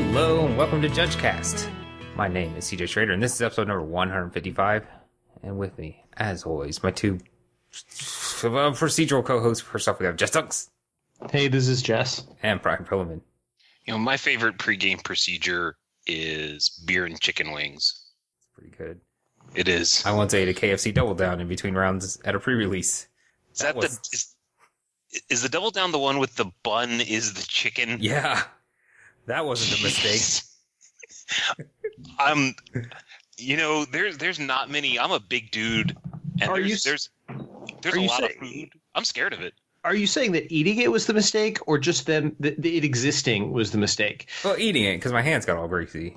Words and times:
Hello 0.00 0.46
and 0.46 0.56
welcome 0.56 0.80
to 0.80 0.88
JudgeCast. 0.88 1.68
My 2.14 2.28
name 2.28 2.54
is 2.56 2.66
CJ 2.66 2.88
Schrader 2.88 3.12
and 3.12 3.20
this 3.22 3.34
is 3.34 3.42
episode 3.42 3.66
number 3.66 3.82
155. 3.82 4.86
And 5.42 5.58
with 5.58 5.76
me, 5.76 6.04
as 6.16 6.44
always, 6.44 6.84
my 6.84 6.92
two 6.92 7.18
uh, 7.74 8.70
procedural 8.70 9.24
co-hosts. 9.24 9.60
First 9.62 9.88
off, 9.88 9.98
we 9.98 10.06
have 10.06 10.14
Jess 10.16 10.30
Dunks 10.30 10.68
Hey, 11.32 11.48
this 11.48 11.66
is 11.66 11.82
Jess. 11.82 12.24
and 12.44 12.62
Brian 12.62 12.84
Prillaman. 12.84 13.20
You 13.86 13.94
know, 13.94 13.98
my 13.98 14.16
favorite 14.16 14.56
pregame 14.56 15.02
procedure 15.02 15.76
is 16.06 16.68
beer 16.86 17.04
and 17.04 17.20
chicken 17.20 17.50
wings. 17.50 18.04
It's 18.38 18.48
pretty 18.54 18.76
good. 18.76 19.00
It 19.56 19.66
is. 19.66 20.04
I 20.06 20.12
once 20.12 20.32
ate 20.32 20.48
a 20.48 20.54
KFC 20.54 20.94
double 20.94 21.14
down 21.14 21.40
in 21.40 21.48
between 21.48 21.74
rounds 21.74 22.20
at 22.24 22.36
a 22.36 22.38
pre-release. 22.40 23.08
Is 23.52 23.58
that, 23.62 23.74
was- 23.74 23.98
the 23.98 24.08
is, 24.12 24.34
is 25.28 25.42
the 25.42 25.48
double 25.48 25.72
down 25.72 25.90
the 25.90 25.98
one 25.98 26.18
with 26.20 26.36
the 26.36 26.46
bun 26.62 27.00
is 27.00 27.34
the 27.34 27.42
chicken? 27.48 27.98
Yeah, 28.00 28.42
that 29.28 29.46
wasn't 29.46 29.80
a 29.80 29.84
mistake. 29.84 30.44
I'm, 32.18 32.54
um, 32.74 32.84
you 33.38 33.56
know, 33.56 33.84
there's 33.84 34.18
there's 34.18 34.38
not 34.38 34.70
many. 34.70 34.98
I'm 34.98 35.12
a 35.12 35.20
big 35.20 35.50
dude, 35.50 35.96
and 36.40 36.50
Are 36.50 36.56
there's 36.58 36.68
you 36.84 36.90
there's 36.90 37.10
there's 37.82 37.94
are 37.94 37.98
a 37.98 38.02
you 38.02 38.08
lot 38.08 38.24
of 38.24 38.30
saying- 38.40 38.70
food. 38.70 38.80
I'm 38.94 39.04
scared 39.04 39.32
of 39.32 39.40
it. 39.40 39.54
Are 39.84 39.94
you 39.94 40.08
saying 40.08 40.32
that 40.32 40.50
eating 40.52 40.78
it 40.78 40.90
was 40.90 41.06
the 41.06 41.14
mistake, 41.14 41.58
or 41.68 41.78
just 41.78 42.06
them 42.06 42.34
the, 42.40 42.54
the, 42.58 42.76
it 42.76 42.84
existing 42.84 43.52
was 43.52 43.70
the 43.70 43.78
mistake? 43.78 44.28
Well, 44.44 44.56
eating 44.58 44.84
it 44.84 44.96
because 44.96 45.12
my 45.12 45.22
hands 45.22 45.46
got 45.46 45.56
all 45.56 45.68
greasy. 45.68 46.16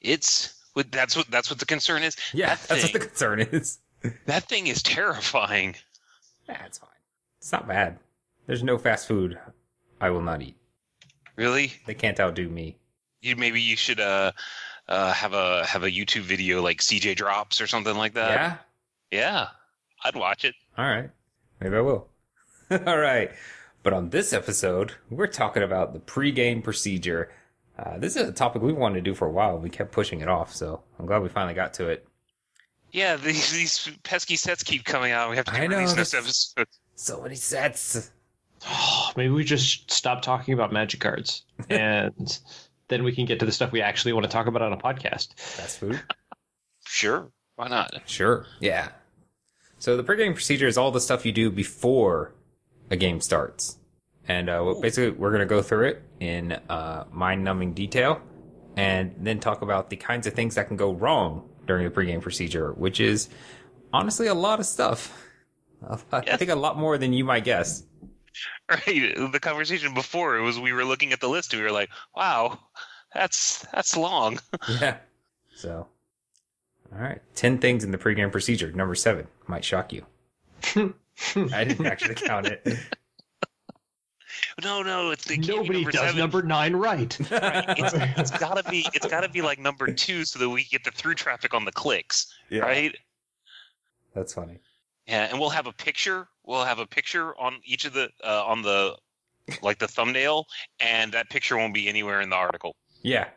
It's 0.00 0.54
what 0.74 0.92
that's 0.92 1.16
what 1.16 1.28
that's 1.30 1.50
what 1.50 1.58
the 1.58 1.66
concern 1.66 2.02
is. 2.04 2.16
Yeah, 2.32 2.54
that 2.54 2.62
that's 2.68 2.82
what 2.84 2.92
the 2.92 2.98
concern 3.00 3.40
is. 3.40 3.78
that 4.26 4.44
thing 4.44 4.68
is 4.68 4.82
terrifying. 4.82 5.74
That's 6.46 6.78
fine. 6.78 6.90
It's 7.38 7.50
not 7.50 7.66
bad. 7.66 7.98
There's 8.46 8.62
no 8.62 8.78
fast 8.78 9.08
food 9.08 9.36
I 10.00 10.10
will 10.10 10.22
not 10.22 10.40
eat. 10.42 10.55
Really, 11.36 11.72
They 11.86 11.94
can't 11.94 12.18
outdo 12.18 12.48
me. 12.48 12.76
you 13.20 13.36
maybe 13.36 13.60
you 13.60 13.76
should 13.76 14.00
uh 14.00 14.32
uh 14.88 15.12
have 15.12 15.32
a 15.34 15.64
have 15.66 15.82
a 15.84 15.90
YouTube 15.90 16.22
video 16.22 16.62
like 16.62 16.78
CJ 16.80 17.16
drops 17.16 17.60
or 17.60 17.66
something 17.66 17.96
like 17.96 18.14
that. 18.14 18.30
yeah? 18.30 18.56
Yeah, 19.10 19.48
I'd 20.04 20.16
watch 20.16 20.44
it. 20.44 20.54
All 20.78 20.84
right. 20.86 21.10
Maybe 21.60 21.76
I 21.76 21.80
will. 21.80 22.08
All 22.70 22.98
right. 22.98 23.30
But 23.82 23.92
on 23.92 24.10
this 24.10 24.32
episode, 24.32 24.92
we're 25.10 25.26
talking 25.28 25.62
about 25.62 25.92
the 25.92 26.00
pregame 26.00 26.62
procedure. 26.64 27.30
Uh, 27.78 27.98
this 27.98 28.16
is 28.16 28.28
a 28.28 28.32
topic 28.32 28.62
we 28.62 28.72
wanted 28.72 28.96
to 28.96 29.00
do 29.02 29.14
for 29.14 29.26
a 29.28 29.30
while. 29.30 29.58
We 29.58 29.70
kept 29.70 29.92
pushing 29.92 30.20
it 30.22 30.28
off, 30.28 30.54
so 30.54 30.82
I'm 30.98 31.06
glad 31.06 31.22
we 31.22 31.28
finally 31.28 31.54
got 31.54 31.74
to 31.74 31.88
it. 31.88 32.06
Yeah, 32.90 33.16
these 33.16 33.52
these 33.52 33.90
pesky 34.02 34.36
sets 34.36 34.62
keep 34.62 34.84
coming 34.84 35.12
out. 35.12 35.30
We 35.30 35.36
have 35.36 35.44
to 35.46 35.52
I 35.52 35.66
know, 35.66 35.76
release 35.76 35.92
this- 35.92 36.10
this 36.12 36.52
episode. 36.56 36.66
So 36.94 37.20
many 37.22 37.34
sets. 37.34 38.10
Maybe 39.16 39.30
we 39.30 39.44
just 39.44 39.90
stop 39.90 40.22
talking 40.22 40.54
about 40.54 40.72
magic 40.72 41.00
cards, 41.00 41.44
and 41.70 42.38
then 42.88 43.04
we 43.04 43.14
can 43.14 43.26
get 43.26 43.40
to 43.40 43.46
the 43.46 43.52
stuff 43.52 43.72
we 43.72 43.82
actually 43.82 44.12
want 44.12 44.24
to 44.24 44.30
talk 44.30 44.46
about 44.46 44.62
on 44.62 44.72
a 44.72 44.76
podcast. 44.76 45.38
Fast 45.38 45.78
food? 45.78 46.00
Sure, 46.86 47.30
why 47.56 47.68
not? 47.68 47.92
Sure. 48.06 48.46
Yeah. 48.60 48.88
So 49.78 49.96
the 49.96 50.04
pregame 50.04 50.34
procedure 50.34 50.66
is 50.66 50.78
all 50.78 50.90
the 50.90 51.00
stuff 51.00 51.26
you 51.26 51.32
do 51.32 51.50
before 51.50 52.34
a 52.90 52.96
game 52.96 53.20
starts. 53.20 53.78
And 54.28 54.48
uh, 54.48 54.74
basically, 54.80 55.10
we're 55.10 55.30
going 55.30 55.40
to 55.40 55.46
go 55.46 55.62
through 55.62 55.88
it 55.88 56.02
in 56.18 56.52
uh, 56.68 57.04
mind-numbing 57.12 57.74
detail, 57.74 58.20
and 58.76 59.14
then 59.20 59.38
talk 59.38 59.62
about 59.62 59.88
the 59.90 59.96
kinds 59.96 60.26
of 60.26 60.34
things 60.34 60.56
that 60.56 60.66
can 60.66 60.76
go 60.76 60.92
wrong 60.92 61.48
during 61.66 61.84
the 61.84 61.90
pregame 61.90 62.20
procedure, 62.20 62.72
which 62.72 62.98
is 63.00 63.28
honestly 63.92 64.26
a 64.26 64.34
lot 64.34 64.58
of 64.58 64.66
stuff. 64.66 65.16
A 65.82 65.98
I 66.12 66.36
think 66.36 66.50
a 66.50 66.56
lot 66.56 66.76
more 66.76 66.98
than 66.98 67.12
you 67.12 67.24
might 67.24 67.44
guess. 67.44 67.84
Right. 68.68 69.14
The 69.32 69.38
conversation 69.40 69.94
before 69.94 70.36
it 70.36 70.42
was 70.42 70.58
we 70.58 70.72
were 70.72 70.84
looking 70.84 71.12
at 71.12 71.20
the 71.20 71.28
list 71.28 71.52
and 71.52 71.60
we 71.62 71.66
were 71.66 71.72
like, 71.72 71.88
"Wow, 72.14 72.58
that's 73.14 73.64
that's 73.72 73.96
long." 73.96 74.38
Yeah. 74.80 74.96
So, 75.54 75.86
all 76.92 76.98
right, 76.98 77.20
ten 77.34 77.58
things 77.58 77.84
in 77.84 77.90
the 77.92 77.98
pregame 77.98 78.30
procedure. 78.32 78.72
Number 78.72 78.94
seven 78.94 79.26
might 79.46 79.64
shock 79.64 79.92
you. 79.92 80.04
I 80.74 81.64
didn't 81.64 81.86
actually 81.86 82.14
count 82.26 82.46
it. 82.46 82.66
no, 84.62 84.82
no, 84.82 85.10
it's 85.10 85.30
it 85.30 85.46
Nobody 85.46 85.78
number 85.82 85.90
does 85.92 86.00
seven. 86.00 86.18
number 86.18 86.42
nine 86.42 86.74
right. 86.76 87.16
Right. 87.30 87.64
It's, 87.78 87.94
it's 87.94 88.30
gotta 88.38 88.68
be 88.68 88.86
it's 88.94 89.06
gotta 89.06 89.28
be 89.28 89.42
like 89.42 89.58
number 89.58 89.92
two 89.92 90.24
so 90.24 90.38
that 90.38 90.48
we 90.48 90.64
get 90.64 90.84
the 90.84 90.90
through 90.90 91.14
traffic 91.14 91.54
on 91.54 91.64
the 91.64 91.72
clicks, 91.72 92.34
Yeah. 92.50 92.60
right? 92.60 92.94
That's 94.14 94.34
funny. 94.34 94.58
Yeah, 95.06 95.28
and 95.30 95.38
we'll 95.38 95.50
have 95.50 95.66
a 95.66 95.72
picture. 95.72 96.26
We'll 96.46 96.64
have 96.64 96.78
a 96.78 96.86
picture 96.86 97.34
on 97.38 97.58
each 97.64 97.84
of 97.84 97.92
the 97.92 98.08
uh, 98.24 98.44
on 98.46 98.62
the 98.62 98.96
like 99.62 99.78
the 99.78 99.88
thumbnail, 99.88 100.46
and 100.80 101.12
that 101.12 101.28
picture 101.30 101.56
won't 101.56 101.74
be 101.74 101.88
anywhere 101.88 102.20
in 102.20 102.30
the 102.30 102.36
article. 102.36 102.74
Yeah. 103.02 103.28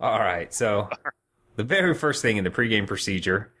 All 0.00 0.18
right. 0.18 0.52
So 0.54 0.88
the 1.56 1.64
very 1.64 1.94
first 1.94 2.22
thing 2.22 2.36
in 2.36 2.44
the 2.44 2.50
pregame 2.50 2.86
procedure, 2.86 3.52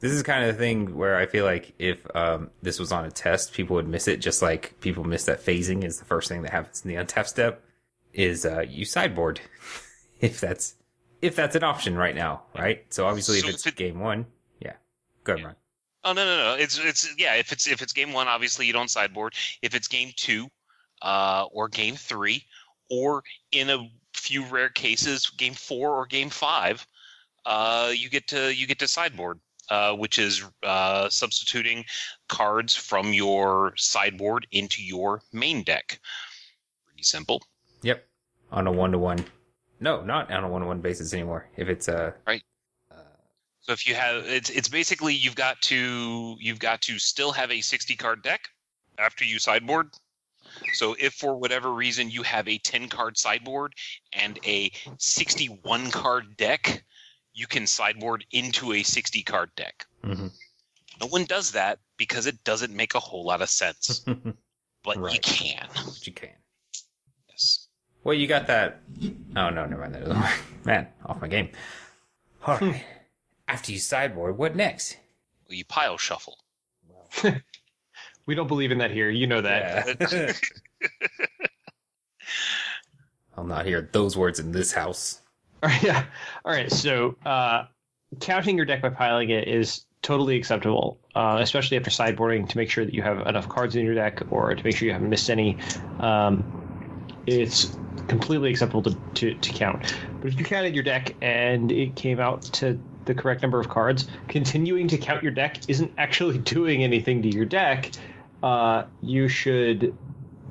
this 0.00 0.12
is 0.12 0.22
kind 0.22 0.44
of 0.44 0.54
the 0.54 0.58
thing 0.58 0.96
where 0.96 1.16
I 1.16 1.26
feel 1.26 1.44
like 1.44 1.72
if 1.78 2.04
um, 2.14 2.50
this 2.62 2.78
was 2.78 2.92
on 2.92 3.04
a 3.04 3.10
test, 3.10 3.52
people 3.52 3.74
would 3.76 3.88
miss 3.88 4.06
it, 4.08 4.18
just 4.18 4.42
like 4.42 4.78
people 4.80 5.02
miss 5.04 5.24
that 5.24 5.44
phasing 5.44 5.82
is 5.84 5.98
the 5.98 6.04
first 6.04 6.28
thing 6.28 6.42
that 6.42 6.52
happens 6.52 6.84
in 6.84 6.88
the 6.88 6.96
untap 7.02 7.26
step. 7.26 7.62
Is 8.12 8.44
uh, 8.46 8.64
you 8.68 8.84
sideboard 8.84 9.40
if 10.20 10.40
that's 10.40 10.74
if 11.22 11.34
that's 11.36 11.54
an 11.56 11.64
option 11.64 11.96
right 11.96 12.14
now, 12.14 12.42
right? 12.56 12.84
So 12.90 13.06
obviously, 13.06 13.40
So 13.40 13.48
if 13.48 13.54
it's 13.54 13.66
it- 13.66 13.76
game 13.76 13.98
one, 14.00 14.26
yeah, 14.60 14.74
go 15.24 15.32
ahead, 15.34 15.40
Yeah. 15.40 15.46
Ryan. 15.46 15.56
Oh 16.08 16.14
no 16.14 16.24
no 16.24 16.36
no! 16.38 16.54
It's 16.54 16.78
it's 16.78 17.14
yeah. 17.18 17.34
If 17.34 17.52
it's 17.52 17.68
if 17.68 17.82
it's 17.82 17.92
game 17.92 18.14
one, 18.14 18.28
obviously 18.28 18.64
you 18.64 18.72
don't 18.72 18.88
sideboard. 18.88 19.34
If 19.60 19.74
it's 19.74 19.88
game 19.88 20.10
two, 20.16 20.48
uh, 21.02 21.44
or 21.52 21.68
game 21.68 21.96
three, 21.96 22.44
or 22.88 23.22
in 23.52 23.68
a 23.68 23.86
few 24.14 24.42
rare 24.46 24.70
cases, 24.70 25.28
game 25.36 25.52
four 25.52 25.94
or 25.94 26.06
game 26.06 26.30
five, 26.30 26.86
uh, 27.44 27.92
you 27.94 28.08
get 28.08 28.26
to 28.28 28.54
you 28.54 28.66
get 28.66 28.78
to 28.78 28.88
sideboard, 28.88 29.38
uh, 29.68 29.92
which 29.92 30.18
is 30.18 30.42
uh, 30.62 31.10
substituting 31.10 31.84
cards 32.30 32.74
from 32.74 33.12
your 33.12 33.74
sideboard 33.76 34.46
into 34.52 34.82
your 34.82 35.20
main 35.34 35.62
deck. 35.62 36.00
Pretty 36.86 37.02
simple. 37.02 37.42
Yep, 37.82 38.02
on 38.50 38.66
a 38.66 38.72
one 38.72 38.92
to 38.92 38.98
one. 38.98 39.22
No, 39.80 40.02
not 40.02 40.32
on 40.32 40.42
a 40.42 40.48
one 40.48 40.62
to 40.62 40.68
one 40.68 40.80
basis 40.80 41.12
anymore. 41.12 41.50
If 41.58 41.68
it's 41.68 41.86
uh, 41.86 42.12
Right. 42.26 42.42
So 43.68 43.74
if 43.74 43.86
you 43.86 43.94
have 43.96 44.24
it's 44.24 44.48
it's 44.48 44.70
basically 44.70 45.12
you've 45.12 45.34
got 45.34 45.60
to 45.62 46.36
you've 46.40 46.58
got 46.58 46.80
to 46.82 46.98
still 46.98 47.32
have 47.32 47.50
a 47.50 47.60
60 47.60 47.96
card 47.96 48.22
deck 48.22 48.48
after 48.96 49.26
you 49.26 49.38
sideboard. 49.38 49.90
So 50.72 50.96
if 50.98 51.12
for 51.12 51.36
whatever 51.36 51.74
reason 51.74 52.08
you 52.10 52.22
have 52.22 52.48
a 52.48 52.56
10 52.56 52.88
card 52.88 53.18
sideboard 53.18 53.74
and 54.14 54.38
a 54.46 54.72
61 54.96 55.90
card 55.90 56.34
deck, 56.38 56.82
you 57.34 57.46
can 57.46 57.66
sideboard 57.66 58.24
into 58.32 58.72
a 58.72 58.82
60 58.82 59.22
card 59.24 59.50
deck. 59.54 59.84
mhm. 60.02 60.32
No 60.98 61.06
one 61.08 61.26
does 61.26 61.52
that 61.52 61.78
because 61.98 62.24
it 62.24 62.42
doesn't 62.44 62.74
make 62.74 62.94
a 62.94 63.00
whole 63.00 63.26
lot 63.26 63.42
of 63.42 63.50
sense, 63.50 64.02
but 64.82 65.12
you 65.12 65.20
can. 65.20 65.68
but 65.74 66.06
you 66.06 66.14
can. 66.14 66.30
Yes. 67.28 67.68
Well, 68.02 68.14
you 68.14 68.26
got 68.26 68.46
that. 68.46 68.80
Oh 69.36 69.50
no, 69.50 69.66
never 69.66 69.82
mind. 69.82 69.94
That 69.94 70.04
doesn't 70.06 70.22
work. 70.22 70.40
Man, 70.64 70.86
off 71.04 71.20
my 71.20 71.28
game. 71.28 71.50
All 72.46 72.56
right. 72.56 72.82
After 73.48 73.72
you 73.72 73.78
sideboard, 73.78 74.38
what 74.38 74.54
next? 74.54 74.96
Well, 75.48 75.56
you 75.56 75.64
pile 75.64 75.98
shuffle. 75.98 76.38
We 78.28 78.34
don't 78.34 78.46
believe 78.46 78.70
in 78.70 78.78
that 78.78 78.90
here. 78.90 79.08
You 79.08 79.26
know 79.26 79.40
that. 79.40 80.12
Yeah. 80.12 80.32
I'll 83.38 83.44
not 83.44 83.64
hear 83.64 83.88
those 83.90 84.18
words 84.18 84.38
in 84.38 84.52
this 84.52 84.70
house. 84.70 85.22
All 85.62 85.70
right, 85.70 85.82
yeah. 85.82 86.04
All 86.44 86.52
right. 86.52 86.70
So, 86.70 87.16
uh, 87.24 87.64
counting 88.20 88.58
your 88.58 88.66
deck 88.66 88.82
by 88.82 88.90
piling 88.90 89.30
it 89.30 89.48
is 89.48 89.86
totally 90.02 90.36
acceptable, 90.36 91.00
uh, 91.14 91.38
especially 91.40 91.78
after 91.78 91.88
sideboarding 91.88 92.46
to 92.50 92.56
make 92.58 92.70
sure 92.70 92.84
that 92.84 92.92
you 92.92 93.00
have 93.00 93.26
enough 93.26 93.48
cards 93.48 93.76
in 93.76 93.86
your 93.86 93.94
deck 93.94 94.20
or 94.30 94.54
to 94.54 94.62
make 94.62 94.76
sure 94.76 94.84
you 94.84 94.92
haven't 94.92 95.08
missed 95.08 95.30
any. 95.30 95.56
Um, 95.98 96.44
it's 97.26 97.78
completely 98.08 98.50
acceptable 98.50 98.82
to, 98.82 98.94
to, 99.14 99.34
to 99.36 99.52
count. 99.54 99.96
But 100.20 100.32
if 100.32 100.38
you 100.38 100.44
counted 100.44 100.74
your 100.74 100.84
deck 100.84 101.14
and 101.22 101.72
it 101.72 101.96
came 101.96 102.20
out 102.20 102.42
to 102.42 102.78
the 103.08 103.14
correct 103.14 103.42
number 103.42 103.58
of 103.58 103.68
cards, 103.68 104.06
continuing 104.28 104.86
to 104.86 104.98
count 104.98 105.22
your 105.24 105.32
deck 105.32 105.58
isn't 105.66 105.90
actually 105.98 106.38
doing 106.54 106.84
anything 106.84 107.22
to 107.22 107.28
your 107.28 107.44
deck. 107.44 107.90
Uh, 108.40 108.84
you 109.02 109.26
should 109.26 109.96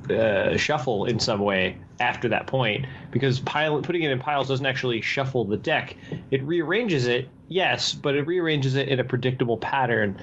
uh, 0.09 0.57
shuffle 0.57 1.06
in 1.06 1.19
some 1.19 1.39
way 1.39 1.77
after 2.00 2.27
that 2.27 2.48
point 2.48 2.86
because 3.12 3.39
pile, 3.39 3.81
putting 3.81 4.04
it 4.04 4.12
in 4.12 4.19
piles 4.19 4.50
doesn't 4.50 4.65
actually 4.65 5.00
shuffle 5.00 5.45
the 5.45 5.56
deck. 5.56 5.95
It 6.31 6.44
rearranges 6.44 7.07
it, 7.07 7.30
yes, 7.48 7.94
but 7.94 8.15
it 8.15 8.27
rearranges 8.27 8.75
it 8.75 8.89
in 8.89 9.00
a 9.00 9.04
predictable 9.04 9.57
pattern 9.57 10.21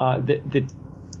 uh, 0.00 0.18
that, 0.20 0.50
that 0.50 0.72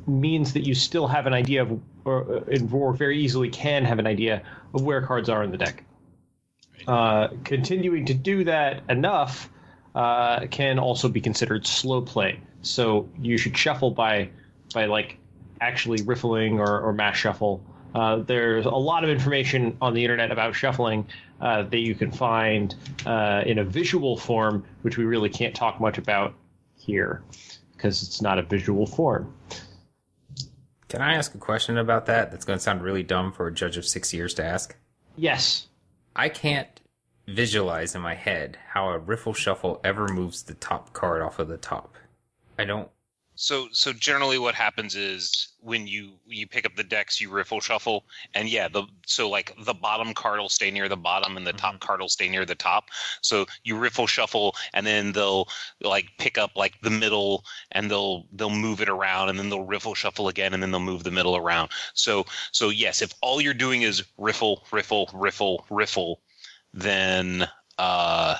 means 0.06 0.52
that 0.54 0.66
you 0.66 0.74
still 0.74 1.06
have 1.06 1.26
an 1.26 1.32
idea 1.32 1.62
of, 1.62 1.80
or, 2.04 2.44
or 2.72 2.92
very 2.92 3.18
easily 3.18 3.48
can 3.48 3.84
have 3.84 3.98
an 3.98 4.06
idea 4.06 4.42
of 4.74 4.82
where 4.82 5.00
cards 5.00 5.28
are 5.28 5.44
in 5.44 5.50
the 5.52 5.58
deck. 5.58 5.84
Uh, 6.88 7.28
continuing 7.44 8.04
to 8.04 8.14
do 8.14 8.44
that 8.44 8.82
enough 8.88 9.48
uh, 9.94 10.46
can 10.50 10.78
also 10.78 11.08
be 11.08 11.20
considered 11.20 11.66
slow 11.66 12.02
play. 12.02 12.40
So 12.62 13.08
you 13.20 13.38
should 13.38 13.56
shuffle 13.56 13.90
by 13.90 14.30
by 14.72 14.86
like 14.86 15.18
actually 15.60 16.02
riffling 16.02 16.58
or, 16.58 16.80
or 16.80 16.92
mash 16.92 17.20
shuffle 17.20 17.62
Uh, 17.94 18.16
there's 18.16 18.66
a 18.66 18.70
lot 18.70 19.04
of 19.04 19.10
information 19.10 19.76
on 19.80 19.94
the 19.94 20.02
internet 20.02 20.32
about 20.32 20.54
shuffling 20.54 21.06
uh, 21.40 21.62
that 21.62 21.78
you 21.78 21.94
can 21.94 22.10
find 22.10 22.74
uh, 23.06 23.42
in 23.46 23.58
a 23.58 23.64
visual 23.64 24.16
form, 24.16 24.64
which 24.82 24.96
we 24.98 25.04
really 25.04 25.28
can't 25.28 25.54
talk 25.54 25.80
much 25.80 25.96
about 25.96 26.34
here 26.76 27.22
because 27.72 28.02
it's 28.02 28.20
not 28.20 28.38
a 28.38 28.42
visual 28.42 28.86
form. 28.86 29.32
Can 30.88 31.02
I 31.02 31.14
ask 31.14 31.34
a 31.34 31.38
question 31.38 31.78
about 31.78 32.06
that? 32.06 32.30
That's 32.30 32.44
going 32.44 32.58
to 32.58 32.62
sound 32.62 32.82
really 32.82 33.02
dumb 33.04 33.32
for 33.32 33.46
a 33.46 33.52
judge 33.52 33.76
of 33.76 33.86
six 33.86 34.12
years 34.12 34.34
to 34.34 34.44
ask. 34.44 34.76
Yes. 35.16 35.68
I 36.16 36.28
can't 36.28 36.80
visualize 37.26 37.94
in 37.94 38.02
my 38.02 38.14
head 38.14 38.58
how 38.68 38.88
a 38.88 38.98
riffle 38.98 39.34
shuffle 39.34 39.80
ever 39.84 40.08
moves 40.08 40.42
the 40.42 40.54
top 40.54 40.92
card 40.92 41.22
off 41.22 41.38
of 41.38 41.48
the 41.48 41.56
top. 41.56 41.94
I 42.58 42.64
don't. 42.64 42.88
So 43.36 43.68
so 43.72 43.92
generally 43.92 44.38
what 44.38 44.54
happens 44.54 44.94
is 44.94 45.54
when 45.58 45.88
you 45.88 46.20
you 46.24 46.46
pick 46.46 46.64
up 46.64 46.76
the 46.76 46.84
decks 46.84 47.20
you 47.20 47.30
riffle 47.30 47.60
shuffle 47.60 48.04
and 48.34 48.48
yeah 48.48 48.68
the 48.68 48.84
so 49.06 49.28
like 49.28 49.52
the 49.64 49.74
bottom 49.74 50.14
card 50.14 50.38
will 50.38 50.48
stay 50.48 50.70
near 50.70 50.88
the 50.88 50.96
bottom 50.96 51.36
and 51.36 51.44
the 51.44 51.52
top 51.52 51.74
mm-hmm. 51.74 51.86
card 51.86 52.00
will 52.00 52.08
stay 52.08 52.28
near 52.28 52.44
the 52.44 52.54
top. 52.54 52.84
So 53.22 53.46
you 53.64 53.76
riffle 53.76 54.06
shuffle 54.06 54.54
and 54.72 54.86
then 54.86 55.12
they'll 55.12 55.48
like 55.80 56.06
pick 56.18 56.38
up 56.38 56.52
like 56.54 56.80
the 56.82 56.90
middle 56.90 57.44
and 57.72 57.90
they'll 57.90 58.28
they'll 58.32 58.50
move 58.50 58.80
it 58.80 58.88
around 58.88 59.30
and 59.30 59.38
then 59.38 59.48
they'll 59.48 59.64
riffle 59.64 59.94
shuffle 59.94 60.28
again 60.28 60.54
and 60.54 60.62
then 60.62 60.70
they'll 60.70 60.78
move 60.80 61.02
the 61.02 61.10
middle 61.10 61.36
around. 61.36 61.70
So 61.94 62.26
so 62.52 62.68
yes, 62.68 63.02
if 63.02 63.12
all 63.20 63.40
you're 63.40 63.52
doing 63.52 63.82
is 63.82 64.04
riffle 64.16 64.64
riffle 64.70 65.10
riffle 65.12 65.66
riffle 65.70 66.20
then 66.74 67.48
uh 67.78 68.36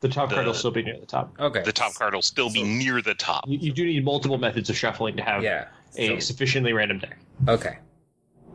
The 0.00 0.08
top 0.08 0.28
The- 0.30 0.36
card 0.36 0.46
will 0.46 0.54
still 0.54 0.70
be 0.70 0.82
near 0.82 0.98
the 0.98 1.06
top. 1.06 1.34
Okay. 1.38 1.62
the 1.62 1.72
top 1.72 1.94
card 1.94 2.14
will 2.14 2.22
still 2.22 2.50
be 2.50 2.62
near 2.62 3.02
the 3.02 3.14
top. 3.14 3.44
You, 3.48 3.58
you 3.58 3.72
do 3.72 3.84
need 3.84 4.04
multiple 4.04 4.38
methods 4.38 4.70
of 4.70 4.76
shuffling 4.76 5.16
to 5.16 5.22
have 5.22 5.42
Yeah. 5.42 5.66
a 5.96 6.08
so- 6.08 6.18
sufficiently 6.20 6.72
random 6.72 6.98
deck. 6.98 7.18
okay. 7.48 7.78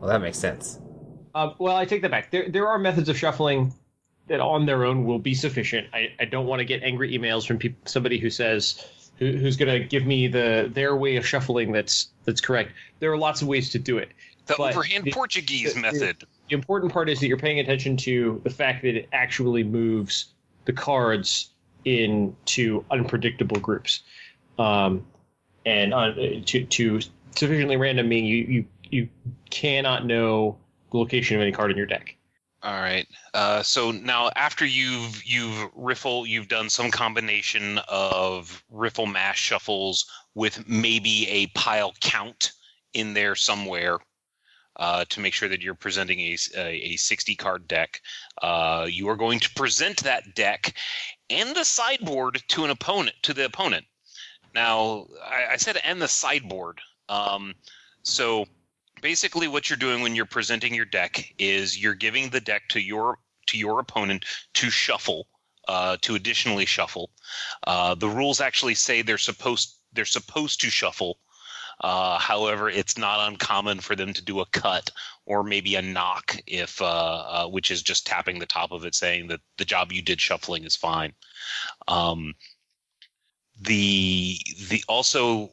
Well, 0.00 0.08
that 0.10 0.20
makes 0.20 0.38
sense. 0.38 0.78
Uh, 1.34 1.50
well, 1.58 1.76
I 1.76 1.84
take 1.84 2.02
that 2.02 2.10
back. 2.10 2.30
There, 2.30 2.48
there 2.48 2.68
are 2.68 2.78
methods 2.78 3.08
of 3.08 3.18
shuffling 3.18 3.74
that 4.28 4.38
on 4.40 4.64
their 4.66 4.84
own 4.84 5.04
will 5.04 5.18
be 5.18 5.34
sufficient. 5.34 5.88
I, 5.92 6.08
I 6.20 6.24
don't 6.24 6.46
want 6.46 6.60
to 6.60 6.64
get 6.64 6.82
angry 6.82 7.16
emails 7.16 7.46
from 7.46 7.58
peop 7.58 7.76
somebody 7.88 8.18
who 8.18 8.30
says 8.30 8.86
who, 9.18 9.32
who's 9.32 9.56
going 9.56 9.72
to 9.72 9.84
give 9.88 10.06
me 10.06 10.28
the 10.28 10.70
their 10.72 10.94
way 10.96 11.16
of 11.16 11.26
shuffling 11.26 11.72
that's 11.72 12.08
that's 12.24 12.40
correct. 12.40 12.72
There 13.00 13.10
are 13.12 13.18
lots 13.18 13.42
of 13.42 13.48
ways 13.48 13.70
to 13.70 13.78
do 13.78 13.98
it. 13.98 14.10
The 14.48 14.54
But 14.56 14.70
overhand 14.74 15.04
the- 15.04 15.12
Portuguese 15.12 15.74
the- 15.74 15.80
method. 15.80 16.24
The 16.48 16.54
important 16.54 16.92
part 16.92 17.08
is 17.10 17.20
that 17.20 17.28
you're 17.28 17.36
paying 17.36 17.60
attention 17.60 17.96
to 17.98 18.40
the 18.44 18.50
fact 18.50 18.82
that 18.82 18.96
it 18.96 19.08
actually 19.12 19.62
moves 19.62 20.32
the 20.64 20.72
cards 20.72 21.50
into 21.84 22.84
unpredictable 22.90 23.60
groups, 23.60 24.00
um, 24.58 25.06
and 25.66 25.92
uh, 25.94 26.12
to 26.46 26.64
to 26.64 27.00
sufficiently 27.36 27.76
random 27.76 28.08
meaning 28.08 28.26
you 28.26 28.44
you 28.44 28.64
you 28.90 29.08
cannot 29.50 30.06
know 30.06 30.58
the 30.90 30.98
location 30.98 31.36
of 31.36 31.42
any 31.42 31.52
card 31.52 31.70
in 31.70 31.76
your 31.76 31.86
deck. 31.86 32.16
All 32.62 32.72
right. 32.80 33.06
Uh, 33.34 33.62
so 33.62 33.92
now, 33.92 34.30
after 34.34 34.64
you've 34.64 35.22
you've 35.24 35.70
riffle, 35.74 36.26
you've 36.26 36.48
done 36.48 36.70
some 36.70 36.90
combination 36.90 37.78
of 37.88 38.64
riffle 38.70 39.06
mash 39.06 39.38
shuffles 39.40 40.06
with 40.34 40.66
maybe 40.66 41.28
a 41.28 41.46
pile 41.48 41.92
count 42.00 42.52
in 42.94 43.12
there 43.14 43.34
somewhere 43.34 43.98
uh, 44.78 45.04
to 45.08 45.20
make 45.20 45.34
sure 45.34 45.48
that 45.48 45.62
you're 45.62 45.74
presenting 45.74 46.20
a, 46.20 46.36
a, 46.56 46.96
60 46.96 47.34
card 47.34 47.66
deck. 47.66 48.00
Uh, 48.42 48.86
you 48.88 49.08
are 49.08 49.16
going 49.16 49.40
to 49.40 49.50
present 49.54 50.02
that 50.04 50.34
deck 50.34 50.74
and 51.30 51.54
the 51.54 51.64
sideboard 51.64 52.42
to 52.48 52.64
an 52.64 52.70
opponent 52.70 53.16
to 53.22 53.34
the 53.34 53.44
opponent. 53.44 53.84
Now, 54.54 55.06
I, 55.24 55.52
I 55.52 55.56
said 55.56 55.78
and 55.84 56.00
the 56.00 56.08
sideboard. 56.08 56.80
Um, 57.08 57.54
so 58.02 58.46
basically 59.00 59.48
what 59.48 59.68
you're 59.68 59.76
doing 59.76 60.02
when 60.02 60.14
you're 60.14 60.26
presenting 60.26 60.74
your 60.74 60.84
deck 60.84 61.32
is 61.38 61.80
you're 61.80 61.94
giving 61.94 62.30
the 62.30 62.40
deck 62.40 62.68
to 62.68 62.80
your 62.80 63.18
to 63.46 63.58
your 63.58 63.80
opponent 63.80 64.24
to 64.54 64.70
shuffle 64.70 65.26
uh, 65.68 65.96
to 66.00 66.14
additionally 66.14 66.66
shuffle 66.66 67.10
uh, 67.66 67.94
the 67.94 68.08
rules 68.08 68.40
actually 68.40 68.74
say 68.74 69.02
they're 69.02 69.18
supposed 69.18 69.76
they're 69.92 70.04
supposed 70.04 70.60
to 70.60 70.70
shuffle 70.70 71.18
uh, 71.80 72.18
however 72.18 72.68
it's 72.68 72.98
not 72.98 73.28
uncommon 73.28 73.80
for 73.80 73.94
them 73.94 74.12
to 74.12 74.24
do 74.24 74.40
a 74.40 74.46
cut 74.46 74.90
or 75.26 75.42
maybe 75.42 75.74
a 75.74 75.82
knock 75.82 76.36
if 76.46 76.80
uh, 76.82 76.84
uh, 76.84 77.46
which 77.48 77.70
is 77.70 77.82
just 77.82 78.06
tapping 78.06 78.38
the 78.38 78.46
top 78.46 78.72
of 78.72 78.84
it 78.84 78.94
saying 78.94 79.28
that 79.28 79.40
the 79.56 79.64
job 79.64 79.92
you 79.92 80.02
did 80.02 80.20
shuffling 80.20 80.64
is 80.64 80.76
fine 80.76 81.12
um, 81.86 82.34
the 83.60 84.38
the 84.68 84.82
also 84.88 85.50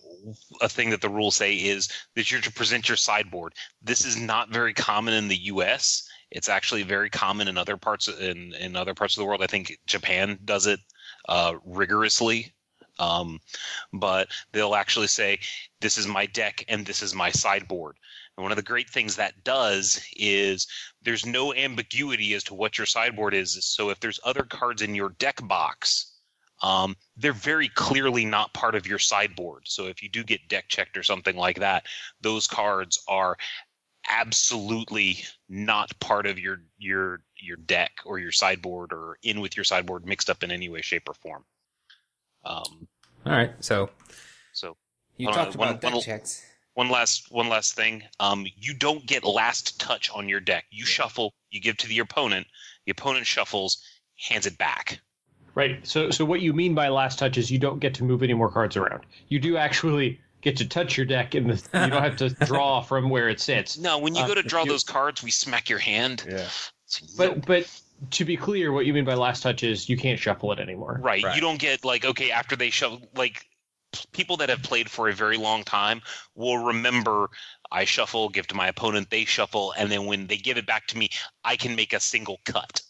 a 0.62 0.70
thing 0.70 0.90
that 0.90 1.02
the 1.02 1.10
rules 1.10 1.36
say 1.36 1.56
is 1.56 1.90
that 2.16 2.32
you're 2.32 2.42
to 2.42 2.52
present 2.52 2.88
your 2.88 2.98
sideboard. 2.98 3.54
This 3.82 4.06
is 4.06 4.18
not 4.18 4.50
very 4.50 4.74
common 4.74 5.14
in 5.14 5.28
the 5.28 5.44
U.S. 5.46 6.08
It's 6.32 6.50
actually 6.50 6.84
very 6.84 7.10
common 7.10 7.48
in 7.48 7.58
other 7.58 7.78
parts 7.78 8.08
in 8.08 8.54
in 8.54 8.76
other 8.76 8.94
parts 8.94 9.16
of 9.16 9.22
the 9.22 9.26
world. 9.26 9.44
I 9.44 9.48
think 9.48 9.78
Japan 9.86 10.40
does 10.46 10.68
it 10.68 10.80
uh, 11.30 11.56
rigorously, 11.64 12.54
um, 13.00 13.40
but 13.94 14.30
they'll 14.52 14.76
actually 14.76 15.08
say, 15.08 15.40
"This 15.82 15.98
is 15.98 16.08
my 16.08 16.26
deck 16.26 16.64
and 16.68 16.86
this 16.86 17.02
is 17.02 17.14
my 17.14 17.32
sideboard." 17.32 17.98
And 18.38 18.44
one 18.44 18.52
of 18.52 18.58
the 18.58 18.64
great 18.64 18.90
things 18.90 19.16
that 19.16 19.44
does 19.44 20.06
is 20.16 20.68
there's 21.02 21.26
no 21.26 21.54
ambiguity 21.54 22.34
as 22.34 22.44
to 22.46 22.54
what 22.54 22.78
your 22.78 22.88
sideboard 22.88 23.34
is. 23.34 23.64
So 23.66 23.90
if 23.90 24.00
there's 24.00 24.20
other 24.24 24.44
cards 24.44 24.82
in 24.82 24.94
your 24.94 25.10
deck 25.10 25.40
box, 25.48 26.12
um, 26.62 26.96
they're 27.16 27.34
very 27.34 27.70
clearly 27.70 28.26
not 28.26 28.54
part 28.54 28.76
of 28.76 28.88
your 28.88 29.00
sideboard. 29.00 29.64
So 29.66 29.88
if 29.88 30.02
you 30.02 30.10
do 30.10 30.24
get 30.24 30.48
deck 30.48 30.66
checked 30.68 30.98
or 30.98 31.04
something 31.04 31.36
like 31.36 31.60
that, 31.60 31.86
those 32.22 32.48
cards 32.48 33.04
are 33.08 33.38
absolutely 34.10 35.24
not 35.50 35.98
part 36.00 36.26
of 36.28 36.38
your 36.38 36.62
your 36.78 37.22
your 37.40 37.58
deck 37.58 37.92
or 38.06 38.20
your 38.20 38.32
sideboard 38.32 38.94
or 38.94 39.18
in 39.24 39.42
with 39.42 39.58
your 39.58 39.64
sideboard 39.64 40.06
mixed 40.06 40.30
up 40.30 40.44
in 40.44 40.52
any 40.52 40.70
way, 40.70 40.82
shape, 40.82 41.10
or 41.10 41.14
form. 41.14 41.44
Um, 42.46 42.88
All 43.26 43.32
right. 43.32 43.52
So 43.60 43.90
so 44.54 44.78
you 45.18 45.28
talked 45.32 45.56
one- 45.56 45.70
about 45.70 45.82
deck 45.82 45.94
one- 45.94 46.02
checks. 46.04 46.44
one 46.74 46.90
last 46.90 47.32
one 47.32 47.50
last 47.50 47.74
thing. 47.74 48.04
Um, 48.20 48.46
you 48.56 48.74
don't 48.74 49.06
get 49.06 49.24
last 49.24 49.80
touch 49.80 50.10
on 50.12 50.30
your 50.30 50.40
deck. 50.40 50.66
You 50.70 50.86
shuffle, 50.86 51.34
you 51.50 51.60
give 51.62 51.78
to 51.78 51.88
the 51.88 52.00
opponent. 52.00 52.48
The 52.86 52.92
opponent 52.92 53.26
shuffles, 53.26 53.84
hands 54.20 54.46
it 54.46 54.58
back. 54.58 55.00
Right. 55.56 55.86
So 55.88 56.10
so 56.12 56.24
what 56.26 56.42
you 56.42 56.54
mean 56.54 56.76
by 56.76 56.90
last 56.90 57.18
touch 57.18 57.38
is 57.38 57.50
you 57.50 57.60
don't 57.60 57.80
get 57.80 57.94
to 57.96 58.04
move 58.04 58.22
any 58.24 58.34
more 58.34 58.52
cards 58.52 58.76
around. 58.78 59.06
You 59.30 59.40
do 59.40 59.58
actually 59.58 60.20
get 60.42 60.56
to 60.58 60.68
touch 60.68 60.96
your 60.96 61.08
deck 61.08 61.34
and 61.34 61.50
the, 61.50 61.56
you 61.84 61.90
don't 61.90 62.04
have 62.04 62.18
to 62.18 62.30
draw 62.46 62.82
from 62.82 63.10
where 63.10 63.30
it 63.30 63.40
sits. 63.40 63.78
No, 63.80 63.98
when 63.98 64.14
you 64.14 64.22
Uh, 64.22 64.28
go 64.28 64.36
to 64.36 64.44
draw 64.44 64.66
those 64.66 64.84
cards, 64.84 65.24
we 65.24 65.32
smack 65.32 65.70
your 65.70 65.80
hand. 65.80 66.24
Yeah. 66.30 66.48
But 67.18 67.46
but 67.48 67.68
to 68.12 68.26
be 68.26 68.38
clear, 68.38 68.72
what 68.72 68.86
you 68.86 68.94
mean 68.94 69.06
by 69.06 69.14
last 69.14 69.42
touch 69.44 69.64
is 69.64 69.90
you 69.90 69.98
can't 69.98 70.20
shuffle 70.20 70.52
it 70.52 70.60
anymore. 70.60 71.00
Right. 71.02 71.24
Right. 71.24 71.36
You 71.36 71.42
don't 71.42 71.60
get 71.60 71.84
like 71.86 72.06
okay 72.06 72.32
after 72.32 72.56
they 72.56 72.70
shove 72.70 73.02
like 73.16 73.46
people 74.12 74.38
that 74.38 74.50
have 74.50 74.62
played 74.62 74.90
for 74.90 75.08
a 75.10 75.14
very 75.14 75.38
long 75.38 75.64
time 75.64 76.02
will 76.36 76.58
remember 76.58 77.30
I 77.72 77.86
shuffle, 77.86 78.30
give 78.30 78.48
to 78.48 78.56
my 78.56 78.68
opponent, 78.68 79.10
they 79.10 79.26
shuffle, 79.26 79.74
and 79.78 79.92
then 79.92 80.06
when 80.06 80.28
they 80.28 80.38
give 80.38 80.58
it 80.58 80.66
back 80.66 80.88
to 80.88 80.98
me, 80.98 81.10
I 81.44 81.56
can 81.56 81.76
make 81.76 81.94
a 81.94 82.00
single 82.00 82.40
cut. 82.46 82.82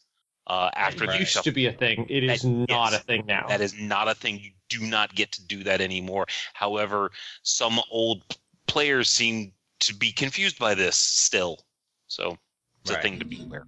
Uh, 0.47 0.69
after 0.75 1.05
it 1.05 1.07
they 1.07 1.19
used 1.19 1.31
shuffle. 1.31 1.51
to 1.51 1.55
be 1.55 1.65
a 1.67 1.71
thing. 1.73 2.05
It 2.09 2.23
is 2.23 2.41
That- 2.43 2.47
not 2.69 2.91
yes. 2.91 3.01
a 3.01 3.03
thing 3.03 3.25
now. 3.25 3.47
That 3.47 3.61
is 3.61 3.73
not 3.73 4.07
a 4.07 4.13
thing. 4.13 4.39
You 4.39 4.51
do 4.69 4.81
not 4.85 5.15
get 5.15 5.31
to 5.33 5.41
do 5.45 5.63
that 5.63 5.81
anymore. 5.81 6.27
However, 6.53 7.11
some 7.41 7.79
old 7.89 8.37
players 8.67 9.09
seem 9.09 9.53
to 9.79 9.93
be 9.93 10.11
confused 10.11 10.59
by 10.59 10.75
this 10.75 10.97
still. 10.97 11.65
So 12.07 12.37
it's 12.81 12.91
a 12.91 13.01
thing 13.01 13.17
to 13.19 13.25
be 13.25 13.41
aware. 13.41 13.65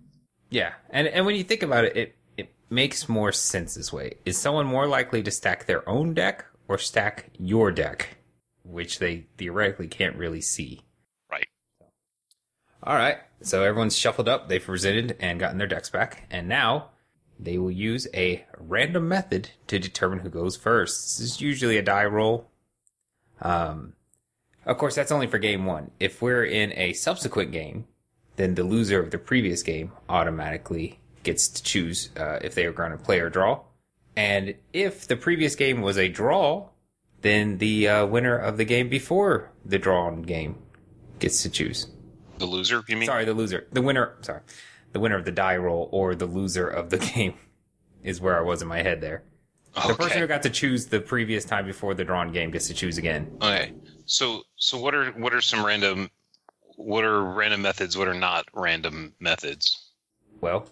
Yeah, 0.50 0.74
and 0.90 1.08
and 1.08 1.26
when 1.26 1.36
you 1.36 1.44
think 1.44 1.64
about 1.64 1.86
it, 1.86 1.98
it 1.98 2.16
it 2.38 2.50
makes 2.70 3.10
more 3.10 3.32
sense 3.32 3.76
this 3.76 3.92
way. 3.92 4.16
Is 4.26 4.38
someone 4.38 4.66
more 4.66 4.88
likely 4.88 5.22
to 5.24 5.32
stack 5.32 5.66
their 5.66 5.88
own 5.88 6.14
deck 6.14 6.46
or 6.68 6.78
stack 6.78 7.32
your 7.38 7.72
deck, 7.72 8.18
which 8.64 9.00
they 9.00 9.28
theoretically 9.38 9.88
can't 9.88 10.16
really 10.16 10.42
see? 10.42 10.82
Right. 11.30 11.48
All 12.84 12.96
right, 12.96 13.18
so 13.42 13.64
everyone's 13.64 13.98
shuffled 13.98 14.30
up, 14.30 14.48
they've 14.48 14.64
presented 14.64 15.18
and 15.20 15.40
gotten 15.40 15.58
their 15.58 15.68
decks 15.68 15.90
back, 15.90 16.26
and 16.30 16.48
now 16.48 16.92
they 17.40 17.58
will 17.58 17.72
use 17.72 18.08
a 18.14 18.46
random 18.58 19.08
method 19.08 19.50
to 19.68 19.80
determine 19.80 20.20
who 20.20 20.30
goes 20.30 20.56
first. 20.56 21.20
This 21.20 21.32
is 21.32 21.42
usually 21.42 21.78
a 21.78 21.84
die 21.84 22.06
roll. 22.06 22.50
Um, 23.42 23.94
of 24.66 24.78
course, 24.78 24.96
that's 24.96 25.12
only 25.12 25.28
for 25.28 25.38
game 25.38 25.66
one. 25.66 25.92
If 26.00 26.22
we're 26.22 26.46
in 26.46 26.74
a 26.74 26.94
subsequent 26.94 27.52
game, 27.52 27.86
then 28.38 28.56
the 28.56 28.64
loser 28.64 29.00
of 29.00 29.12
the 29.12 29.18
previous 29.18 29.62
game 29.64 29.92
automatically 30.08 31.00
gets 31.24 31.48
to 31.50 31.64
choose 31.64 32.10
uh, 32.18 32.40
if 32.42 32.56
they 32.56 32.66
are 32.66 32.72
going 32.72 32.92
to 32.92 32.98
play 32.98 33.20
or 33.20 33.30
draw. 33.30 33.62
And 34.16 34.56
if 34.74 35.08
the 35.08 35.16
previous 35.16 35.56
game 35.56 35.82
was 35.82 35.98
a 35.98 36.08
draw, 36.08 36.70
then 37.22 37.58
the 37.58 37.88
uh, 37.88 38.06
winner 38.06 38.38
of 38.38 38.58
the 38.58 38.66
game 38.66 38.90
before 38.90 39.52
the 39.66 39.78
drawn 39.78 40.22
game 40.22 40.58
gets 41.20 41.44
to 41.44 41.50
choose. 41.50 41.88
The 42.38 42.46
loser, 42.46 42.84
you 42.88 42.96
mean? 42.96 43.08
Sorry, 43.08 43.26
the 43.26 43.34
loser. 43.34 43.68
The 43.72 43.82
winner, 43.82 44.16
sorry. 44.22 44.42
The 44.94 45.00
winner 45.00 45.18
of 45.18 45.26
the 45.26 45.32
die 45.32 45.58
roll 45.58 45.90
or 45.92 46.16
the 46.16 46.26
loser 46.26 46.68
of 46.68 46.90
the 46.90 46.98
game 47.16 47.34
is 48.04 48.22
where 48.22 48.38
I 48.38 48.42
was 48.42 48.62
in 48.62 48.68
my 48.68 48.82
head 48.82 49.02
there. 49.02 49.24
Okay. 49.78 49.88
The 49.90 49.94
person 49.96 50.20
who 50.20 50.28
got 50.28 50.44
to 50.44 50.50
choose 50.50 50.88
the 50.88 51.00
previous 51.00 51.46
time 51.46 51.66
before 51.66 51.94
the 51.94 52.04
drawn 52.04 52.32
game 52.32 52.52
gets 52.52 52.68
to 52.68 52.74
choose 52.74 52.98
again. 52.98 53.38
Okay. 53.42 53.74
So 54.06 54.44
so 54.56 54.80
what 54.80 54.96
are 54.96 55.12
what 55.12 55.34
are 55.34 55.42
some 55.42 55.66
random 55.66 56.10
what 56.78 57.04
are 57.04 57.22
random 57.22 57.62
methods? 57.62 57.98
What 57.98 58.08
are 58.08 58.14
not 58.14 58.46
random 58.54 59.14
methods? 59.20 59.92
Well, 60.40 60.68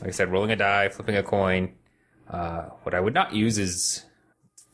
like 0.00 0.08
I 0.08 0.12
said, 0.12 0.32
rolling 0.32 0.50
a 0.50 0.56
die, 0.56 0.88
flipping 0.88 1.16
a 1.16 1.22
coin. 1.22 1.74
Uh, 2.28 2.62
what 2.82 2.94
I 2.94 3.00
would 3.00 3.14
not 3.14 3.34
use 3.34 3.58
is 3.58 4.04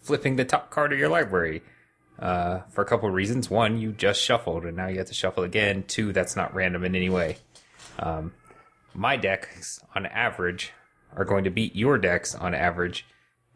flipping 0.01 0.37
the 0.37 0.45
top 0.45 0.71
card 0.71 0.93
of 0.93 0.99
your 0.99 1.09
library. 1.09 1.63
Uh, 2.19 2.61
for 2.71 2.81
a 2.81 2.87
couple 2.87 3.07
of 3.07 3.15
reasons. 3.15 3.51
One, 3.51 3.79
you 3.79 3.93
just 3.93 4.23
shuffled 4.23 4.65
and 4.65 4.75
now 4.75 4.87
you 4.87 4.97
have 4.97 5.09
to 5.09 5.15
shuffle 5.15 5.45
again. 5.45 5.85
Two, 5.87 6.15
that's 6.15 6.35
not 6.35 6.55
random 6.55 6.83
in 6.83 6.97
any 6.97 7.11
way. 7.11 7.37
Um, 7.99 8.33
my 8.95 9.17
decks, 9.17 9.81
on 9.95 10.07
average, 10.07 10.73
are 11.15 11.27
going 11.27 11.45
to 11.45 11.51
beat 11.51 11.77
your 11.77 11.99
decks 11.99 12.35
on 12.35 12.55
average 12.55 13.05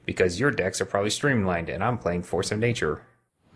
because 0.05 0.39
your 0.39 0.51
decks 0.51 0.79
are 0.79 0.85
probably 0.85 1.09
streamlined 1.09 1.71
and 1.71 1.83
I'm 1.83 1.97
playing 1.97 2.23
Force 2.25 2.53
of 2.53 2.59
Nature. 2.59 3.01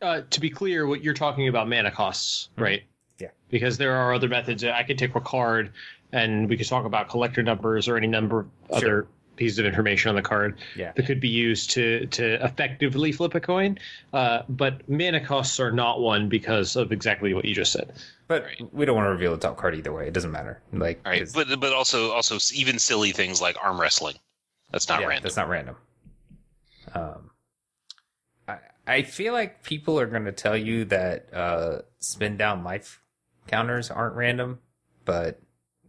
Uh, 0.00 0.22
to 0.30 0.40
be 0.40 0.48
clear, 0.48 0.86
what 0.86 1.04
you're 1.04 1.12
talking 1.12 1.48
about 1.48 1.68
mana 1.68 1.90
costs, 1.90 2.48
right? 2.56 2.84
Yeah. 3.18 3.28
Because 3.50 3.78
there 3.78 3.94
are 3.94 4.12
other 4.14 4.28
methods. 4.28 4.64
I 4.64 4.82
could 4.82 4.98
take 4.98 5.14
a 5.14 5.20
card, 5.20 5.72
and 6.12 6.48
we 6.48 6.56
could 6.56 6.66
talk 6.68 6.84
about 6.84 7.08
collector 7.08 7.42
numbers 7.42 7.88
or 7.88 7.96
any 7.96 8.06
number 8.08 8.40
of 8.70 8.78
Sure. 8.80 8.88
other 9.02 9.06
pieces 9.36 9.58
of 9.58 9.66
information 9.66 10.08
on 10.10 10.14
the 10.14 10.22
card 10.22 10.56
Yeah. 10.76 10.92
that 10.92 11.06
could 11.06 11.18
be 11.18 11.28
used 11.28 11.70
to 11.72 12.06
to 12.06 12.44
effectively 12.44 13.10
flip 13.10 13.34
a 13.34 13.40
coin. 13.40 13.78
Uh, 14.12 14.42
but 14.48 14.88
mana 14.88 15.18
costs 15.24 15.58
are 15.58 15.72
not 15.72 16.00
one 16.00 16.28
because 16.28 16.76
of 16.76 16.92
exactly 16.92 17.34
what 17.34 17.44
you 17.44 17.52
just 17.54 17.72
said. 17.72 17.92
But 18.28 18.46
we 18.72 18.84
don't 18.84 18.94
want 18.94 19.06
to 19.06 19.10
reveal 19.10 19.32
the 19.32 19.38
top 19.38 19.56
card 19.56 19.74
either 19.74 19.92
way. 19.92 20.06
It 20.06 20.14
doesn't 20.14 20.30
matter. 20.30 20.60
Like, 20.72 21.00
All 21.04 21.10
right, 21.10 21.20
'cause- 21.20 21.32
but 21.32 21.48
but 21.58 21.72
also 21.72 22.12
also 22.12 22.38
even 22.54 22.78
silly 22.78 23.10
things 23.10 23.42
like 23.42 23.56
arm 23.62 23.80
wrestling. 23.80 24.14
That's 24.70 24.88
not 24.88 25.00
yeah, 25.00 25.06
random. 25.08 25.22
That's 25.24 25.36
not 25.36 25.48
random. 25.48 25.76
Um, 26.94 27.30
I 28.46 28.58
I 28.86 29.02
feel 29.02 29.32
like 29.32 29.62
people 29.64 29.98
are 29.98 30.06
going 30.06 30.26
to 30.26 30.32
tell 30.32 30.56
you 30.56 30.84
that 30.86 31.32
uh, 31.34 31.80
spin 31.98 32.36
down 32.36 32.62
life 32.62 33.00
counters 33.46 33.90
aren't 33.90 34.14
random, 34.16 34.58
but 35.04 35.40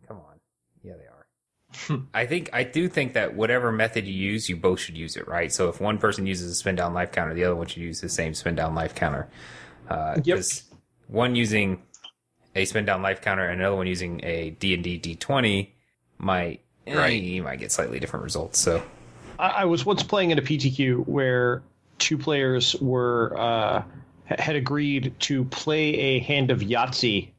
come 0.07 0.17
on, 0.17 0.39
yeah, 0.83 0.93
they 0.97 1.05
are. 1.05 2.01
I 2.13 2.25
think 2.25 2.49
I 2.53 2.63
do 2.63 2.87
think 2.87 3.13
that 3.13 3.35
whatever 3.35 3.71
method 3.71 4.05
you 4.05 4.13
use, 4.13 4.47
you 4.49 4.55
both 4.55 4.79
should 4.79 4.97
use 4.97 5.17
it, 5.17 5.27
right? 5.27 5.51
So 5.51 5.69
if 5.69 5.81
one 5.81 5.97
person 5.97 6.25
uses 6.25 6.51
a 6.51 6.55
spin 6.55 6.75
down 6.75 6.93
life 6.93 7.11
counter, 7.11 7.33
the 7.33 7.43
other 7.43 7.55
one 7.55 7.67
should 7.67 7.81
use 7.81 8.01
the 8.01 8.09
same 8.09 8.33
spin 8.33 8.55
down 8.55 8.75
life 8.75 8.95
counter. 8.95 9.27
Uh, 9.89 10.19
Yep. 10.23 10.39
one 11.07 11.35
using 11.35 11.81
a 12.55 12.65
spin 12.65 12.85
down 12.85 13.01
life 13.01 13.21
counter 13.21 13.43
and 13.47 13.59
another 13.59 13.75
one 13.75 13.87
using 13.87 14.21
a 14.23 14.51
D 14.51 14.73
and 14.73 14.83
D 14.83 14.97
D 14.97 15.15
twenty 15.15 15.75
might 16.17 16.61
eh, 16.87 16.97
Right. 16.97 17.21
you 17.21 17.43
might 17.43 17.59
get 17.59 17.71
slightly 17.71 17.99
different 17.99 18.23
results. 18.23 18.57
So 18.59 18.81
I, 19.37 19.49
I 19.49 19.65
was 19.65 19.85
once 19.85 20.01
playing 20.03 20.31
in 20.31 20.39
a 20.39 20.41
PTQ 20.41 21.05
where 21.07 21.61
two 21.99 22.17
players 22.17 22.75
were 22.77 23.35
uh, 23.37 23.83
had 24.25 24.55
agreed 24.55 25.13
to 25.19 25.43
play 25.45 25.93
a 25.95 26.19
hand 26.19 26.49
of 26.51 26.61
Yahtzee, 26.61 27.29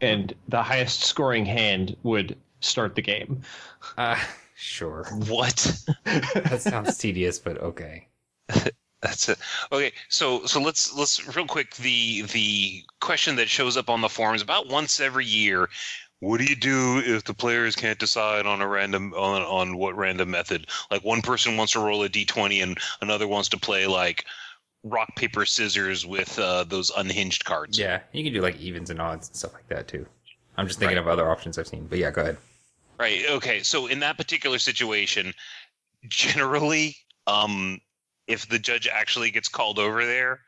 and 0.00 0.34
the 0.48 0.62
highest 0.62 1.04
scoring 1.04 1.46
hand 1.46 1.96
would 2.02 2.36
start 2.60 2.94
the 2.94 3.02
game. 3.02 3.42
Uh, 3.96 4.18
sure. 4.56 5.06
What? 5.28 5.78
That 6.04 6.60
sounds 6.62 6.98
tedious, 6.98 7.38
but 7.38 7.58
okay. 7.58 8.08
That's 9.02 9.28
it. 9.30 9.38
Okay, 9.72 9.92
so 10.08 10.44
so 10.46 10.60
let's 10.60 10.94
let's 10.94 11.34
real 11.34 11.46
quick 11.46 11.74
the 11.76 12.22
the 12.22 12.82
question 13.00 13.36
that 13.36 13.48
shows 13.48 13.76
up 13.76 13.88
on 13.88 14.00
the 14.02 14.08
forums 14.08 14.42
about 14.42 14.68
once 14.68 15.00
every 15.00 15.24
year. 15.24 15.68
What 16.18 16.38
do 16.38 16.44
you 16.44 16.56
do 16.56 16.98
if 16.98 17.24
the 17.24 17.32
players 17.32 17.74
can't 17.74 17.98
decide 17.98 18.44
on 18.44 18.60
a 18.60 18.68
random 18.68 19.14
on 19.14 19.42
on 19.42 19.78
what 19.78 19.96
random 19.96 20.30
method? 20.30 20.66
Like 20.90 21.02
one 21.02 21.22
person 21.22 21.56
wants 21.56 21.72
to 21.72 21.80
roll 21.80 22.02
a 22.02 22.10
d 22.10 22.26
twenty 22.26 22.60
and 22.60 22.78
another 23.00 23.26
wants 23.26 23.48
to 23.50 23.58
play 23.58 23.86
like 23.86 24.26
rock 24.82 25.14
paper 25.16 25.44
scissors 25.44 26.06
with 26.06 26.38
uh, 26.38 26.64
those 26.64 26.90
unhinged 26.96 27.44
cards. 27.44 27.78
Yeah, 27.78 28.00
you 28.12 28.24
can 28.24 28.32
do 28.32 28.40
like 28.40 28.58
evens 28.60 28.90
and 28.90 29.00
odds 29.00 29.28
and 29.28 29.36
stuff 29.36 29.52
like 29.52 29.68
that 29.68 29.88
too. 29.88 30.06
I'm 30.56 30.66
just 30.66 30.78
thinking 30.78 30.96
Right. 30.96 31.02
of 31.02 31.08
other 31.08 31.30
options 31.30 31.58
I've 31.58 31.68
seen, 31.68 31.86
but 31.86 31.98
yeah, 31.98 32.10
go 32.10 32.22
ahead. 32.22 32.36
Right. 32.98 33.24
Okay. 33.30 33.62
So 33.62 33.86
in 33.86 34.00
that 34.00 34.16
particular 34.18 34.58
situation, 34.58 35.32
generally, 36.08 36.96
um, 37.26 37.80
if 38.26 38.48
the 38.48 38.58
judge 38.58 38.88
actually 38.88 39.30
gets 39.30 39.48
called 39.48 39.78
over 39.78 40.04
there 40.04 40.40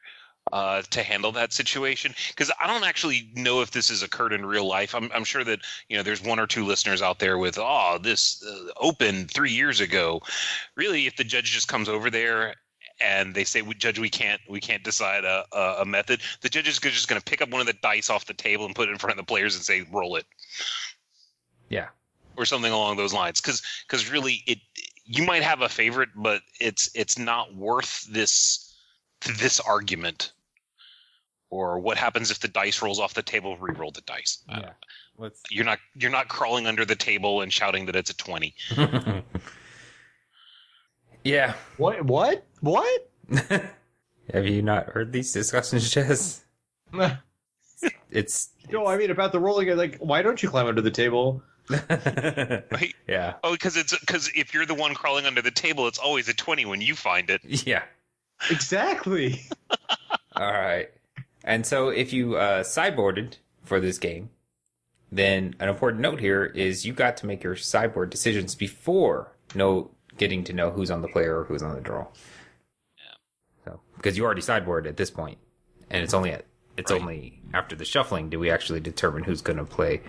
uh, 0.53 0.83
to 0.91 1.03
handle 1.03 1.33
that 1.33 1.53
situation, 1.53 2.15
because 2.29 2.51
I 2.61 2.67
don't 2.67 2.85
actually 2.85 3.31
know 3.35 3.63
if 3.63 3.71
this 3.71 3.89
has 3.89 4.03
occurred 4.03 4.33
in 4.33 4.45
real 4.45 4.67
life. 4.67 4.95
I'm, 4.95 5.11
I'm 5.15 5.25
sure 5.25 5.45
that 5.45 5.61
you 5.89 5.97
know 5.97 6.03
there's 6.03 6.23
one 6.23 6.39
or 6.39 6.47
two 6.47 6.65
listeners 6.65 7.01
out 7.01 7.19
there 7.19 7.39
with, 7.39 7.59
oh, 7.59 7.99
this 8.03 8.45
uh, 8.47 8.71
opened 8.81 9.31
three 9.31 9.53
years 9.53 9.81
ago. 9.81 10.21
Really, 10.77 11.07
if 11.07 11.17
the 11.17 11.25
judge 11.25 11.53
just 11.53 11.69
comes 11.69 11.89
over 11.89 12.11
there. 12.11 12.55
And 13.03 13.35
they 13.35 13.45
say, 13.45 13.63
"We 13.63 13.75
judge, 13.75 13.99
we 13.99 14.09
can't, 14.09 14.41
we 14.49 14.61
can't 14.61 14.85
decide 14.85 15.25
a, 15.25 15.45
a, 15.53 15.77
a 15.81 15.85
method." 15.85 16.21
The 16.41 16.49
judge 16.49 16.69
is 16.69 16.79
just 16.79 17.09
going 17.09 17.21
to 17.21 17.25
pick 17.25 17.43
up 17.43 17.51
one 17.51 17.61
of 17.61 17.67
the 17.67 17.73
dice 17.75 18.11
off 18.11 18.27
the 18.27 18.35
table 18.35 18.65
and 18.65 18.75
put 18.75 18.89
it 18.89 18.93
in 18.93 18.99
front 18.99 19.19
of 19.19 19.27
the 19.27 19.29
players 19.29 19.55
and 19.57 19.65
say, 19.65 19.85
"Roll 19.91 20.17
it." 20.17 20.27
Yeah. 21.69 21.89
or 22.37 22.45
something 22.45 22.73
along 22.73 22.97
those 22.97 23.13
lines 23.15 23.41
because 23.41 23.63
because 23.87 24.11
really 24.11 24.43
it 24.47 24.59
you 25.05 25.25
might 25.25 25.43
have 25.43 25.63
a 25.63 25.69
favorite 25.69 26.11
but 26.15 26.43
it's 26.61 26.91
it's 26.95 27.19
not 27.19 27.55
worth 27.55 28.07
this 28.11 28.75
this 29.39 29.59
argument 29.61 30.33
or 31.51 31.79
what 31.79 31.97
happens 31.97 32.31
if 32.31 32.41
the 32.41 32.49
dice 32.49 32.83
rolls 32.83 33.01
off 33.01 33.15
the 33.15 33.23
table 33.23 33.57
re-roll 33.57 33.91
the 33.91 34.01
dice 34.03 34.43
Yeah. 34.49 34.71
Let's 35.19 35.43
you're 35.51 35.65
not 35.65 35.79
you're 35.95 36.11
not 36.11 36.29
crawling 36.29 36.67
under 36.67 36.85
the 36.85 36.97
table 36.97 37.41
and 37.43 37.53
shouting 37.53 37.87
that 37.87 37.97
it's 37.97 38.11
a 38.11 38.17
20 38.17 38.55
Yeah. 41.25 41.55
What? 41.77 42.05
What? 42.05 42.47
What? 42.61 43.11
Have 44.33 44.47
you 44.47 44.63
not 44.63 44.87
heard 44.91 45.13
these 45.13 45.33
discussions, 45.33 45.91
Jess? 45.91 46.45
It's 48.11 48.51
No, 48.71 48.87
I 48.87 48.97
mean 48.97 49.11
about 49.11 49.33
the 49.33 49.41
rolling. 49.41 49.75
Like, 49.77 49.97
why 49.97 50.23
don't 50.23 50.41
you 50.41 50.49
climb 50.49 50.67
under 50.67 50.83
the 50.83 50.91
table? 50.91 51.43
right 51.71 52.95
yeah. 53.09 53.35
oh 53.45 53.53
because 53.53 53.77
it's 53.77 53.97
because 53.99 54.31
if 54.35 54.53
you're 54.53 54.67
the 54.67 54.75
one 54.75 54.95
crawling 54.95 55.27
under 55.27 55.41
the 55.41 55.51
table 55.51 55.87
it's 55.87 55.99
always 55.99 56.29
a 56.29 56.35
20 56.35 56.67
when 56.67 56.81
you 56.81 56.95
find 56.97 57.31
it 57.31 57.41
Yeah. 57.45 57.85
Exactly. 58.51 59.41
All 60.35 60.53
right. 60.53 60.91
And 61.45 61.65
so 61.67 61.89
if 61.89 62.13
you 62.13 62.37
uh, 62.37 62.63
sideboarded 62.63 63.37
for 63.63 63.81
this 63.81 63.99
game, 63.99 64.31
then 65.11 65.55
an 65.61 65.69
important 65.69 66.03
note 66.03 66.21
here 66.21 66.45
is 66.45 66.85
you 66.85 66.93
got 66.93 67.17
to 67.19 67.27
make 67.27 67.43
your 67.43 67.57
sideboard 67.57 68.11
decisions 68.11 68.55
before 68.55 69.33
no 69.55 69.91
getting 70.23 70.45
to 70.45 70.53
know 70.53 70.71
who's 70.71 70.91
on 70.91 71.03
the 71.03 71.09
player 71.09 71.39
or 71.41 71.45
who's 71.45 71.63
on 71.63 71.75
the 71.75 71.81
draw. 71.81 72.07
Yeah. 72.97 73.05
So 73.65 73.81
because 73.97 74.17
you 74.17 74.25
already 74.25 74.41
sideboarded 74.43 74.87
at 74.87 74.97
this 74.97 75.11
point, 75.11 75.39
and 75.91 76.03
it's 76.05 76.15
only 76.15 76.31
at 76.31 76.45
it's 76.77 76.91
Right. 76.93 77.01
only 77.01 77.43
after 77.53 77.75
the 77.77 77.85
shuffling 77.85 78.31
do 78.31 78.39
we 78.39 78.51
actually 78.51 78.81
determine 78.81 79.25
who's 79.25 79.43
going 79.43 79.59
to 79.59 79.65
play 79.65 80.01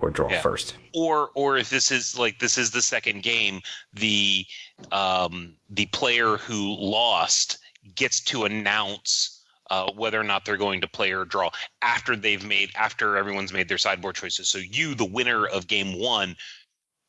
or 0.00 0.10
draw 0.10 0.28
Yeah. 0.30 0.40
first. 0.42 0.74
or 0.94 1.30
or 1.34 1.56
if 1.58 1.70
this 1.70 1.90
is 1.92 2.18
like 2.18 2.38
this 2.40 2.58
is 2.58 2.70
the 2.70 2.82
second 2.82 3.22
game 3.22 3.60
the 3.92 4.44
um 4.90 5.54
the 5.70 5.86
player 5.86 6.36
who 6.38 6.74
lost 6.78 7.58
gets 7.94 8.20
to 8.24 8.44
announce 8.44 9.38
uh, 9.70 9.90
whether 9.92 10.20
or 10.20 10.24
not 10.24 10.44
they're 10.44 10.58
going 10.58 10.80
to 10.82 10.88
play 10.88 11.12
or 11.12 11.24
draw 11.24 11.50
after 11.80 12.14
they've 12.16 12.44
made 12.44 12.70
after 12.74 13.16
everyone's 13.16 13.52
made 13.52 13.68
their 13.68 13.78
sideboard 13.78 14.14
choices 14.16 14.48
so 14.48 14.58
you 14.58 14.94
the 14.94 15.04
winner 15.18 15.46
of 15.46 15.66
game 15.66 15.98
one 15.98 16.36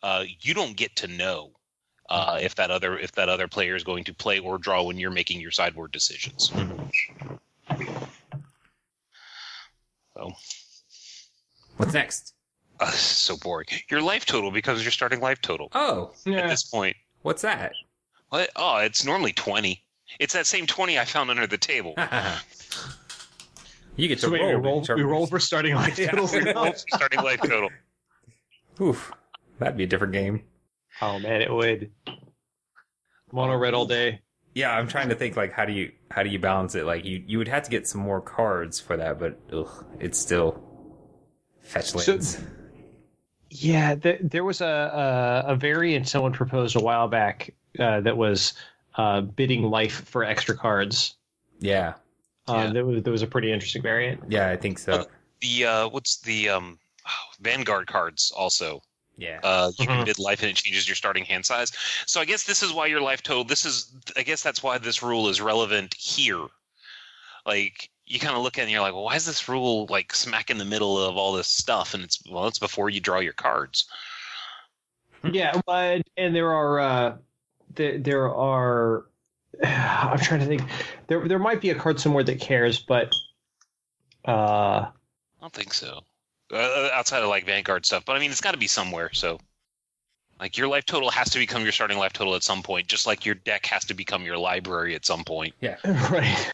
uh, 0.03 0.24
you 0.41 0.53
don't 0.53 0.77
get 0.77 0.95
to 0.95 1.07
know 1.07 1.51
uh, 2.13 2.39
if 2.41 2.55
that 2.55 2.72
other 2.72 2.98
if 2.98 3.12
that 3.13 3.29
other 3.29 3.48
player 3.48 3.75
is 3.75 3.84
going 3.84 4.03
to 4.03 4.13
play 4.13 4.39
or 4.39 4.58
draw 4.58 4.84
when 4.84 4.98
you're 4.98 5.12
making 5.12 5.39
your 5.41 5.51
sideboard 5.51 5.91
decisions 5.91 6.51
so 10.15 10.32
What's 11.77 11.93
next? 11.93 12.34
uh, 12.79 12.91
so 12.91 13.36
boring 13.38 13.67
your 13.89 14.01
life 14.01 14.25
total 14.25 14.51
becomes 14.51 14.84
your 14.84 14.91
starting 14.91 15.20
life 15.22 15.41
total 15.41 15.70
Oh, 15.74 16.12
yeah. 16.25 16.39
at 16.41 16.50
this 16.50 16.63
point 16.63 16.96
what's 17.24 17.41
that? 17.41 17.74
What? 18.29 18.50
Oh, 18.55 18.77
it's 18.77 19.05
normally 19.05 19.32
20. 19.32 19.79
It's 20.20 20.34
that 20.34 20.48
same 20.48 20.65
20 20.65 20.98
I 20.98 21.05
found 21.05 21.29
under 21.29 21.46
the 21.46 21.58
table. 21.58 21.93
you 23.96 24.08
get 24.08 24.15
to 24.15 24.22
So 24.22 24.32
roll. 24.36 24.48
we 24.48 24.53
roll. 24.55 24.84
We 24.96 25.03
roll 25.03 25.27
for 25.27 25.39
starting 25.39 25.75
life 25.75 25.98
Yeah. 26.00 26.10
totals 26.12 26.34
now? 26.34 26.74
Starting 26.96 27.22
life 27.22 27.41
total. 27.41 27.70
Oof, 28.82 29.12
that'd 29.60 29.77
be 29.77 29.84
a 29.84 29.88
different 29.88 30.13
game. 30.13 30.41
Oh 31.05 31.19
man, 31.19 31.41
it 31.41 31.51
would. 31.51 31.91
Mono 33.31 33.55
red 33.57 33.74
all 33.74 33.86
day. 33.86 34.22
Yeah, 34.53 34.72
I'm 34.77 34.88
trying 34.88 35.10
to 35.10 35.15
think 35.15 35.36
like 35.36 35.51
how 35.51 35.65
do 35.65 35.74
you 35.74 35.91
how 36.12 36.24
do 36.24 36.29
you 36.29 36.39
balance 36.39 36.75
it? 36.75 36.86
Like 36.86 37.03
you 37.05 37.24
you 37.25 37.38
would 37.39 37.48
have 37.48 37.63
to 37.63 37.72
get 37.72 37.88
some 37.88 38.01
more 38.01 38.22
cards 38.22 38.79
for 38.79 38.95
that, 38.98 39.19
but 39.19 39.39
ugh, 39.51 39.86
it's 40.00 40.17
still 40.19 40.62
fetch 41.62 41.88
So- 41.89 42.19
Yeah, 43.50 43.95
th- 43.95 44.19
there 44.22 44.43
was 44.43 44.62
a, 44.62 45.43
a 45.48 45.53
a 45.53 45.55
variant 45.55 46.07
someone 46.07 46.33
proposed 46.33 46.75
a 46.75 46.79
while 46.79 47.07
back 47.07 47.53
uh, 47.79 48.01
that 48.01 48.15
was 48.15 48.53
uh, 48.95 49.22
bidding 49.22 49.63
life 49.63 50.07
for 50.07 50.24
extra 50.24 50.55
cards. 50.55 51.15
yeah, 51.60 51.95
Uh, 52.48 52.53
Yeah. 52.67 52.74
that 52.74 52.86
was 52.86 53.03
that 53.03 53.12
was 53.12 53.24
a 53.24 53.27
pretty 53.27 53.51
interesting 53.51 53.81
variant. 53.81 54.22
yeah, 54.29 54.50
I 54.50 54.55
think 54.57 54.77
so. 54.77 55.07
The 55.41 55.65
uh, 55.65 55.89
what's 55.89 56.17
the 56.22 56.50
um, 56.50 56.77
oh, 57.07 57.25
Vanguard 57.41 57.88
cards 57.88 58.31
also? 58.36 58.81
Yeah, 59.17 59.39
Uh, 59.43 59.72
you 59.77 59.86
can 59.86 60.01
Mhm. 60.01 60.05
bid 60.05 60.20
life 60.20 60.41
and 60.41 60.50
it 60.50 60.55
changes 60.55 60.88
your 60.88 60.96
starting 60.96 61.24
hand 61.24 61.46
size. 61.46 61.72
So 62.08 62.20
I 62.20 62.25
guess 62.25 62.43
this 62.43 62.63
is 62.63 62.74
why 62.74 62.88
your 62.88 63.01
life 63.01 63.22
total. 63.22 63.43
This 63.43 63.63
is 63.63 63.91
I 64.15 64.24
guess 64.24 64.41
that's 64.41 64.63
why 64.63 64.77
this 64.79 65.03
rule 65.03 65.29
is 65.29 65.39
relevant 65.39 65.93
here. 65.93 66.48
Like 67.46 67.89
you 68.05 68.20
kind 68.20 68.36
of 68.36 68.41
look 68.41 68.58
at 68.58 68.62
it 68.62 68.63
and 68.63 68.72
you're 68.72 68.82
like, 68.82 68.93
well, 68.93 69.03
why 69.03 69.15
is 69.15 69.25
this 69.25 69.48
rule 69.48 69.86
like 69.89 70.15
smack 70.15 70.50
in 70.50 70.58
the 70.58 70.65
middle 70.65 71.00
of 71.00 71.15
all 71.15 71.34
this 71.34 71.48
stuff? 71.48 71.93
And 71.93 72.03
it's 72.03 72.22
well, 72.29 72.48
it's 72.48 72.60
before 72.60 72.89
you 72.89 73.00
draw 73.00 73.20
your 73.20 73.34
cards. 73.34 73.86
yeah, 75.24 75.62
but 75.65 76.01
and 76.17 76.36
there 76.36 76.51
are 76.51 76.79
uh, 76.79 77.17
there, 77.75 77.98
there 78.00 78.34
are. 78.36 79.05
I'm 79.63 80.17
trying 80.20 80.39
to 80.39 80.46
think. 80.48 80.63
There 81.08 81.27
there 81.27 81.39
might 81.39 81.62
be 81.62 81.70
a 81.70 81.75
card 81.75 82.00
somewhere 82.00 82.24
that 82.24 82.39
cares, 82.39 82.79
but 82.79 83.13
uh, 84.27 84.89
I 84.89 84.91
don't 85.41 85.53
think 85.53 85.74
so. 85.74 86.01
Uh, 86.53 86.89
outside 86.93 87.24
of 87.24 87.29
like 87.29 87.45
Vanguard 87.45 87.86
stuff, 87.86 88.03
but 88.05 88.15
I 88.15 88.19
mean, 88.19 88.29
it's 88.31 88.41
got 88.41 88.51
to 88.51 88.57
be 88.57 88.67
somewhere. 88.67 89.12
So, 89.13 89.39
like, 90.39 90.57
your 90.57 90.67
life 90.67 90.86
total 90.86 91.10
has 91.10 91.29
to 91.31 91.39
become 91.39 91.63
your 91.63 91.72
starting 91.72 91.98
life 91.98 92.13
total 92.13 92.36
at 92.36 92.43
some 92.43 92.62
point, 92.62 92.88
just 92.88 93.07
like 93.07 93.25
your 93.25 93.36
deck 93.36 93.65
has 93.67 93.86
to 93.86 93.93
become 93.93 94.24
your 94.24 94.38
library 94.38 94.93
at 94.95 95.05
some 95.05 95.24
point. 95.24 95.55
Yeah. 95.62 95.77
right. 96.12 96.53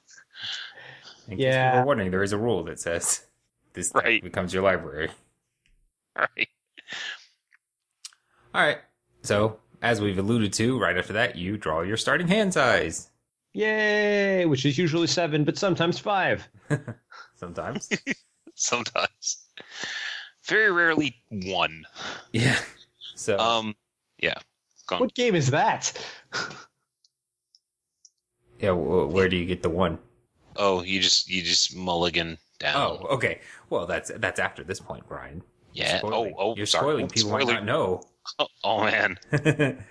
In 1.27 1.37
Yeah. 1.39 1.71
people 1.71 1.79
are 1.79 1.85
wondering, 1.85 2.11
there 2.11 2.23
is 2.23 2.33
a 2.33 2.37
rule 2.37 2.63
that 2.65 2.79
says 2.79 3.25
this 3.73 3.89
deck 3.91 4.03
Right. 4.03 4.23
becomes 4.23 4.53
your 4.53 4.63
library. 4.63 5.09
Right. 6.15 6.49
All 8.53 8.61
right. 8.61 8.79
So, 9.21 9.59
as 9.81 10.01
we've 10.01 10.17
alluded 10.17 10.53
to, 10.53 10.79
right 10.79 10.97
after 10.97 11.13
that, 11.13 11.35
you 11.35 11.57
draw 11.57 11.81
your 11.81 11.97
starting 11.97 12.27
hand 12.27 12.53
size. 12.53 13.09
Yay! 13.53 14.45
Which 14.45 14.65
is 14.65 14.77
usually 14.77 15.07
seven, 15.07 15.43
but 15.43 15.57
sometimes 15.57 15.99
five. 15.99 16.47
Sometimes. 17.35 17.89
Sometimes. 18.55 19.45
Very 20.49 20.71
rarely 20.71 21.15
one. 21.29 21.85
yeah. 22.33 22.59
So, 23.15 23.37
Um. 23.37 23.75
Yeah. 24.21 24.35
Gone. 24.87 24.99
What 25.01 25.13
game 25.13 25.35
is 25.35 25.51
that? 25.51 25.93
yeah, 28.59 28.71
wh- 28.71 29.11
where 29.13 29.29
do 29.29 29.35
you 29.37 29.45
get 29.45 29.61
the 29.63 29.69
one? 29.69 29.99
Oh, 30.55 30.83
you 30.83 30.99
just 30.99 31.29
you 31.29 31.41
just 31.41 31.75
mulligan 31.75 32.37
down. 32.59 32.75
Oh, 32.75 33.05
okay. 33.11 33.39
Well, 33.69 33.85
that's 33.85 34.11
that's 34.17 34.39
after 34.39 34.63
this 34.63 34.79
point, 34.79 35.07
Brian. 35.07 35.41
Yeah. 35.73 35.99
spoiling- 35.99 36.33
Oh, 36.37 36.51
oh, 36.51 36.55
you're 36.55 36.65
sorry. 36.65 36.83
spoiling. 36.83 37.07
People 37.07 37.29
spoiler. 37.29 37.45
might 37.45 37.53
not 37.53 37.65
know. 37.65 38.03
Oh, 38.39 38.47
oh, 38.63 38.83
man. 38.83 39.17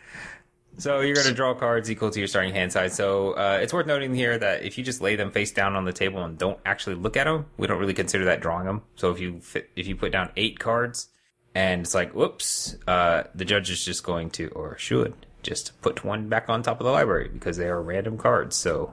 so 0.78 1.00
you're 1.00 1.14
going 1.14 1.26
to 1.26 1.34
draw 1.34 1.54
cards 1.54 1.90
equal 1.90 2.10
to 2.10 2.18
your 2.18 2.28
starting 2.28 2.54
hand 2.54 2.72
size. 2.72 2.94
So 2.94 3.32
uh, 3.32 3.58
it's 3.60 3.72
worth 3.72 3.86
noting 3.86 4.14
here 4.14 4.38
that 4.38 4.62
if 4.62 4.78
you 4.78 4.84
just 4.84 5.00
lay 5.00 5.16
them 5.16 5.32
face 5.32 5.50
down 5.50 5.74
on 5.74 5.84
the 5.84 5.92
table 5.92 6.22
and 6.24 6.38
don't 6.38 6.58
actually 6.64 6.94
look 6.94 7.16
at 7.16 7.24
them, 7.24 7.46
we 7.56 7.66
don't 7.66 7.80
really 7.80 7.94
consider 7.94 8.24
that 8.26 8.40
drawing 8.40 8.64
them. 8.64 8.82
So 8.94 9.10
if 9.10 9.18
you 9.18 9.40
fit, 9.40 9.70
if 9.74 9.88
you 9.88 9.96
put 9.96 10.12
down 10.12 10.30
eight 10.36 10.60
cards 10.60 11.08
and 11.54 11.80
it's 11.80 11.94
like, 11.94 12.14
whoops, 12.14 12.76
uh, 12.86 13.24
the 13.34 13.44
judge 13.44 13.70
is 13.70 13.84
just 13.84 14.04
going 14.04 14.30
to 14.30 14.48
or 14.50 14.78
should 14.78 15.14
just 15.42 15.80
put 15.82 16.04
one 16.04 16.28
back 16.28 16.48
on 16.48 16.62
top 16.62 16.80
of 16.80 16.84
the 16.84 16.92
library 16.92 17.28
because 17.28 17.56
they 17.56 17.68
are 17.68 17.82
random 17.82 18.16
cards. 18.16 18.54
So 18.54 18.92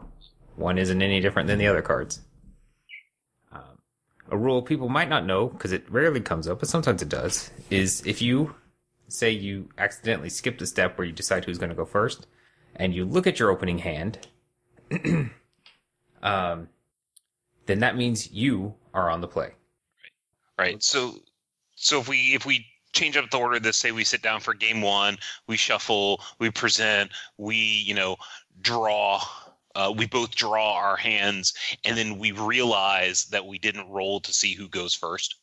one 0.56 0.80
isn't 0.80 1.02
any 1.02 1.20
different 1.20 1.48
than 1.48 1.60
the 1.60 1.68
other 1.68 1.84
cards. 1.84 2.22
Um, 3.52 3.80
a 4.32 4.38
rule 4.38 4.64
people 4.64 4.90
might 4.90 5.10
not 5.10 5.26
know 5.26 5.48
because 5.48 5.72
it 5.72 5.86
rarely 5.92 6.22
comes 6.22 6.48
up, 6.48 6.62
but 6.62 6.70
sometimes 6.70 7.04
it 7.04 7.10
does, 7.10 7.52
is 7.70 8.02
if 8.08 8.24
you 8.24 8.56
say 9.08 9.30
you 9.32 9.70
accidentally 9.78 10.30
skipped 10.30 10.62
a 10.62 10.68
step 10.68 10.98
where 10.98 11.06
you 11.06 11.14
decide 11.14 11.46
who's 11.46 11.58
going 11.58 11.70
to 11.70 11.76
go 11.76 11.86
first, 11.86 12.28
and 12.76 12.94
you 12.94 13.06
look 13.06 13.28
at 13.28 13.40
your 13.40 13.50
opening 13.50 13.80
hand, 13.80 14.28
um, 16.24 16.70
then 17.66 17.80
that 17.80 17.96
means 17.96 18.32
you 18.32 18.76
are 18.94 19.10
on 19.10 19.22
the 19.22 19.28
play. 19.28 19.52
Right. 20.58 20.72
right. 20.72 20.84
So 20.84 21.16
so 21.76 22.00
if 22.00 22.08
we 22.08 22.34
if 22.34 22.46
we 22.46 22.66
change 22.94 23.18
up 23.18 23.30
the 23.30 23.38
order 23.38 23.60
this, 23.60 23.78
say 23.78 23.92
we 23.92 24.04
sit 24.04 24.22
down 24.22 24.40
for 24.40 24.54
game 24.54 24.82
one, 24.82 25.18
we 25.48 25.58
shuffle, 25.58 26.22
we 26.40 26.50
present, 26.50 27.12
we, 27.38 27.56
you 27.58 27.94
know, 27.94 28.16
draw 28.62 29.22
uh, 29.76 29.94
we 29.96 30.08
both 30.08 30.34
draw 30.34 30.74
our 30.74 30.96
hands 30.96 31.54
and 31.84 31.98
then 31.98 32.18
we 32.18 32.32
realize 32.32 33.26
that 33.26 33.46
we 33.46 33.60
didn't 33.60 33.90
roll 33.90 34.22
to 34.22 34.34
see 34.34 34.54
who 34.54 34.70
goes 34.70 34.94
first. 34.94 35.36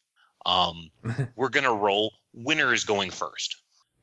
Um, 0.46 0.90
we're 1.36 1.50
gonna 1.50 1.74
roll. 1.74 2.12
Winner 2.34 2.72
is 2.72 2.84
going 2.84 3.10
first 3.10 3.56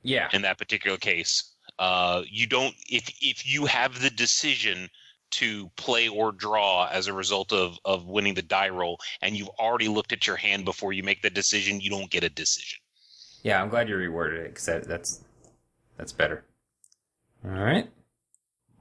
Yeah. 0.04 0.30
in 0.34 0.42
that 0.44 0.58
particular 0.58 0.98
case. 0.98 1.56
Uh, 1.78 2.24
you 2.30 2.48
don't 2.48 2.76
if 2.90 3.10
if 3.22 3.46
you 3.48 3.66
have 3.66 4.02
the 4.02 4.10
decision 4.10 4.90
to 5.32 5.70
play 5.76 6.08
or 6.08 6.32
draw 6.32 6.88
as 6.88 7.08
a 7.08 7.14
result 7.14 7.54
of 7.54 7.78
of 7.86 8.06
winning 8.06 8.34
the 8.34 8.42
die 8.42 8.70
roll, 8.70 9.00
and 9.22 9.38
you've 9.38 9.50
already 9.60 9.88
looked 9.88 10.12
at 10.12 10.26
your 10.26 10.36
hand 10.36 10.66
before 10.66 10.92
you 10.94 11.04
make 11.04 11.22
the 11.22 11.30
decision, 11.30 11.80
you 11.80 11.90
don't 11.90 12.10
get 12.10 12.24
a 12.24 12.30
decision. 12.30 12.80
Yeah, 13.44 13.62
I'm 13.62 13.70
glad 13.70 13.88
you 13.88 13.96
reworded 13.96 14.40
it 14.40 14.50
because 14.50 14.66
that, 14.66 14.88
that's 14.88 15.24
that's 15.98 16.12
better. 16.12 16.44
All 17.46 17.52
right, 17.52 17.90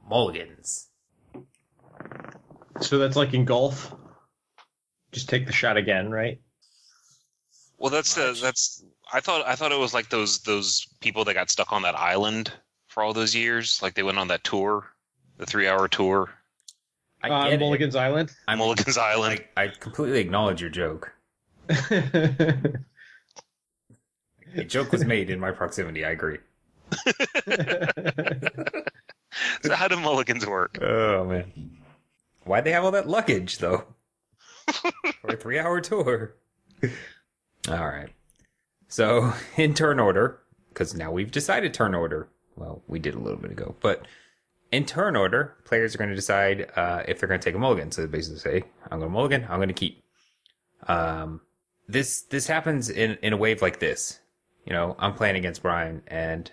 mulligans. 0.08 0.88
So 2.80 2.98
that's 2.98 3.16
like 3.16 3.34
in 3.34 3.44
golf. 3.44 3.94
Just 5.12 5.28
take 5.28 5.46
the 5.46 5.52
shot 5.52 5.76
again, 5.76 6.10
right? 6.10 6.40
Well, 7.78 7.90
that's 7.90 8.14
the 8.14 8.36
that's 8.40 8.84
I 9.12 9.20
thought 9.20 9.46
I 9.46 9.54
thought 9.54 9.72
it 9.72 9.78
was 9.78 9.94
like 9.94 10.08
those 10.10 10.40
those 10.40 10.86
people 11.00 11.24
that 11.24 11.34
got 11.34 11.50
stuck 11.50 11.72
on 11.72 11.82
that 11.82 11.94
island 11.98 12.52
for 12.88 13.02
all 13.02 13.12
those 13.12 13.34
years, 13.34 13.80
like 13.82 13.94
they 13.94 14.02
went 14.02 14.18
on 14.18 14.28
that 14.28 14.44
tour, 14.44 14.86
the 15.38 15.46
three 15.46 15.66
hour 15.68 15.88
tour, 15.88 16.30
I 17.22 17.28
Uh, 17.30 17.44
get 17.44 17.54
it. 17.54 17.60
Mulligan's 17.60 17.96
Island. 17.96 18.30
I'm 18.48 18.58
Mulligan's 18.60 18.98
Island. 18.98 19.44
I, 19.56 19.64
I 19.64 19.68
completely 19.68 20.20
acknowledge 20.20 20.60
your 20.60 20.70
joke. 20.70 21.12
A 24.56 24.64
joke 24.66 24.92
was 24.92 25.04
made 25.04 25.28
in 25.30 25.38
my 25.38 25.50
proximity. 25.50 26.04
I 26.04 26.10
agree. 26.10 26.38
So 29.62 29.74
how 29.74 29.86
do 29.88 29.96
mulligans 30.00 30.46
work? 30.46 30.78
Oh 30.80 31.24
man, 31.24 31.52
why'd 32.44 32.64
they 32.64 32.72
have 32.72 32.84
all 32.84 32.90
that 32.92 33.08
luggage 33.08 33.58
though? 33.58 33.84
For 35.20 35.28
a 35.32 35.36
three-hour 35.36 35.80
tour. 35.82 36.34
all 37.68 37.86
right. 37.86 38.08
So 38.88 39.32
in 39.56 39.74
turn 39.74 40.00
order, 40.00 40.40
because 40.70 40.94
now 40.94 41.12
we've 41.12 41.30
decided 41.30 41.72
turn 41.72 41.94
order. 41.94 42.28
Well, 42.56 42.82
we 42.88 42.98
did 42.98 43.14
a 43.14 43.18
little 43.18 43.38
bit 43.38 43.52
ago, 43.52 43.76
but 43.80 44.06
in 44.72 44.84
turn 44.84 45.16
order, 45.16 45.56
players 45.64 45.94
are 45.94 45.98
going 45.98 46.10
to 46.10 46.16
decide 46.16 46.70
uh, 46.76 47.02
if 47.06 47.18
they're 47.18 47.28
going 47.28 47.40
to 47.40 47.44
take 47.44 47.54
a 47.54 47.58
mulligan. 47.58 47.90
So 47.92 48.02
they 48.02 48.08
basically 48.08 48.40
say, 48.40 48.64
"I'm 48.90 48.98
going 48.98 49.10
to 49.10 49.14
mulligan. 49.14 49.46
I'm 49.48 49.58
going 49.58 49.68
to 49.68 49.74
keep." 49.74 50.02
Um, 50.86 51.40
this 51.88 52.22
this 52.22 52.46
happens 52.46 52.90
in 52.90 53.18
in 53.22 53.32
a 53.32 53.36
wave 53.36 53.62
like 53.62 53.78
this. 53.78 54.20
You 54.66 54.72
know, 54.72 54.96
I'm 54.98 55.14
playing 55.14 55.36
against 55.36 55.62
Brian, 55.62 56.02
and 56.08 56.50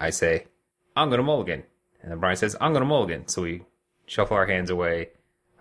I 0.00 0.10
say, 0.10 0.46
"I'm 0.96 1.08
going 1.08 1.18
to 1.18 1.24
mulligan," 1.24 1.62
and 2.02 2.10
then 2.10 2.18
Brian 2.18 2.36
says, 2.36 2.56
"I'm 2.60 2.72
going 2.72 2.82
to 2.82 2.88
mulligan." 2.88 3.28
So 3.28 3.42
we 3.42 3.62
shuffle 4.06 4.36
our 4.36 4.46
hands 4.46 4.70
away, 4.70 5.10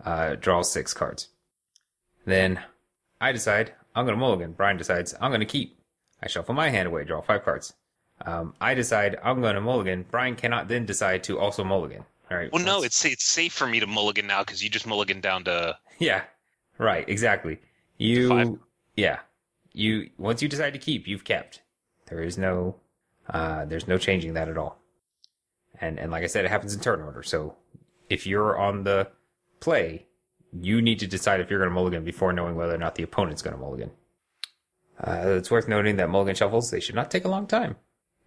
uh, 0.03 0.35
draw 0.35 0.61
six 0.61 0.93
cards. 0.93 1.29
Then 2.25 2.59
I 3.19 3.31
decide 3.31 3.73
I'm 3.95 4.05
going 4.05 4.15
to 4.15 4.19
mulligan. 4.19 4.53
Brian 4.53 4.77
decides 4.77 5.13
I'm 5.21 5.31
going 5.31 5.41
to 5.41 5.45
keep. 5.45 5.77
I 6.21 6.27
shuffle 6.27 6.53
my 6.53 6.69
hand 6.69 6.87
away, 6.87 7.03
draw 7.03 7.21
five 7.21 7.43
cards. 7.43 7.73
Um, 8.25 8.53
I 8.61 8.73
decide 8.73 9.17
I'm 9.23 9.41
going 9.41 9.55
to 9.55 9.61
mulligan. 9.61 10.05
Brian 10.09 10.35
cannot 10.35 10.67
then 10.67 10.85
decide 10.85 11.23
to 11.25 11.39
also 11.39 11.63
mulligan. 11.63 12.03
All 12.29 12.37
right. 12.37 12.51
Well, 12.51 12.63
no, 12.63 12.83
it's 12.83 13.03
it's 13.03 13.25
safe 13.25 13.53
for 13.53 13.67
me 13.67 13.79
to 13.79 13.87
mulligan 13.87 14.27
now 14.27 14.43
because 14.43 14.63
you 14.63 14.69
just 14.69 14.87
mulligan 14.87 15.19
down 15.19 15.43
to 15.45 15.77
yeah, 15.99 16.23
right, 16.77 17.07
exactly. 17.09 17.55
Five. 17.55 17.67
You, 17.97 18.59
yeah, 18.95 19.19
you. 19.73 20.09
Once 20.17 20.41
you 20.41 20.47
decide 20.47 20.73
to 20.73 20.79
keep, 20.79 21.07
you've 21.07 21.23
kept. 21.23 21.61
There 22.07 22.21
is 22.21 22.37
no, 22.37 22.75
uh, 23.29 23.65
there's 23.65 23.87
no 23.87 23.97
changing 23.97 24.33
that 24.35 24.49
at 24.49 24.57
all. 24.57 24.79
And 25.79 25.99
and 25.99 26.11
like 26.11 26.23
I 26.23 26.27
said, 26.27 26.45
it 26.45 26.51
happens 26.51 26.73
in 26.73 26.79
turn 26.79 27.01
order. 27.01 27.23
So 27.23 27.55
if 28.09 28.25
you're 28.27 28.57
on 28.57 28.83
the 28.83 29.09
play, 29.59 30.05
you 30.53 30.81
need 30.81 30.99
to 30.99 31.07
decide 31.07 31.39
if 31.39 31.49
you're 31.49 31.59
going 31.59 31.69
to 31.69 31.75
mulligan 31.75 32.03
before 32.03 32.33
knowing 32.33 32.55
whether 32.55 32.75
or 32.75 32.77
not 32.77 32.95
the 32.95 33.03
opponent's 33.03 33.41
going 33.41 33.55
to 33.55 33.61
mulligan. 33.61 33.91
Uh, 35.03 35.23
it's 35.25 35.49
worth 35.49 35.67
noting 35.67 35.95
that 35.95 36.09
mulligan 36.09 36.35
shuffles 36.35 36.69
they 36.69 36.79
should 36.79 36.95
not 36.95 37.09
take 37.09 37.25
a 37.25 37.29
long 37.29 37.47
time 37.47 37.75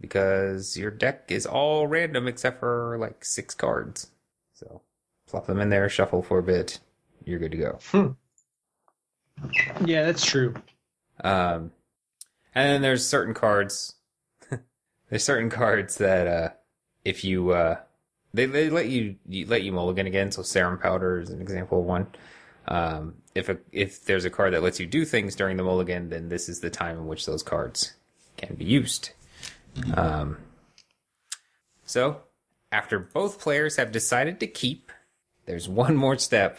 because 0.01 0.77
your 0.77 0.91
deck 0.91 1.31
is 1.31 1.47
all 1.47 1.87
random 1.87 2.27
except 2.27 2.59
for 2.59 2.97
like 2.99 3.25
six 3.25 3.55
cards. 3.55 4.11
So 4.55 4.83
plop 5.29 5.47
them 5.47 5.61
in 5.61 5.71
there, 5.71 5.89
shuffle 5.89 6.23
for 6.23 6.39
a 6.39 6.43
bit, 6.43 6.81
you're 7.25 7.39
good 7.39 7.53
to 7.53 7.57
go. 7.57 8.17
yeah, 9.85 10.05
that's 10.05 10.25
true. 10.25 10.55
Um, 11.23 11.71
and 12.55 12.71
then 12.71 12.83
there's 12.83 13.07
certain 13.07 13.35
cards. 13.35 13.95
there's 15.11 15.25
certain 15.25 15.51
cards 15.51 15.97
that 15.99 16.27
uh, 16.27 16.49
if 17.05 17.25
you 17.25 17.51
uh, 17.51 17.79
they 18.33 18.47
they 18.47 18.71
let 18.71 18.89
you, 18.89 19.17
you 19.29 19.47
let 19.47 19.63
you 19.63 19.73
mulligan 19.73 20.07
again. 20.07 20.31
So 20.31 20.43
serum 20.43 20.79
powder 20.79 21.21
is 21.21 21.31
an 21.31 21.41
example 21.41 21.81
of 21.81 21.85
one. 21.85 22.09
Um, 22.67 23.15
if 23.35 23.49
a 23.49 23.59
if 23.73 24.05
there's 24.05 24.25
a 24.25 24.31
card 24.31 24.55
that 24.55 24.63
lets 24.63 24.81
you 24.81 24.87
do 24.87 25.05
things 25.05 25.35
during 25.35 25.57
the 25.57 25.63
mulligan, 25.63 26.09
then 26.09 26.29
this 26.29 26.49
is 26.49 26.61
the 26.61 26.71
time 26.71 26.97
in 26.97 27.07
which 27.07 27.27
those 27.27 27.43
cards 27.43 27.95
can 28.37 28.55
be 28.55 28.65
used. 28.65 29.11
Um, 29.95 30.39
so 31.85 32.23
after 32.73 32.99
both 32.99 33.39
players 33.41 33.77
have 33.77 33.93
decided 33.93 34.41
to 34.41 34.47
keep, 34.47 34.91
there's 35.47 35.69
one 35.69 35.97
more 35.97 36.19
step 36.19 36.59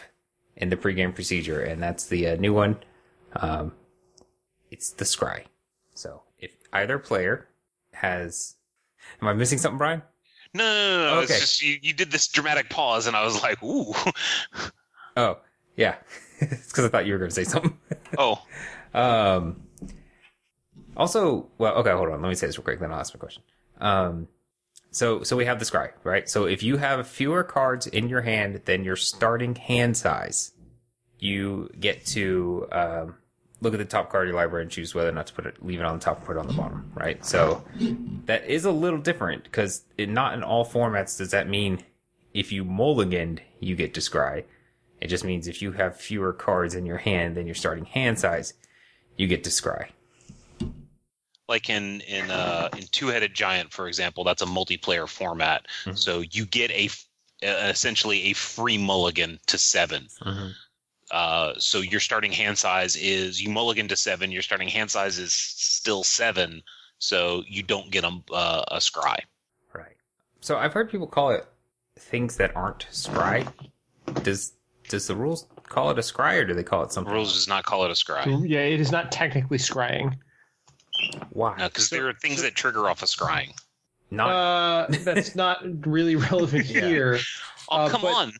in 0.56 0.70
the 0.70 0.76
pregame 0.76 1.14
procedure, 1.14 1.60
and 1.60 1.82
that's 1.82 2.06
the 2.06 2.28
uh, 2.28 2.36
new 2.36 2.54
one. 2.54 2.78
Um, 3.34 3.72
it's 4.70 4.90
the 4.90 5.04
scry. 5.04 5.44
So 5.94 6.22
if 6.38 6.52
either 6.72 6.98
player 6.98 7.48
has, 7.92 8.54
am 9.20 9.28
I 9.28 9.32
missing 9.32 9.58
something, 9.58 9.78
Brian? 9.78 10.02
no, 10.54 10.64
no, 10.64 10.98
no, 10.98 11.14
no. 11.14 11.20
Okay. 11.20 11.34
It's 11.34 11.40
just 11.40 11.62
you, 11.62 11.78
you 11.82 11.92
did 11.92 12.10
this 12.10 12.28
dramatic 12.28 12.70
pause, 12.70 13.06
and 13.06 13.16
I 13.16 13.24
was 13.24 13.42
like, 13.42 13.62
ooh. 13.62 13.94
Oh, 15.18 15.38
yeah. 15.76 15.96
it's 16.40 16.68
because 16.68 16.84
I 16.84 16.88
thought 16.88 17.06
you 17.06 17.12
were 17.12 17.18
going 17.18 17.30
to 17.30 17.34
say 17.34 17.44
something. 17.44 17.76
Oh, 18.18 18.40
Um, 18.94 19.62
also, 20.96 21.48
well, 21.58 21.74
okay, 21.76 21.90
hold 21.90 22.08
on. 22.08 22.22
Let 22.22 22.28
me 22.28 22.34
say 22.34 22.46
this 22.46 22.56
real 22.56 22.64
quick, 22.64 22.80
then 22.80 22.90
I'll 22.92 23.00
ask 23.00 23.14
my 23.14 23.18
question. 23.18 23.42
Um, 23.80 24.28
so, 24.90 25.22
so 25.22 25.36
we 25.36 25.44
have 25.44 25.58
the 25.58 25.66
scry, 25.66 25.90
right? 26.04 26.28
So 26.28 26.46
if 26.46 26.62
you 26.62 26.78
have 26.78 27.06
fewer 27.06 27.42
cards 27.44 27.86
in 27.86 28.08
your 28.08 28.22
hand 28.22 28.62
than 28.64 28.84
your 28.84 28.96
starting 28.96 29.54
hand 29.54 29.96
size, 29.96 30.52
you 31.18 31.68
get 31.78 32.06
to, 32.06 32.66
um, 32.72 33.16
look 33.60 33.74
at 33.74 33.78
the 33.78 33.84
top 33.84 34.10
card 34.10 34.24
of 34.24 34.28
your 34.28 34.36
library 34.36 34.62
and 34.62 34.70
choose 34.70 34.94
whether 34.94 35.08
or 35.08 35.12
not 35.12 35.26
to 35.26 35.32
put 35.34 35.46
it, 35.46 35.64
leave 35.64 35.80
it 35.80 35.84
on 35.84 35.98
the 35.98 36.04
top 36.04 36.22
or 36.22 36.26
put 36.26 36.36
it 36.36 36.40
on 36.40 36.46
the 36.46 36.54
bottom, 36.54 36.90
right? 36.94 37.24
So 37.24 37.62
that 38.26 38.46
is 38.46 38.64
a 38.64 38.70
little 38.70 38.98
different 38.98 39.44
because 39.44 39.82
not 39.98 40.34
in 40.34 40.42
all 40.42 40.64
formats 40.64 41.18
does 41.18 41.30
that 41.32 41.48
mean 41.48 41.82
if 42.32 42.52
you 42.52 42.64
mulliganed, 42.64 43.40
you 43.60 43.74
get 43.74 43.94
to 43.94 44.00
scry. 44.00 44.44
It 45.00 45.08
just 45.08 45.24
means 45.24 45.46
if 45.46 45.60
you 45.60 45.72
have 45.72 45.96
fewer 45.96 46.32
cards 46.32 46.74
in 46.74 46.86
your 46.86 46.96
hand 46.98 47.36
than 47.36 47.46
your 47.46 47.54
starting 47.54 47.84
hand 47.84 48.18
size, 48.18 48.54
you 49.16 49.26
get 49.26 49.44
to 49.44 49.50
scry. 49.50 49.88
like 51.48 51.70
in 51.70 52.00
in 52.02 52.30
uh, 52.30 52.68
in 52.76 52.84
Two 52.90 53.06
Headed 53.08 53.32
Giant, 53.34 53.72
for 53.72 53.86
example, 53.88 54.24
that's 54.24 54.42
a 54.42 54.46
multiplayer 54.46 55.08
format. 55.08 55.66
Mhm. 55.84 55.96
So 55.96 56.20
you 56.32 56.44
get 56.46 56.70
a 56.72 56.88
uh, 57.46 57.68
essentially 57.70 58.30
a 58.30 58.32
free 58.32 58.78
mulligan 58.78 59.38
to 59.46 59.58
7 59.58 60.08
Uh, 61.12 61.52
so 61.58 61.78
your 61.78 62.00
starting 62.00 62.32
hand 62.32 62.58
size 62.58 62.96
is 62.96 63.40
you 63.40 63.48
mulligan 63.48 63.86
to 63.86 63.94
seven. 63.96 64.32
Your 64.32 64.42
starting 64.42 64.66
hand 64.68 64.90
size 64.90 65.18
is 65.18 65.32
still 65.32 66.02
seven, 66.02 66.62
so 66.98 67.44
you 67.46 67.62
don't 67.62 67.92
get 67.92 68.02
a 68.02 68.10
uh, 68.32 68.64
a 68.72 68.78
scry. 68.78 69.18
Right. 69.72 69.96
So 70.40 70.56
I've 70.56 70.72
heard 70.72 70.90
people 70.90 71.06
call 71.06 71.30
it 71.30 71.46
things 71.96 72.36
that 72.38 72.56
aren't 72.56 72.88
scry. 72.90 73.46
Does 74.24 74.54
does 74.88 75.06
the 75.06 75.14
rules 75.16 75.46
call 75.64 75.90
it 75.90 75.98
a 75.98 76.02
scry 76.02 76.34
or 76.40 76.44
do 76.44 76.54
they 76.54 76.62
call 76.62 76.82
it 76.82 76.92
something? 76.92 77.12
Rules 77.12 77.32
does 77.34 77.48
not 77.48 77.64
call 77.64 77.84
it 77.84 77.90
a 77.90 77.94
scry 77.94 78.48
Yeah, 78.48 78.60
it 78.60 78.80
is 78.80 78.90
not 78.92 79.10
technically 79.12 79.58
scrying. 79.58 80.14
Why? 81.30 81.54
because 81.56 81.88
So- 81.88 81.96
there 81.96 82.08
are 82.08 82.14
things 82.14 82.42
that 82.42 82.54
trigger 82.54 82.88
off 82.88 83.02
of 83.02 83.08
scrying. 83.08 83.52
Not 84.10 84.30
Uh, 84.30 84.86
that's 85.04 85.34
not 85.44 85.58
really 85.86 86.16
relevant 86.16 86.66
Yeah. 86.66 86.86
here. 86.88 87.18
Oh 87.68 87.76
Uh, 87.86 87.88
come 87.88 88.02
but- 88.02 88.14
on! 88.14 88.32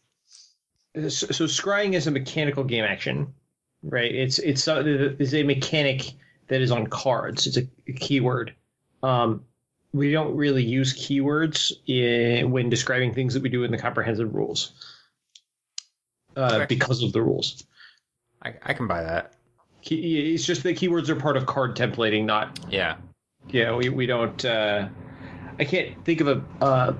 So, 0.94 1.26
so 1.26 1.44
scrying 1.44 1.92
is 1.94 2.06
a 2.06 2.10
mechanical 2.10 2.64
game 2.64 2.84
action, 2.84 3.34
right? 3.82 4.14
It's 4.14 4.38
it's 4.38 4.66
a, 4.66 4.80
it's 5.20 5.34
a 5.34 5.42
mechanic 5.42 6.12
that 6.48 6.62
is 6.62 6.70
on 6.70 6.86
cards. 6.86 7.46
It's 7.46 7.56
a, 7.58 7.68
a 7.88 7.92
keyword. 7.92 8.54
Um, 9.02 9.44
we 9.92 10.12
don't 10.12 10.34
really 10.36 10.64
use 10.64 10.94
keywords 10.94 11.72
in, 11.86 12.50
when 12.50 12.70
describing 12.70 13.12
things 13.12 13.34
that 13.34 13.42
we 13.42 13.48
do 13.50 13.64
in 13.64 13.70
the 13.72 13.78
comprehensive 13.78 14.34
rules 14.34 14.72
uh, 16.36 16.50
Okay. 16.54 16.66
because 16.68 17.02
of 17.02 17.12
the 17.12 17.22
rules. 17.22 17.64
I, 18.42 18.54
I 18.62 18.72
can 18.74 18.86
buy 18.86 19.02
that. 19.02 19.32
Key, 19.82 20.34
it's 20.34 20.44
just 20.44 20.62
that 20.64 20.76
keywords 20.76 21.08
are 21.08 21.16
part 21.16 21.36
of 21.36 21.46
card 21.46 21.76
templating, 21.76 22.24
not 22.24 22.58
Yeah. 22.70 22.96
yeah. 23.48 23.74
We 23.74 23.88
we 23.88 24.06
don't. 24.06 24.44
Uh, 24.44 24.88
I 25.58 25.64
can't 25.64 26.04
think 26.04 26.20
of 26.20 26.28
a. 26.28 26.44
Uh, 26.64 26.92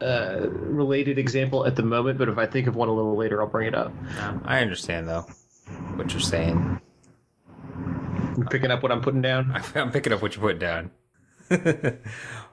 uh, 0.00 0.48
related 0.50 1.18
example 1.18 1.64
at 1.64 1.76
the 1.76 1.82
moment, 1.82 2.18
but 2.18 2.28
if 2.28 2.36
I 2.36 2.44
think 2.46 2.66
of 2.66 2.74
one 2.76 2.88
a 2.88 2.92
little 2.92 3.16
later, 3.16 3.40
I'll 3.40 3.48
bring 3.48 3.68
it 3.68 3.74
up. 3.74 3.92
No, 4.16 4.40
I 4.44 4.60
understand 4.60 5.08
though 5.08 5.22
what 5.94 6.12
you're 6.12 6.20
saying. 6.20 6.80
You 8.36 8.44
picking 8.50 8.70
up 8.70 8.82
what 8.82 8.90
I'm 8.92 9.00
putting 9.00 9.22
down? 9.22 9.52
I'm 9.74 9.92
picking 9.92 10.12
up 10.12 10.20
what 10.20 10.34
you 10.34 10.42
put 10.42 10.58
down. 10.58 10.90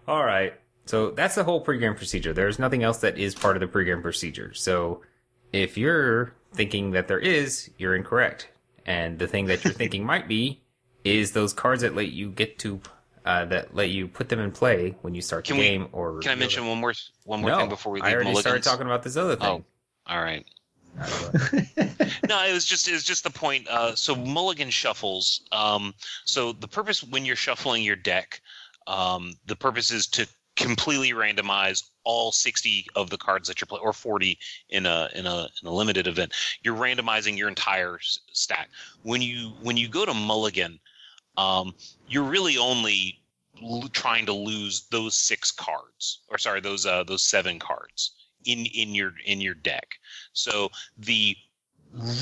All 0.07 0.23
right. 0.23 0.53
So 0.85 1.11
that's 1.11 1.35
the 1.35 1.43
whole 1.43 1.65
pregame 1.65 1.95
procedure. 1.97 2.31
There's 2.31 2.59
nothing 2.59 2.83
else 2.83 2.99
that 2.99 3.17
is 3.17 3.33
part 3.35 3.55
of 3.55 3.61
the 3.61 3.67
pregame 3.79 4.01
procedure. 4.01 4.53
So 4.53 5.01
if 5.51 5.77
you're 5.77 6.33
thinking 6.53 6.91
that 6.91 7.07
there 7.07 7.19
is, 7.19 7.69
you're 7.77 7.95
incorrect. 7.95 8.49
And 8.85 9.19
the 9.19 9.27
thing 9.27 9.45
that 9.45 9.63
you're 9.63 9.73
thinking 9.81 10.05
might 10.05 10.27
be 10.27 10.61
is 11.03 11.31
those 11.31 11.53
cards 11.53 11.81
that 11.81 11.95
let 11.95 12.09
you 12.09 12.29
get 12.29 12.59
to 12.59 12.81
uh, 13.25 13.45
that 13.45 13.75
let 13.75 13.89
you 13.89 14.07
put 14.07 14.29
them 14.29 14.39
in 14.39 14.51
play 14.51 14.95
when 15.01 15.13
you 15.13 15.21
start 15.21 15.45
Can 15.45 15.57
the 15.57 15.61
we- 15.61 15.69
game 15.69 15.87
or 15.91 16.19
Can 16.19 16.31
I 16.31 16.35
mention 16.35 16.65
one 16.67 16.79
more 16.79 16.93
one 17.25 17.41
more 17.41 17.51
no, 17.51 17.57
thing 17.59 17.69
before 17.69 17.93
we 17.93 18.01
leave 18.01 18.09
I 18.09 18.13
already 18.13 18.25
mulligans? 18.31 18.41
started 18.41 18.63
talking 18.63 18.85
about 18.87 19.03
this 19.03 19.15
other 19.15 19.35
thing. 19.35 19.47
Oh, 19.47 19.63
all 20.07 20.21
right. 20.21 20.45
no, 22.27 22.43
it 22.45 22.53
was 22.53 22.65
just 22.65 22.87
it 22.87 22.93
was 22.93 23.03
just 23.03 23.23
the 23.23 23.29
point. 23.29 23.67
Uh, 23.67 23.95
so 23.95 24.15
mulligan 24.15 24.69
shuffles. 24.69 25.41
Um, 25.51 25.93
so 26.25 26.51
the 26.51 26.67
purpose 26.67 27.03
when 27.03 27.23
you're 27.25 27.35
shuffling 27.35 27.83
your 27.83 27.95
deck, 27.95 28.41
um, 28.87 29.33
the 29.45 29.55
purpose 29.55 29.91
is 29.91 30.07
to 30.07 30.27
completely 30.55 31.11
randomize 31.11 31.89
all 32.03 32.31
60 32.31 32.87
of 32.95 33.09
the 33.09 33.17
cards 33.17 33.47
that 33.47 33.61
you're 33.61 33.67
playing, 33.67 33.83
or 33.83 33.93
40 33.93 34.37
in 34.69 34.85
a 34.85 35.09
in 35.13 35.25
a 35.25 35.47
in 35.61 35.67
a 35.67 35.71
limited 35.71 36.07
event. 36.07 36.33
You're 36.63 36.75
randomizing 36.75 37.37
your 37.37 37.47
entire 37.47 37.99
stack. 38.01 38.69
When 39.03 39.21
you 39.21 39.53
when 39.61 39.77
you 39.77 39.87
go 39.87 40.05
to 40.05 40.13
mulligan, 40.13 40.79
um, 41.37 41.73
you're 42.07 42.23
really 42.23 42.57
only 42.57 43.21
l- 43.61 43.89
trying 43.93 44.25
to 44.25 44.33
lose 44.33 44.87
those 44.91 45.15
six 45.15 45.51
cards, 45.51 46.19
or 46.29 46.37
sorry, 46.37 46.59
those 46.59 46.85
uh, 46.85 47.03
those 47.03 47.23
seven 47.23 47.59
cards 47.59 48.11
in 48.45 48.65
in 48.67 48.93
your 48.95 49.13
in 49.25 49.41
your 49.41 49.53
deck. 49.53 49.97
So 50.33 50.71
the 50.97 51.35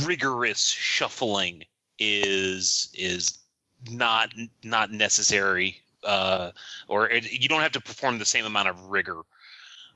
rigorous 0.05 0.65
shuffling 0.67 1.63
is 1.99 2.89
is 2.93 3.39
not 3.89 4.33
not 4.63 4.91
necessary, 4.91 5.81
uh, 6.03 6.51
or 6.87 7.09
it, 7.09 7.31
you 7.31 7.47
don't 7.47 7.61
have 7.61 7.71
to 7.73 7.81
perform 7.81 8.17
the 8.17 8.25
same 8.25 8.45
amount 8.45 8.69
of 8.69 8.81
rigor. 8.85 9.21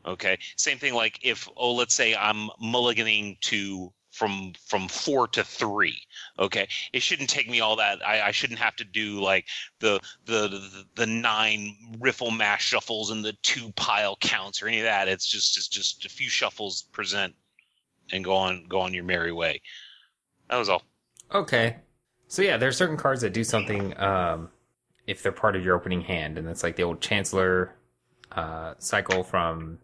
Okay, 0.06 0.38
same 0.58 0.78
thing 0.78 0.94
like 0.94 1.20
if 1.24 1.48
oh 1.56 1.74
let's 1.74 1.94
say 1.96 2.16
I'm 2.16 2.50
mulliganing 2.62 3.40
to 3.42 3.94
from 4.12 4.54
from 4.68 4.88
four 4.88 5.28
to 5.30 5.44
three. 5.44 6.00
Okay, 6.40 6.68
it 6.94 7.02
shouldn't 7.02 7.30
take 7.30 7.50
me 7.50 7.62
all 7.62 7.76
that. 7.78 8.06
I, 8.06 8.28
I 8.28 8.32
shouldn't 8.32 8.60
have 8.60 8.76
to 8.78 8.84
do 8.84 9.22
like 9.22 9.48
the 9.80 10.00
the 10.26 10.48
the, 10.48 10.86
the 10.96 11.06
nine 11.06 11.76
riffle 12.00 12.32
mash 12.32 12.66
shuffles 12.66 13.12
and 13.12 13.26
the 13.26 13.34
two 13.42 13.72
pile 13.76 14.16
counts 14.22 14.62
or 14.62 14.68
any 14.68 14.80
of 14.80 14.86
that. 14.86 15.08
It's 15.08 15.28
just 15.28 15.58
it's 15.58 15.68
just 15.68 16.06
a 16.06 16.10
few 16.10 16.30
shuffles 16.30 16.84
present 16.92 17.34
and 18.12 18.24
go 18.24 18.36
on 18.36 18.66
go 18.68 18.80
on 18.80 18.94
your 18.94 19.04
merry 19.04 19.32
way. 19.32 19.62
That 20.50 20.58
was 20.58 20.70
all. 20.70 20.84
Okay. 21.34 21.78
So 22.28 22.42
yeah, 22.42 22.58
there 22.58 22.70
are 22.70 22.74
certain 22.74 22.98
cards 22.98 23.22
that 23.22 23.34
do 23.34 23.44
something 23.44 23.98
um, 24.00 24.50
if 25.08 25.22
they're 25.24 25.32
part 25.32 25.56
of 25.56 25.64
your 25.64 25.76
opening 25.76 26.02
hand, 26.02 26.38
and 26.38 26.48
that's 26.48 26.64
like 26.64 26.76
the 26.76 26.84
old 26.84 27.02
Chancellor 27.02 27.74
uh, 28.32 28.74
cycle 28.80 29.24
from 29.24 29.78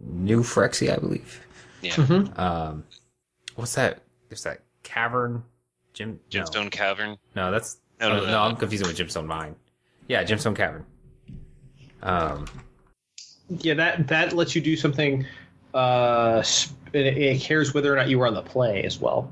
New 0.00 0.40
Phyrexia, 0.42 0.94
I 0.94 0.98
believe. 0.98 1.40
Yeah, 1.82 1.92
Mhm. 1.92 2.38
Um, 2.38 2.84
what's 3.54 3.74
that? 3.74 4.02
There's 4.28 4.42
that 4.44 4.60
cavern, 4.82 5.44
Jim. 5.92 6.18
no. 6.34 6.40
Gemstone 6.42 6.70
Cavern. 6.70 7.16
No, 7.34 7.50
that's 7.50 7.78
No, 8.00 8.08
no, 8.08 8.14
no, 8.14 8.20
no, 8.20 8.26
no, 8.26 8.32
no. 8.32 8.42
I'm 8.42 8.56
confusing 8.56 8.86
with 8.88 8.96
Gemstone 8.96 9.26
Mine. 9.26 9.54
Yeah, 10.08 10.24
Gemstone 10.24 10.56
Cavern. 10.56 10.84
Um, 12.02 12.46
Yeah, 13.48 13.74
that 13.74 14.08
that 14.08 14.32
lets 14.32 14.54
you 14.54 14.60
do 14.60 14.76
something. 14.76 15.24
Uh, 15.74 16.42
it, 16.92 17.06
it 17.18 17.40
cares 17.40 17.74
whether 17.74 17.92
or 17.92 17.96
not 17.96 18.08
you 18.08 18.18
were 18.18 18.26
on 18.26 18.34
the 18.34 18.42
play 18.42 18.82
as 18.84 18.98
well. 19.00 19.30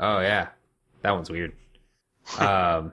oh 0.00 0.20
yeah, 0.20 0.48
that 1.02 1.12
one's 1.12 1.30
weird. 1.30 1.52
Um, 2.38 2.92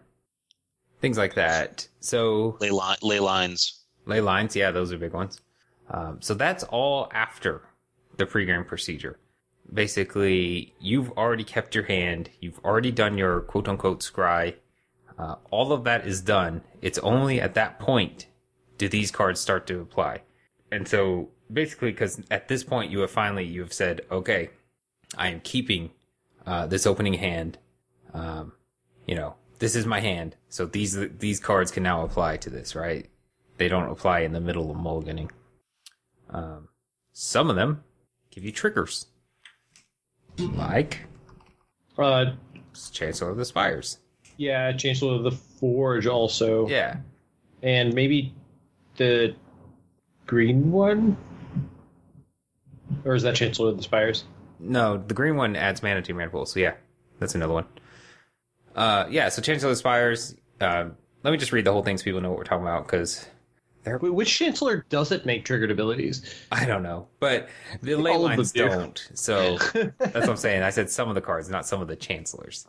things 0.99 1.17
like 1.17 1.35
that. 1.35 1.87
So 1.99 2.57
Ley, 2.59 2.69
li- 2.69 2.97
ley 3.01 3.19
lines. 3.19 3.85
Ley 4.05 4.21
lines, 4.21 4.55
yeah, 4.55 4.71
those 4.71 4.91
are 4.91 4.97
big 4.97 5.13
ones. 5.13 5.41
Um, 5.89 6.21
so 6.21 6.33
that's 6.33 6.63
all 6.65 7.09
after 7.13 7.63
the 8.17 8.25
pregame 8.25 8.65
procedure. 8.67 9.19
Basically, 9.71 10.73
you've 10.79 11.11
already 11.11 11.43
kept 11.43 11.75
your 11.75 11.83
hand. 11.85 12.29
You've 12.39 12.59
already 12.65 12.91
done 12.91 13.17
your 13.17 13.41
quote 13.41 13.67
unquote 13.67 14.01
scry. 14.01 14.55
Uh, 15.17 15.35
all 15.51 15.71
of 15.71 15.83
that 15.83 16.07
is 16.07 16.21
done. 16.21 16.61
It's 16.81 16.97
only 16.99 17.41
at 17.41 17.53
that 17.55 17.79
point 17.79 18.27
do 18.77 18.87
these 18.87 19.11
cards 19.11 19.39
start 19.39 19.67
to 19.67 19.79
apply. 19.81 20.21
And 20.71 20.87
so 20.87 21.29
basically, 21.51 21.91
because 21.91 22.21
at 22.31 22.47
this 22.47 22.63
point 22.63 22.91
you 22.91 22.99
have 22.99 23.11
finally, 23.11 23.45
you 23.45 23.61
have 23.61 23.73
said, 23.73 24.01
okay, 24.09 24.49
I 25.17 25.29
am 25.29 25.41
keeping, 25.41 25.91
uh, 26.45 26.67
this 26.67 26.87
opening 26.87 27.15
hand. 27.15 27.57
Um, 28.13 28.53
you 29.05 29.15
know, 29.15 29.35
this 29.59 29.75
is 29.75 29.85
my 29.85 29.99
hand. 29.99 30.35
So 30.49 30.65
these, 30.65 30.97
these 31.19 31.39
cards 31.39 31.71
can 31.71 31.83
now 31.83 32.03
apply 32.03 32.37
to 32.37 32.49
this, 32.49 32.75
right? 32.75 33.07
they 33.57 33.67
don't 33.67 33.89
apply 33.91 34.21
in 34.21 34.31
the 34.31 34.39
middle 34.39 34.71
of 34.71 34.77
mulliganing. 34.77 35.29
Um, 36.29 36.69
some 37.11 37.49
of 37.49 37.57
them 37.57 37.83
give 38.31 38.45
you 38.45 38.53
triggers, 38.53 39.07
like 40.39 40.99
Uh, 41.97 42.35
Chancellor 42.93 43.31
of 43.31 43.35
the 43.37 43.43
Spires. 43.43 43.97
yeah, 44.37 44.71
Chancellor 44.71 45.15
of 45.15 45.23
the 45.23 45.31
Forge 45.31 46.07
also, 46.07 46.69
Yeah, 46.69 46.97
and 47.61 47.93
maybe 47.93 48.33
the 48.95 49.35
green 50.25 50.71
one, 50.71 51.17
or 53.03 53.13
is 53.15 53.23
that 53.23 53.35
Chancellor 53.35 53.71
of 53.71 53.77
the 53.77 53.83
Spires? 53.83 54.23
no, 54.57 54.97
the 55.05 55.13
green 55.13 55.35
one 55.35 55.57
adds 55.57 55.83
mana 55.83 56.01
to 56.01 56.07
your 56.07 56.17
mana 56.17 56.29
pool, 56.31 56.45
so 56.45 56.61
yeah, 56.61 56.75
that's 57.19 57.35
another 57.35 57.53
one. 57.53 57.65
Uh, 58.75 59.05
yeah, 59.09 59.29
so 59.29 59.41
Chancellor 59.41 59.69
of 59.69 59.73
the 59.73 59.79
Spires. 59.79 60.35
Um, 60.61 60.95
let 61.23 61.31
me 61.31 61.37
just 61.37 61.51
read 61.51 61.65
the 61.65 61.71
whole 61.71 61.83
thing 61.83 61.97
so 61.97 62.03
people 62.03 62.21
know 62.21 62.29
what 62.29 62.37
we're 62.37 62.43
talking 62.45 62.65
about, 62.65 62.85
because 62.85 63.27
Which 63.85 64.33
Chancellor 64.33 64.85
doesn't 64.89 65.25
make 65.25 65.45
triggered 65.45 65.71
abilities? 65.71 66.33
I 66.51 66.65
don't 66.65 66.83
know, 66.83 67.07
but 67.19 67.49
the 67.81 67.95
ley 67.95 68.15
lines 68.15 68.51
do. 68.51 68.67
don't. 68.67 69.09
So 69.13 69.57
that's 69.73 70.13
what 70.13 70.29
I'm 70.29 70.37
saying. 70.37 70.63
I 70.63 70.69
said 70.69 70.89
some 70.89 71.09
of 71.09 71.15
the 71.15 71.21
cards, 71.21 71.49
not 71.49 71.65
some 71.65 71.81
of 71.81 71.87
the 71.87 71.95
chancellors. 71.95 72.67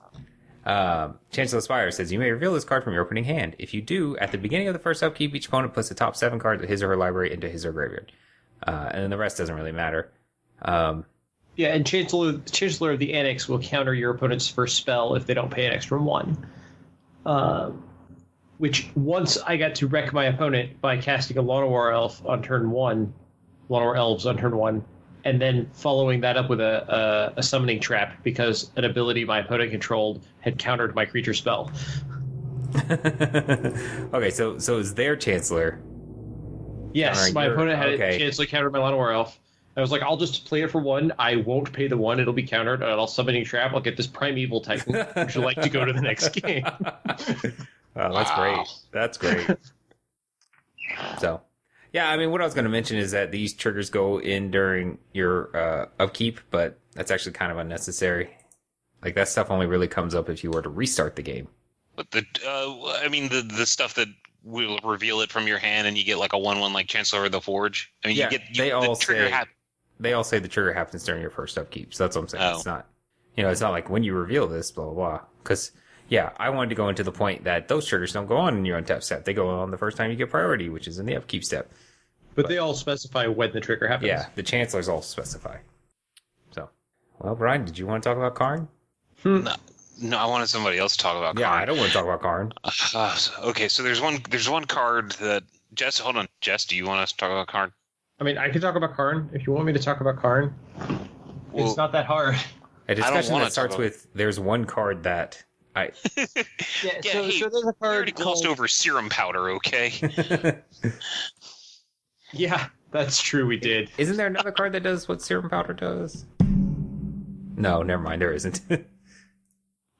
Um, 0.66 1.18
Chancellor 1.30 1.60
Spire 1.62 1.90
says 1.90 2.12
you 2.12 2.18
may 2.18 2.30
reveal 2.30 2.52
this 2.52 2.64
card 2.64 2.84
from 2.84 2.92
your 2.92 3.02
opening 3.02 3.24
hand. 3.24 3.56
If 3.58 3.72
you 3.72 3.80
do, 3.80 4.16
at 4.18 4.30
the 4.30 4.38
beginning 4.38 4.68
of 4.68 4.74
the 4.74 4.78
first 4.78 5.02
upkeep, 5.02 5.34
each 5.34 5.48
opponent 5.48 5.72
puts 5.72 5.88
the 5.88 5.94
top 5.94 6.16
seven 6.16 6.38
cards 6.38 6.62
of 6.62 6.68
his 6.68 6.82
or 6.82 6.88
her 6.88 6.96
library 6.96 7.32
into 7.32 7.48
his 7.48 7.64
or 7.64 7.68
her 7.68 7.72
graveyard, 7.72 8.12
uh, 8.66 8.90
and 8.92 9.02
then 9.02 9.10
the 9.10 9.16
rest 9.16 9.38
doesn't 9.38 9.54
really 9.54 9.72
matter. 9.72 10.10
Um, 10.62 11.06
Yeah, 11.56 11.74
and 11.74 11.86
Chancellor 11.86 12.38
Chancellor 12.50 12.92
of 12.92 12.98
the 12.98 13.12
Annex 13.12 13.48
will 13.48 13.58
counter 13.58 13.94
your 13.94 14.12
opponent's 14.12 14.48
first 14.48 14.76
spell 14.76 15.14
if 15.14 15.26
they 15.26 15.34
don't 15.34 15.50
pay 15.50 15.66
an 15.66 15.72
extra 15.72 16.00
one. 16.00 16.46
Um, 17.26 17.84
which 18.58 18.90
once 18.94 19.38
I 19.38 19.56
got 19.56 19.74
to 19.76 19.86
wreck 19.86 20.12
my 20.12 20.26
opponent 20.26 20.80
by 20.80 20.98
casting 20.98 21.38
a 21.38 21.42
Llanowar 21.42 21.92
Elf 21.92 22.24
on 22.26 22.42
turn 22.42 22.70
one, 22.70 23.12
Llanowar 23.70 23.96
Elves 23.96 24.26
on 24.26 24.36
turn 24.36 24.56
one, 24.56 24.84
and 25.24 25.40
then 25.40 25.68
following 25.72 26.20
that 26.20 26.36
up 26.36 26.48
with 26.48 26.60
a, 26.60 27.32
a, 27.36 27.40
a 27.40 27.42
summoning 27.42 27.80
trap 27.80 28.22
because 28.22 28.70
an 28.76 28.84
ability 28.84 29.24
my 29.24 29.40
opponent 29.40 29.70
controlled 29.70 30.26
had 30.40 30.58
countered 30.58 30.94
my 30.94 31.04
creature 31.04 31.34
spell. 31.34 31.70
okay, 32.90 34.30
so 34.30 34.58
so 34.58 34.78
is 34.78 34.94
their 34.94 35.16
Chancellor? 35.16 35.80
Yes, 36.92 37.32
my 37.32 37.44
you're- 37.44 37.54
opponent 37.54 37.78
had 37.78 37.88
okay. 37.90 38.16
a 38.16 38.18
chance 38.18 38.36
to 38.36 38.46
counter 38.46 38.70
my 38.70 38.78
Llanowar 38.78 39.14
Elf. 39.14 39.38
I 39.76 39.80
was 39.80 39.92
like, 39.92 40.02
I'll 40.02 40.16
just 40.16 40.44
play 40.46 40.62
it 40.62 40.70
for 40.70 40.80
one. 40.80 41.12
I 41.18 41.36
won't 41.36 41.72
pay 41.72 41.86
the 41.86 41.96
one. 41.96 42.18
It'll 42.20 42.32
be 42.32 42.42
countered. 42.42 42.82
And 42.82 42.90
I'll 42.90 43.06
summoning 43.06 43.44
trap. 43.44 43.72
I'll 43.72 43.80
get 43.80 43.96
this 43.96 44.06
primeval 44.06 44.60
Titan. 44.60 45.06
Would 45.16 45.34
you 45.34 45.40
like 45.42 45.60
to 45.62 45.68
go 45.68 45.84
to 45.84 45.92
the 45.92 46.00
next 46.02 46.28
game? 46.34 46.64
Oh, 46.66 48.12
that's 48.12 48.30
Wow. 48.30 48.36
great. 48.36 48.68
That's 48.92 49.16
great. 49.18 49.46
so, 51.18 51.40
yeah, 51.92 52.10
I 52.10 52.16
mean, 52.16 52.30
what 52.30 52.40
I 52.40 52.44
was 52.44 52.54
going 52.54 52.64
to 52.64 52.70
mention 52.70 52.96
is 52.96 53.10
that 53.12 53.30
these 53.30 53.52
triggers 53.54 53.90
go 53.90 54.20
in 54.20 54.50
during 54.50 54.98
your 55.12 55.56
uh, 55.56 55.86
upkeep, 55.98 56.40
but 56.50 56.78
that's 56.94 57.10
actually 57.10 57.32
kind 57.32 57.52
of 57.52 57.58
unnecessary. 57.58 58.30
Like 59.02 59.14
that 59.14 59.28
stuff 59.28 59.50
only 59.50 59.66
really 59.66 59.88
comes 59.88 60.14
up 60.14 60.28
if 60.28 60.44
you 60.44 60.50
were 60.50 60.62
to 60.62 60.68
restart 60.68 61.16
the 61.16 61.22
game. 61.22 61.48
But 61.96 62.10
the 62.10 62.24
uh, 62.46 62.98
I 63.04 63.08
mean 63.08 63.28
the 63.28 63.42
the 63.42 63.66
stuff 63.66 63.94
that 63.94 64.08
will 64.42 64.78
reveal 64.84 65.20
it 65.20 65.30
from 65.30 65.46
your 65.46 65.58
hand 65.58 65.86
and 65.86 65.96
you 65.98 66.04
get 66.04 66.18
like 66.18 66.32
a 66.32 66.38
one 66.38 66.60
one 66.60 66.72
like 66.72 66.86
Chancellor 66.86 67.24
of 67.26 67.32
the 67.32 67.40
Forge. 67.40 67.92
I 68.04 68.08
mean 68.08 68.16
Yeah, 68.16 68.24
you 68.26 68.38
get 68.38 68.48
you, 68.50 68.54
they 68.56 68.68
the 68.70 68.76
all 68.76 68.96
trigger 68.96 69.26
say- 69.26 69.30
hap- 69.30 69.48
They 70.00 70.14
all 70.14 70.24
say 70.24 70.38
the 70.38 70.48
trigger 70.48 70.72
happens 70.72 71.04
during 71.04 71.20
your 71.20 71.30
first 71.30 71.58
upkeep, 71.58 71.94
so 71.94 72.04
that's 72.04 72.16
what 72.16 72.22
I'm 72.22 72.28
saying. 72.28 72.44
Oh. 72.44 72.56
It's 72.56 72.66
not, 72.66 72.86
you 73.36 73.42
know, 73.42 73.50
it's 73.50 73.60
not 73.60 73.70
like 73.70 73.90
when 73.90 74.02
you 74.02 74.14
reveal 74.14 74.48
this, 74.48 74.70
blah 74.70 74.86
blah 74.86 74.94
blah. 74.94 75.20
Because 75.42 75.72
yeah, 76.08 76.30
I 76.38 76.50
wanted 76.50 76.70
to 76.70 76.74
go 76.74 76.88
into 76.88 77.04
the 77.04 77.12
point 77.12 77.44
that 77.44 77.68
those 77.68 77.86
triggers 77.86 78.12
don't 78.12 78.26
go 78.26 78.36
on 78.36 78.56
in 78.56 78.64
your 78.64 78.80
untap 78.80 79.02
step; 79.02 79.24
they 79.24 79.34
go 79.34 79.48
on 79.48 79.70
the 79.70 79.78
first 79.78 79.96
time 79.96 80.10
you 80.10 80.16
get 80.16 80.30
priority, 80.30 80.68
which 80.68 80.88
is 80.88 80.98
in 80.98 81.06
the 81.06 81.16
upkeep 81.16 81.44
step. 81.44 81.70
But 82.34 82.48
they 82.48 82.58
all 82.58 82.74
specify 82.74 83.26
when 83.26 83.52
the 83.52 83.60
trigger 83.60 83.86
happens. 83.86 84.08
Yeah, 84.08 84.26
the 84.34 84.42
chancellors 84.42 84.88
all 84.88 85.02
specify. 85.02 85.58
So, 86.52 86.70
well, 87.18 87.34
Brian, 87.34 87.64
did 87.64 87.78
you 87.78 87.86
want 87.86 88.02
to 88.02 88.08
talk 88.08 88.16
about 88.16 88.34
Karn? 88.34 88.68
no, 89.24 89.54
no, 90.00 90.16
I 90.16 90.24
wanted 90.26 90.48
somebody 90.48 90.78
else 90.78 90.96
to 90.96 91.02
talk 91.02 91.16
about 91.16 91.38
Yeah, 91.38 91.48
Karn. 91.48 91.62
I 91.62 91.64
don't 91.66 91.76
want 91.76 91.88
to 91.88 91.94
talk 91.94 92.04
about 92.04 92.22
Karn. 92.22 92.52
Uh, 92.64 93.18
okay, 93.50 93.68
so 93.68 93.82
there's 93.82 94.00
one 94.00 94.18
there's 94.30 94.48
one 94.48 94.64
card 94.64 95.12
that 95.12 95.42
Jess 95.74 95.98
hold 95.98 96.16
on. 96.16 96.28
Jess, 96.40 96.64
do 96.64 96.76
you 96.76 96.86
want 96.86 97.00
us 97.00 97.12
to 97.12 97.18
talk 97.18 97.30
about 97.30 97.48
Karn? 97.48 97.72
I 98.20 98.24
mean, 98.24 98.36
I 98.38 98.50
can 98.50 98.60
talk 98.60 98.74
about 98.74 98.94
Karn 98.94 99.30
if 99.32 99.46
you 99.46 99.52
want 99.52 99.66
me 99.66 99.72
to 99.72 99.78
talk 99.78 100.00
about 100.00 100.16
Karn. 100.16 100.54
Well- 101.52 101.66
it's 101.66 101.76
not 101.76 101.92
that 101.92 102.04
hard. 102.06 102.36
A 102.88 102.94
discussion 102.94 103.32
wanna 103.32 103.44
that 103.46 103.52
starts 103.52 103.74
talk 103.74 103.78
about- 103.78 103.84
with 103.92 104.06
"There's 104.14 104.38
one 104.40 104.64
card 104.64 105.02
that 105.04 105.42
I." 105.74 105.92
Yeah, 106.16 106.26
Yeah, 107.02 107.12
so, 107.12 107.22
hey, 107.22 107.38
so 107.38 107.48
there's 107.48 107.66
a 107.66 107.72
card 107.74 107.96
already 107.96 108.12
glossed 108.12 108.44
called- 108.44 108.52
over 108.52 108.68
serum 108.68 109.08
powder, 109.08 109.50
okay? 109.52 109.92
Yeah, 112.32 112.68
that's 112.92 113.20
true. 113.20 113.44
We 113.46 113.56
did. 113.56 113.90
Isn't 113.98 114.16
there 114.16 114.28
another 114.28 114.52
card 114.52 114.72
that 114.74 114.84
does 114.84 115.08
what 115.08 115.20
serum 115.20 115.50
powder 115.50 115.72
does? 115.72 116.26
No, 117.56 117.82
never 117.82 118.02
mind. 118.02 118.22
There 118.22 118.32
isn't. 118.32 118.60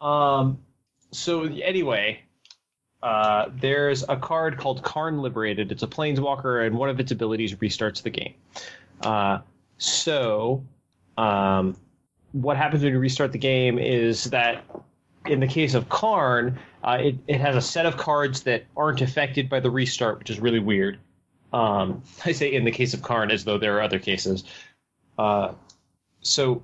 Um, 0.01 0.61
so 1.13 1.43
anyway, 1.43 2.23
uh, 3.03 3.47
there's 3.61 4.05
a 4.09 4.17
card 4.17 4.59
called 4.59 4.83
Karn 4.83 5.23
Liberated. 5.23 5.73
It's 5.73 5.83
a 5.83 5.87
Planeswalker, 5.87 6.67
and 6.67 6.77
one 6.77 6.89
of 6.89 7.01
its 7.01 7.11
abilities 7.11 7.55
restarts 7.55 8.03
the 8.03 8.11
game. 8.11 8.35
Uh, 9.01 9.39
so, 9.79 10.63
um, 11.17 11.77
what 12.33 12.57
happens 12.57 12.83
when 12.83 12.93
you 12.93 12.99
restart 12.99 13.33
the 13.33 13.39
game 13.39 13.79
is 13.79 14.25
that, 14.25 14.65
in 15.27 15.41
the 15.41 15.47
case 15.47 15.75
of 15.75 15.89
Karn, 15.89 16.59
uh, 16.85 16.99
it, 17.01 17.17
it 17.27 17.41
has 17.41 17.57
a 17.57 17.63
set 17.63 17.87
of 17.87 17.97
cards 17.97 18.43
that 18.43 18.65
aren't 18.77 19.01
affected 19.01 19.49
by 19.49 19.61
the 19.61 19.71
restart, 19.71 20.19
which 20.19 20.31
is 20.31 20.39
really 20.39 20.61
weird. 20.61 20.99
Um, 21.53 22.03
I 22.27 22.33
say 22.33 22.53
in 22.53 22.65
the 22.65 22.71
case 22.71 22.93
of 22.93 23.03
Karn 23.03 23.31
as 23.31 23.45
though 23.45 23.59
there 23.59 23.77
are 23.79 23.83
other 23.83 23.99
cases. 23.99 24.45
Uh, 25.19 25.53
so, 26.21 26.63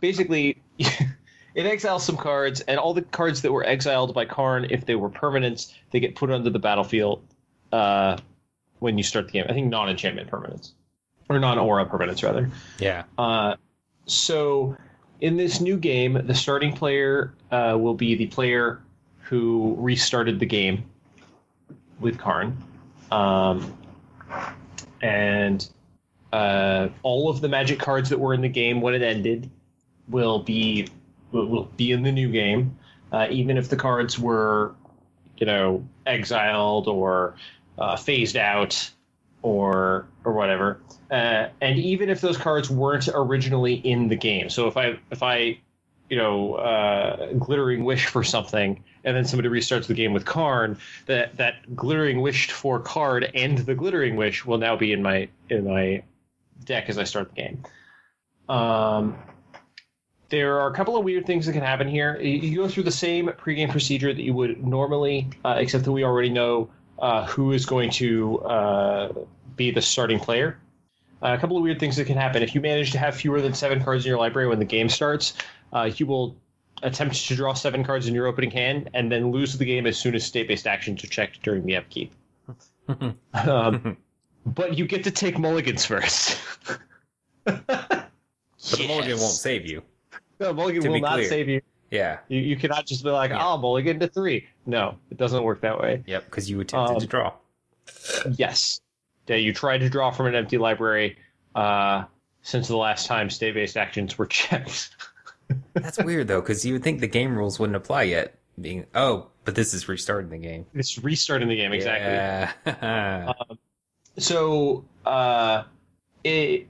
basically. 0.00 0.60
It 1.58 1.66
exiles 1.66 2.04
some 2.04 2.16
cards, 2.16 2.60
and 2.60 2.78
all 2.78 2.94
the 2.94 3.02
cards 3.02 3.42
that 3.42 3.50
were 3.50 3.66
exiled 3.66 4.14
by 4.14 4.26
Karn, 4.26 4.68
if 4.70 4.86
they 4.86 4.94
were 4.94 5.10
permanents, 5.10 5.72
they 5.90 5.98
get 5.98 6.14
put 6.14 6.30
onto 6.30 6.50
the 6.50 6.60
battlefield 6.60 7.20
uh, 7.72 8.16
when 8.78 8.96
you 8.96 9.02
start 9.02 9.26
the 9.26 9.32
game. 9.32 9.44
I 9.48 9.54
think 9.54 9.66
non-enchantment 9.66 10.30
permanents, 10.30 10.70
or 11.28 11.40
non-aura 11.40 11.86
permanents 11.86 12.22
rather. 12.22 12.48
yeah. 12.78 13.02
Uh, 13.18 13.56
so, 14.06 14.76
in 15.20 15.36
this 15.36 15.60
new 15.60 15.76
game, 15.76 16.24
the 16.28 16.34
starting 16.34 16.74
player 16.74 17.34
uh, 17.50 17.76
will 17.76 17.94
be 17.94 18.14
the 18.14 18.28
player 18.28 18.80
who 19.22 19.74
restarted 19.80 20.38
the 20.38 20.46
game 20.46 20.84
with 21.98 22.20
Karn, 22.20 22.56
um, 23.10 23.76
and 25.02 25.68
uh, 26.32 26.88
all 27.02 27.28
of 27.28 27.40
the 27.40 27.48
magic 27.48 27.80
cards 27.80 28.10
that 28.10 28.20
were 28.20 28.32
in 28.32 28.42
the 28.42 28.48
game 28.48 28.80
when 28.80 28.94
it 28.94 29.02
ended 29.02 29.50
will 30.08 30.38
be 30.38 30.86
will, 31.32 31.46
will 31.46 31.64
be 31.76 31.92
in 31.92 32.02
the 32.02 32.12
new 32.12 32.30
game, 32.30 32.76
uh, 33.12 33.26
even 33.30 33.56
if 33.56 33.68
the 33.68 33.76
cards 33.76 34.18
were, 34.18 34.74
you 35.36 35.46
know, 35.46 35.86
exiled 36.06 36.88
or 36.88 37.34
uh, 37.78 37.96
phased 37.96 38.36
out 38.36 38.90
or 39.42 40.06
or 40.24 40.32
whatever. 40.32 40.80
Uh, 41.10 41.48
and 41.60 41.78
even 41.78 42.10
if 42.10 42.20
those 42.20 42.36
cards 42.36 42.68
weren't 42.68 43.08
originally 43.14 43.74
in 43.74 44.08
the 44.08 44.16
game, 44.16 44.50
so 44.50 44.68
if 44.68 44.76
I 44.76 44.98
if 45.10 45.22
I 45.22 45.58
you 46.10 46.16
know 46.16 46.54
uh, 46.54 47.32
glittering 47.34 47.84
wish 47.84 48.06
for 48.06 48.24
something, 48.24 48.82
and 49.04 49.16
then 49.16 49.24
somebody 49.24 49.48
restarts 49.48 49.86
the 49.86 49.94
game 49.94 50.12
with 50.12 50.24
Karn, 50.24 50.78
that 51.06 51.36
that 51.36 51.74
glittering 51.74 52.20
wished 52.20 52.50
for 52.50 52.80
card 52.80 53.30
and 53.34 53.58
the 53.58 53.74
glittering 53.74 54.16
wish 54.16 54.44
will 54.44 54.58
now 54.58 54.76
be 54.76 54.92
in 54.92 55.02
my 55.02 55.28
in 55.48 55.66
my 55.66 56.02
deck 56.64 56.88
as 56.88 56.98
I 56.98 57.04
start 57.04 57.30
the 57.34 57.42
game. 57.42 57.62
Um, 58.48 59.16
there 60.30 60.60
are 60.60 60.70
a 60.70 60.74
couple 60.74 60.96
of 60.96 61.04
weird 61.04 61.26
things 61.26 61.46
that 61.46 61.52
can 61.52 61.62
happen 61.62 61.88
here. 61.88 62.18
You 62.20 62.38
you 62.38 62.56
go 62.58 62.68
through 62.68 62.82
the 62.84 62.90
same 62.90 63.28
pregame 63.28 63.70
procedure 63.70 64.12
that 64.12 64.22
you 64.22 64.34
would 64.34 64.64
normally, 64.64 65.28
uh, 65.44 65.56
except 65.58 65.84
that 65.84 65.92
we 65.92 66.04
already 66.04 66.30
know 66.30 66.68
uh, 66.98 67.24
who 67.26 67.52
is 67.52 67.64
going 67.64 67.90
to 67.90 68.38
uh, 68.40 69.12
be 69.56 69.70
the 69.70 69.82
starting 69.82 70.18
player. 70.18 70.58
Uh, 71.22 71.34
a 71.36 71.38
couple 71.38 71.56
of 71.56 71.62
weird 71.62 71.80
things 71.80 71.96
that 71.96 72.04
can 72.04 72.16
happen. 72.16 72.42
If 72.42 72.54
you 72.54 72.60
manage 72.60 72.92
to 72.92 72.98
have 72.98 73.16
fewer 73.16 73.40
than 73.40 73.52
seven 73.54 73.82
cards 73.82 74.04
in 74.04 74.10
your 74.10 74.18
library 74.18 74.48
when 74.48 74.58
the 74.58 74.64
game 74.64 74.88
starts, 74.88 75.34
uh, 75.72 75.90
you 75.96 76.06
will 76.06 76.36
attempt 76.82 77.26
to 77.26 77.34
draw 77.34 77.54
seven 77.54 77.82
cards 77.82 78.06
in 78.06 78.14
your 78.14 78.26
opening 78.26 78.52
hand 78.52 78.88
and 78.94 79.10
then 79.10 79.32
lose 79.32 79.58
the 79.58 79.64
game 79.64 79.84
as 79.86 79.98
soon 79.98 80.14
as 80.14 80.24
state-based 80.24 80.66
actions 80.66 81.02
are 81.02 81.08
checked 81.08 81.42
during 81.42 81.64
the 81.66 81.74
upkeep. 81.74 82.12
um, 83.34 83.96
but 84.46 84.78
you 84.78 84.86
get 84.86 85.02
to 85.04 85.10
take 85.10 85.38
mulligans 85.38 85.84
first. 85.84 86.38
But 87.44 88.80
the 88.80 88.88
mulligan 88.88 89.18
won't 89.18 89.32
save 89.32 89.64
you. 89.64 89.82
No, 90.40 90.52
mulligan 90.52 90.90
will 90.90 91.00
not 91.00 91.14
clear. 91.14 91.28
save 91.28 91.48
you. 91.48 91.60
Yeah. 91.90 92.18
You, 92.28 92.40
you 92.40 92.56
cannot 92.56 92.86
just 92.86 93.02
be 93.02 93.10
like, 93.10 93.30
Yeah. 93.30 93.44
oh, 93.46 93.56
mulligan 93.58 93.98
to 94.00 94.08
three. 94.08 94.46
No, 94.66 94.96
it 95.10 95.16
doesn't 95.16 95.42
work 95.42 95.62
that 95.62 95.80
way. 95.80 96.02
Yep. 96.06 96.24
Because 96.26 96.50
you 96.50 96.60
attempted 96.60 96.94
Um, 96.94 97.00
to 97.00 97.06
draw. 97.06 97.32
Yes. 98.36 98.80
Yeah, 99.26 99.36
you 99.36 99.52
tried 99.52 99.78
to 99.78 99.88
draw 99.88 100.10
from 100.10 100.26
an 100.26 100.34
empty 100.34 100.58
library 100.58 101.16
uh, 101.54 102.04
since 102.42 102.68
the 102.68 102.76
last 102.76 103.06
time 103.06 103.30
state-based 103.30 103.76
actions 103.76 104.16
were 104.18 104.26
checked. 104.40 104.90
That's 105.74 105.98
weird 106.02 106.28
though, 106.28 106.40
because 106.40 106.64
you 106.64 106.74
would 106.74 106.82
think 106.82 107.00
the 107.00 107.06
game 107.06 107.34
rules 107.36 107.58
wouldn't 107.58 107.76
apply 107.76 108.02
yet. 108.04 108.34
Being 108.60 108.86
oh, 108.94 109.28
but 109.44 109.54
this 109.54 109.72
is 109.72 109.88
restarting 109.88 110.30
the 110.30 110.38
game. 110.38 110.66
it's 110.74 110.98
restarting 110.98 111.48
the 111.48 111.56
game, 111.56 111.72
exactly. 111.72 112.10
Yeah. 112.12 113.32
So, 114.18 114.84
uh, 115.06 115.62
it, 116.24 116.66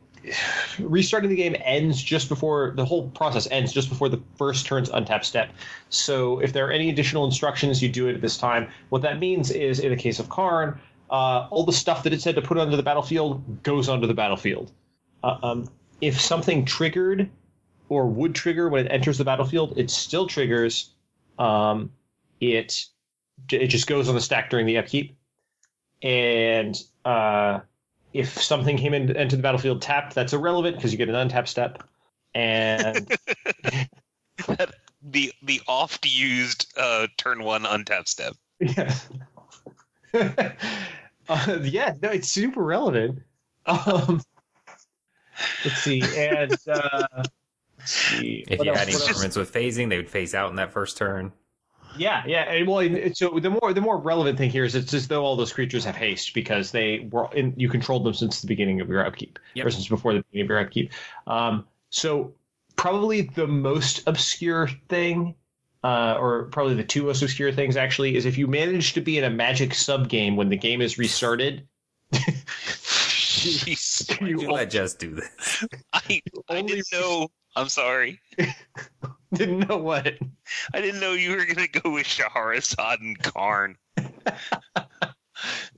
restarting 0.78 1.30
the 1.30 1.36
game 1.36 1.56
ends 1.64 2.02
just 2.02 2.28
before 2.28 2.72
the 2.76 2.84
whole 2.84 3.08
process 3.10 3.48
ends 3.50 3.72
just 3.72 3.88
before 3.88 4.08
the 4.08 4.20
first 4.36 4.66
turn's 4.66 4.90
untap 4.90 5.24
step. 5.24 5.50
So, 5.90 6.38
if 6.40 6.52
there 6.52 6.66
are 6.66 6.70
any 6.72 6.90
additional 6.90 7.24
instructions, 7.24 7.82
you 7.82 7.88
do 7.88 8.08
it 8.08 8.14
at 8.14 8.20
this 8.20 8.36
time. 8.36 8.68
What 8.90 9.02
that 9.02 9.18
means 9.18 9.50
is, 9.50 9.80
in 9.80 9.90
the 9.90 9.96
case 9.96 10.18
of 10.18 10.28
Karn, 10.28 10.80
uh, 11.10 11.48
all 11.50 11.64
the 11.64 11.72
stuff 11.72 12.02
that 12.02 12.12
it 12.12 12.20
said 12.20 12.34
to 12.34 12.42
put 12.42 12.58
onto 12.58 12.76
the 12.76 12.82
battlefield 12.82 13.62
goes 13.62 13.88
onto 13.88 14.06
the 14.06 14.14
battlefield. 14.14 14.72
Uh, 15.24 15.38
um, 15.42 15.68
if 16.00 16.20
something 16.20 16.64
triggered 16.64 17.30
or 17.88 18.06
would 18.06 18.34
trigger 18.34 18.68
when 18.68 18.86
it 18.86 18.92
enters 18.92 19.18
the 19.18 19.24
battlefield, 19.24 19.76
it 19.78 19.90
still 19.90 20.26
triggers. 20.26 20.90
Um, 21.38 21.90
it 22.40 22.86
it 23.50 23.68
just 23.68 23.86
goes 23.86 24.08
on 24.08 24.14
the 24.14 24.20
stack 24.20 24.50
during 24.50 24.66
the 24.66 24.78
upkeep. 24.78 25.16
and 26.02 26.80
uh, 27.04 27.60
if 28.12 28.42
something 28.42 28.76
came 28.76 28.94
in, 28.94 29.14
into 29.16 29.36
the 29.36 29.42
battlefield 29.42 29.82
tapped, 29.82 30.14
that's 30.14 30.32
irrelevant 30.32 30.76
because 30.76 30.92
you 30.92 30.98
get 30.98 31.08
an 31.08 31.28
untap 31.28 31.46
step. 31.48 31.82
And 32.34 33.10
the 35.02 35.32
the 35.42 35.60
oft 35.66 36.06
used 36.06 36.72
uh, 36.76 37.06
turn 37.16 37.42
one 37.42 37.64
untap 37.64 38.08
step. 38.08 38.34
yeah, 38.60 38.94
uh, 41.28 41.58
yeah, 41.62 41.94
no, 42.02 42.10
it's 42.10 42.28
super 42.28 42.62
relevant. 42.62 43.22
Um, 43.66 44.22
let's 45.64 45.82
see, 45.82 46.02
and 46.16 46.56
uh, 46.68 47.06
let's 47.78 47.92
see. 47.92 48.44
If 48.48 48.58
what 48.58 48.66
you 48.66 48.70
else- 48.72 48.78
had 48.80 48.88
any 48.88 48.96
what 48.96 49.08
increments 49.08 49.36
with 49.36 49.52
phasing, 49.52 49.88
they 49.88 49.96
would 49.96 50.10
phase 50.10 50.34
out 50.34 50.50
in 50.50 50.56
that 50.56 50.72
first 50.72 50.96
turn. 50.96 51.32
Yeah, 51.96 52.22
yeah. 52.26 52.42
And, 52.50 52.68
well, 52.68 52.78
and 52.80 53.16
so 53.16 53.38
the 53.40 53.50
more 53.50 53.72
the 53.72 53.80
more 53.80 53.98
relevant 53.98 54.38
thing 54.38 54.50
here 54.50 54.64
is 54.64 54.74
it's 54.74 54.94
as 54.94 55.08
though 55.08 55.24
all 55.24 55.36
those 55.36 55.52
creatures 55.52 55.84
have 55.84 55.96
haste 55.96 56.34
because 56.34 56.70
they 56.70 57.08
were 57.10 57.28
in, 57.34 57.54
you 57.56 57.68
controlled 57.68 58.04
them 58.04 58.14
since 58.14 58.40
the 58.40 58.46
beginning 58.46 58.80
of 58.80 58.88
your 58.88 59.04
upkeep, 59.04 59.38
Yep. 59.54 59.66
or 59.66 59.70
since 59.70 59.88
before 59.88 60.14
the 60.14 60.22
beginning 60.30 60.44
of 60.46 60.50
your 60.50 60.60
upkeep. 60.60 60.92
Um, 61.26 61.66
so 61.90 62.32
probably 62.76 63.22
the 63.22 63.46
most 63.46 64.02
obscure 64.06 64.68
thing, 64.88 65.34
uh, 65.82 66.16
or 66.20 66.44
probably 66.44 66.74
the 66.74 66.84
two 66.84 67.04
most 67.04 67.22
obscure 67.22 67.52
things 67.52 67.76
actually, 67.76 68.16
is 68.16 68.26
if 68.26 68.38
you 68.38 68.46
manage 68.46 68.92
to 68.92 69.00
be 69.00 69.18
in 69.18 69.24
a 69.24 69.30
Magic 69.30 69.74
sub 69.74 70.08
game 70.08 70.36
when 70.36 70.48
the 70.48 70.56
game 70.56 70.80
is 70.80 70.98
restarted. 70.98 71.66
Jeez. 72.12 74.20
You 74.20 74.40
you 74.40 74.50
let 74.50 74.70
Jess 74.70 74.94
do 74.94 75.14
this. 75.14 75.64
I, 75.92 76.20
I 76.48 76.58
Only- 76.58 76.74
didn't 76.74 76.86
know. 76.92 77.28
I'm 77.56 77.68
sorry. 77.68 78.20
didn't 79.34 79.68
know 79.68 79.78
what. 79.78 80.14
I 80.72 80.80
didn't 80.80 81.00
know 81.00 81.12
you 81.12 81.36
were 81.36 81.44
gonna 81.44 81.68
go 81.68 81.90
with 81.90 82.06
Shahrazad 82.06 83.00
and 83.00 83.18
Karn. 83.18 83.76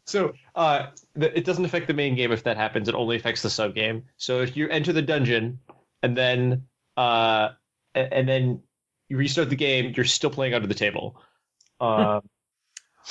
So 0.07 0.33
uh, 0.57 0.87
the, 1.15 1.37
it 1.37 1.45
doesn't 1.45 1.65
affect 1.65 1.87
the 1.87 1.95
main 1.95 2.17
game 2.17 2.33
if 2.33 2.43
that 2.43 2.57
happens. 2.57 2.89
It 2.89 2.95
only 2.95 3.17
affects 3.17 3.43
the 3.43 3.51
sub 3.51 3.75
game. 3.75 4.03
So 4.17 4.41
if 4.41 4.57
you 4.57 4.69
enter 4.69 4.93
the 4.93 5.03
dungeon 5.03 5.61
and 6.03 6.17
then 6.17 6.65
uh, 6.97 7.51
and 7.95 8.29
then 8.29 8.61
you 9.09 9.17
restart 9.17 9.51
the 9.51 9.57
game, 9.57 9.93
you're 9.97 10.05
still 10.05 10.31
playing 10.31 10.55
under 10.55 10.67
the 10.67 10.75
table. 10.75 11.21
Um, 11.83 12.21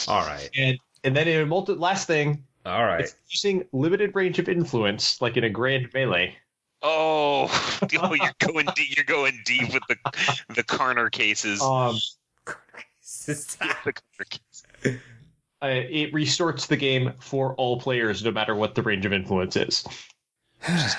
All 0.07 0.21
right. 0.27 0.47
and 0.55 0.77
and 1.03 1.17
then 1.17 1.27
in 1.27 1.41
a 1.41 1.45
multi 1.47 1.73
last 1.73 2.05
thing, 2.05 2.43
All 2.67 2.85
right. 2.85 2.99
it's 2.99 3.15
using 3.27 3.65
limited 3.71 4.13
range 4.13 4.37
of 4.37 4.47
influence, 4.47 5.19
like 5.23 5.37
in 5.37 5.43
a 5.43 5.49
grand 5.49 5.87
melee. 5.91 6.37
Oh, 6.81 7.79
oh 8.01 8.13
you're 8.13 8.33
going 8.39 8.67
deep. 8.75 8.95
You're 8.95 9.05
going 9.05 9.41
deep 9.45 9.73
with 9.73 9.83
the 9.87 9.97
the 10.55 10.63
Karner 10.63 11.11
cases. 11.11 11.61
Um, 11.61 11.97
the 13.25 13.33
Karner 13.93 14.29
cases. 14.29 15.01
uh, 15.61 15.67
it 15.67 16.13
restarts 16.13 16.67
the 16.67 16.77
game 16.77 17.13
for 17.19 17.53
all 17.55 17.79
players, 17.79 18.23
no 18.23 18.31
matter 18.31 18.55
what 18.55 18.75
the 18.75 18.81
range 18.81 19.05
of 19.05 19.13
influence 19.13 19.55
is. 19.55 19.85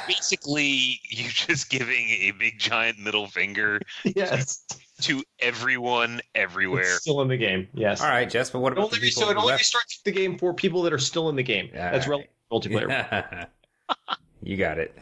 Basically, 0.06 1.00
you're 1.10 1.28
just 1.28 1.68
giving 1.68 2.08
a 2.08 2.32
big 2.38 2.58
giant 2.58 2.98
middle 2.98 3.26
finger 3.26 3.80
yes, 4.04 4.64
to 5.02 5.22
everyone 5.38 6.20
everywhere. 6.34 6.82
it's 6.82 7.02
still 7.02 7.20
in 7.20 7.28
the 7.28 7.36
game. 7.36 7.68
Yes. 7.74 8.00
All 8.00 8.08
right, 8.08 8.28
Jess. 8.28 8.50
But 8.50 8.60
what 8.60 8.72
about 8.72 8.84
only, 8.84 9.00
people 9.00 9.22
so 9.22 9.30
it 9.30 9.36
only 9.36 9.52
left? 9.52 9.62
restarts 9.62 10.02
the 10.02 10.12
game 10.12 10.38
for 10.38 10.54
people 10.54 10.82
that 10.82 10.94
are 10.94 10.98
still 10.98 11.28
in 11.28 11.36
the 11.36 11.42
game. 11.42 11.68
That's 11.74 12.06
Alright. 12.06 12.28
relevant 12.50 12.88
multiplayer. 12.88 13.46
you 14.42 14.56
got 14.56 14.78
it. 14.78 14.96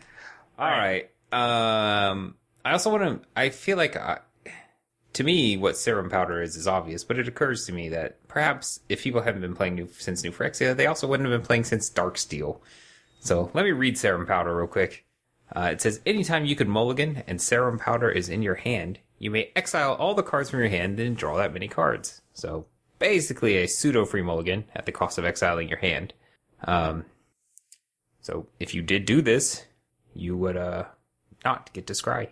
All 0.58 0.68
right. 0.68 1.10
Um, 1.30 2.34
I 2.64 2.72
also 2.72 2.90
want 2.90 3.22
to. 3.22 3.28
I 3.36 3.50
feel 3.50 3.76
like, 3.76 3.96
I, 3.96 4.18
to 5.12 5.24
me, 5.24 5.56
what 5.56 5.76
serum 5.76 6.10
powder 6.10 6.42
is 6.42 6.56
is 6.56 6.66
obvious, 6.66 7.04
but 7.04 7.18
it 7.18 7.28
occurs 7.28 7.64
to 7.66 7.72
me 7.72 7.88
that 7.90 8.26
perhaps 8.28 8.80
if 8.88 9.02
people 9.02 9.22
haven't 9.22 9.42
been 9.42 9.54
playing 9.54 9.76
new 9.76 9.88
since 9.98 10.24
New 10.24 10.32
Phyrexia, 10.32 10.76
they 10.76 10.86
also 10.86 11.06
wouldn't 11.06 11.28
have 11.28 11.40
been 11.40 11.46
playing 11.46 11.64
since 11.64 11.88
Darksteel. 11.88 12.60
So 13.20 13.50
let 13.54 13.64
me 13.64 13.72
read 13.72 13.98
serum 13.98 14.26
powder 14.26 14.56
real 14.56 14.66
quick. 14.66 15.04
Uh, 15.54 15.70
it 15.72 15.80
says 15.80 16.00
anytime 16.04 16.44
you 16.44 16.56
could 16.56 16.68
mulligan 16.68 17.22
and 17.26 17.40
serum 17.40 17.78
powder 17.78 18.10
is 18.10 18.28
in 18.28 18.42
your 18.42 18.56
hand, 18.56 18.98
you 19.18 19.30
may 19.30 19.50
exile 19.56 19.94
all 19.94 20.14
the 20.14 20.22
cards 20.22 20.50
from 20.50 20.60
your 20.60 20.68
hand 20.68 21.00
and 21.00 21.16
draw 21.16 21.36
that 21.36 21.52
many 21.52 21.68
cards. 21.68 22.20
So 22.32 22.66
basically 22.98 23.56
a 23.56 23.66
pseudo 23.66 24.04
free 24.04 24.22
mulligan 24.22 24.64
at 24.74 24.86
the 24.86 24.92
cost 24.92 25.18
of 25.18 25.24
exiling 25.24 25.68
your 25.68 25.78
hand. 25.78 26.12
Um, 26.64 27.06
so 28.20 28.46
if 28.60 28.74
you 28.74 28.82
did 28.82 29.06
do 29.06 29.22
this, 29.22 29.64
you 30.18 30.36
would 30.36 30.56
uh 30.56 30.84
not 31.44 31.72
get 31.72 31.86
to 31.86 31.92
scry. 31.92 32.28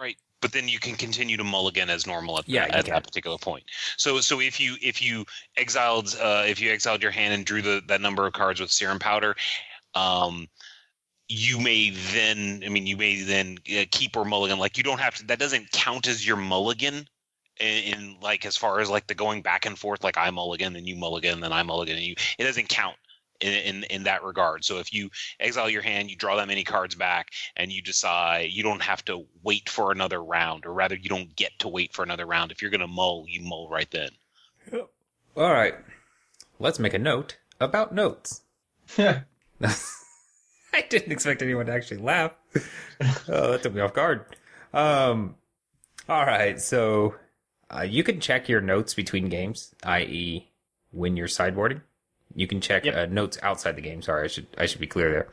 Right. 0.00 0.16
But 0.40 0.52
then 0.52 0.68
you 0.68 0.78
can 0.78 0.94
continue 0.94 1.36
to 1.36 1.44
mulligan 1.44 1.90
as 1.90 2.06
normal 2.06 2.38
at, 2.38 2.48
Yeah, 2.48 2.66
at 2.70 2.86
that 2.86 3.04
particular 3.04 3.38
point. 3.38 3.64
So 3.96 4.20
so 4.20 4.40
if 4.40 4.60
you 4.60 4.76
if 4.82 5.02
you 5.02 5.24
exiled 5.56 6.16
uh, 6.20 6.44
if 6.46 6.60
you 6.60 6.70
exiled 6.70 7.02
your 7.02 7.10
hand 7.10 7.34
and 7.34 7.44
drew 7.44 7.62
the 7.62 7.82
that 7.88 8.00
number 8.00 8.26
of 8.26 8.32
cards 8.32 8.60
with 8.60 8.70
serum 8.70 8.98
powder, 8.98 9.34
um, 9.94 10.48
you 11.28 11.58
may 11.58 11.90
then 11.90 12.62
I 12.64 12.68
mean 12.68 12.86
you 12.86 12.96
may 12.96 13.22
then 13.22 13.58
uh, 13.76 13.84
keep 13.90 14.16
or 14.16 14.24
mulligan. 14.24 14.58
Like 14.58 14.76
you 14.76 14.84
don't 14.84 15.00
have 15.00 15.16
to. 15.16 15.26
That 15.26 15.38
doesn't 15.38 15.72
count 15.72 16.06
as 16.06 16.26
your 16.26 16.36
mulligan. 16.36 17.08
In, 17.58 17.94
in 17.94 18.16
like 18.20 18.44
as 18.44 18.54
far 18.54 18.80
as 18.80 18.90
like 18.90 19.06
the 19.06 19.14
going 19.14 19.40
back 19.40 19.64
and 19.64 19.78
forth, 19.78 20.04
like 20.04 20.18
I 20.18 20.28
mulligan 20.28 20.76
and 20.76 20.86
you 20.86 20.94
mulligan, 20.94 21.40
then 21.40 21.54
I 21.54 21.62
mulligan 21.62 21.96
and 21.96 22.04
you, 22.04 22.14
it 22.38 22.44
doesn't 22.44 22.68
count 22.68 22.96
in, 23.40 23.52
in 23.52 23.84
in 23.84 24.02
that 24.04 24.22
regard. 24.22 24.64
So 24.64 24.78
if 24.78 24.92
you 24.92 25.10
exile 25.40 25.70
your 25.70 25.82
hand, 25.82 26.10
you 26.10 26.16
draw 26.16 26.36
that 26.36 26.48
many 26.48 26.64
cards 26.64 26.94
back, 26.94 27.28
and 27.56 27.72
you 27.72 27.82
decide 27.82 28.50
you 28.50 28.62
don't 28.62 28.82
have 28.82 29.04
to 29.06 29.26
wait 29.42 29.68
for 29.68 29.92
another 29.92 30.22
round, 30.22 30.66
or 30.66 30.72
rather, 30.72 30.96
you 30.96 31.08
don't 31.08 31.34
get 31.36 31.52
to 31.60 31.68
wait 31.68 31.92
for 31.94 32.02
another 32.02 32.26
round. 32.26 32.52
If 32.52 32.62
you're 32.62 32.70
going 32.70 32.80
to 32.80 32.86
mull, 32.86 33.26
you 33.28 33.42
mull 33.42 33.68
right 33.68 33.90
then. 33.90 34.10
All 35.36 35.52
right, 35.52 35.74
let's 36.58 36.78
make 36.78 36.94
a 36.94 36.98
note 36.98 37.36
about 37.60 37.94
notes. 37.94 38.42
Yeah. 38.96 39.22
I 39.62 40.82
didn't 40.88 41.12
expect 41.12 41.42
anyone 41.42 41.66
to 41.66 41.72
actually 41.72 41.98
laugh. 41.98 42.32
oh, 43.28 43.52
that 43.52 43.62
took 43.62 43.74
me 43.74 43.80
off 43.80 43.94
guard. 43.94 44.26
Um, 44.74 45.36
all 46.08 46.24
right, 46.26 46.60
so 46.60 47.14
uh, 47.74 47.82
you 47.82 48.04
can 48.04 48.20
check 48.20 48.48
your 48.48 48.60
notes 48.60 48.94
between 48.94 49.28
games, 49.28 49.74
i.e., 49.84 50.50
when 50.90 51.16
you're 51.16 51.28
sideboarding. 51.28 51.80
You 52.36 52.46
can 52.46 52.60
check 52.60 52.84
Yep. 52.84 52.94
uh, 52.94 53.06
notes 53.12 53.38
outside 53.42 53.76
the 53.76 53.82
game. 53.82 54.02
Sorry, 54.02 54.24
I 54.24 54.26
should 54.28 54.46
I 54.58 54.66
should 54.66 54.80
be 54.80 54.86
clear 54.86 55.10
there. 55.10 55.28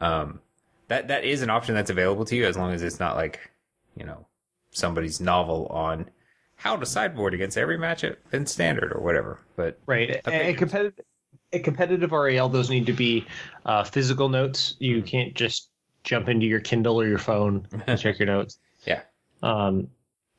Um, 0.00 0.40
that 0.88 1.08
that 1.08 1.24
is 1.24 1.42
an 1.42 1.50
option 1.50 1.74
that's 1.74 1.90
available 1.90 2.24
to 2.24 2.36
you 2.36 2.46
as 2.46 2.56
long 2.56 2.72
as 2.72 2.82
it's 2.82 2.98
not 2.98 3.14
like 3.16 3.50
you 3.96 4.04
know 4.04 4.26
somebody's 4.72 5.20
novel 5.20 5.66
on 5.68 6.10
how 6.56 6.76
to 6.76 6.86
sideboard 6.86 7.34
against 7.34 7.56
every 7.58 7.76
matchup 7.78 8.16
in 8.32 8.46
standard 8.46 8.92
or 8.92 9.00
whatever. 9.00 9.38
But 9.56 9.78
right. 9.86 10.20
And 10.26 10.56
competitive, 10.56 11.04
a 11.52 11.58
competitive 11.58 12.12
REL, 12.12 12.48
those 12.48 12.70
need 12.70 12.86
to 12.86 12.92
be 12.92 13.26
uh, 13.66 13.84
physical 13.84 14.28
notes. 14.28 14.74
You 14.78 14.96
Mm-hmm. 14.98 15.06
can't 15.06 15.34
just 15.34 15.68
jump 16.04 16.28
into 16.28 16.46
your 16.46 16.60
Kindle 16.60 17.00
or 17.00 17.06
your 17.06 17.18
phone 17.18 17.66
and 17.86 17.98
check 18.00 18.18
your 18.18 18.26
notes. 18.26 18.58
Yeah. 18.86 19.00
Um, 19.42 19.88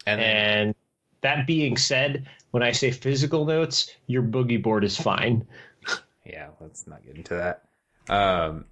and 0.05 0.21
and 0.21 0.75
that 1.21 1.47
being 1.47 1.77
said, 1.77 2.27
when 2.51 2.61
I 2.61 2.71
say 2.71 2.91
physical 2.91 3.43
notes, 3.45 3.89
your 4.05 4.21
boogie 4.21 4.61
board 4.61 4.83
is 4.83 4.95
fine. 4.95 5.45
Yeah, 6.25 6.47
let's 6.59 6.87
not 6.87 7.03
get 7.05 7.15
into 7.15 7.35
that. 7.35 7.63
Um, 8.13 8.65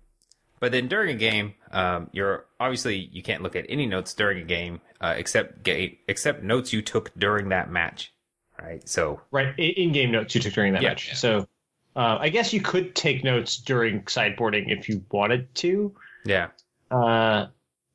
but 0.59 0.71
then 0.71 0.87
during 0.87 1.09
a 1.15 1.17
game, 1.17 1.53
um, 1.71 2.09
you're 2.13 2.45
obviously 2.59 3.09
you 3.11 3.21
can't 3.23 3.43
look 3.43 3.55
at 3.55 3.65
any 3.69 3.85
notes 3.85 4.13
during 4.13 4.39
a 4.41 4.45
game 4.45 4.79
uh, 5.01 5.13
except 5.17 5.63
ga- 5.63 5.97
except 6.07 6.43
notes 6.43 6.71
you 6.71 6.81
took 6.81 7.11
during 7.17 7.49
that 7.49 7.69
match, 7.69 8.13
right? 8.61 8.87
So 8.87 9.21
Right. 9.31 9.57
In 9.59 9.91
game 9.91 10.11
notes 10.11 10.35
you 10.35 10.41
took 10.41 10.53
during 10.53 10.73
that 10.73 10.81
Yeah, 10.81 10.89
match. 10.89 11.09
yeah. 11.09 11.13
So 11.15 11.47
uh, 11.95 12.17
I 12.19 12.29
guess 12.29 12.53
you 12.53 12.61
could 12.61 12.95
take 12.95 13.23
notes 13.23 13.57
during 13.57 14.01
sideboarding 14.03 14.71
if 14.71 14.87
you 14.89 15.03
wanted 15.11 15.53
to. 15.55 15.93
yeah, 16.25 16.47
Uh, 16.89 17.47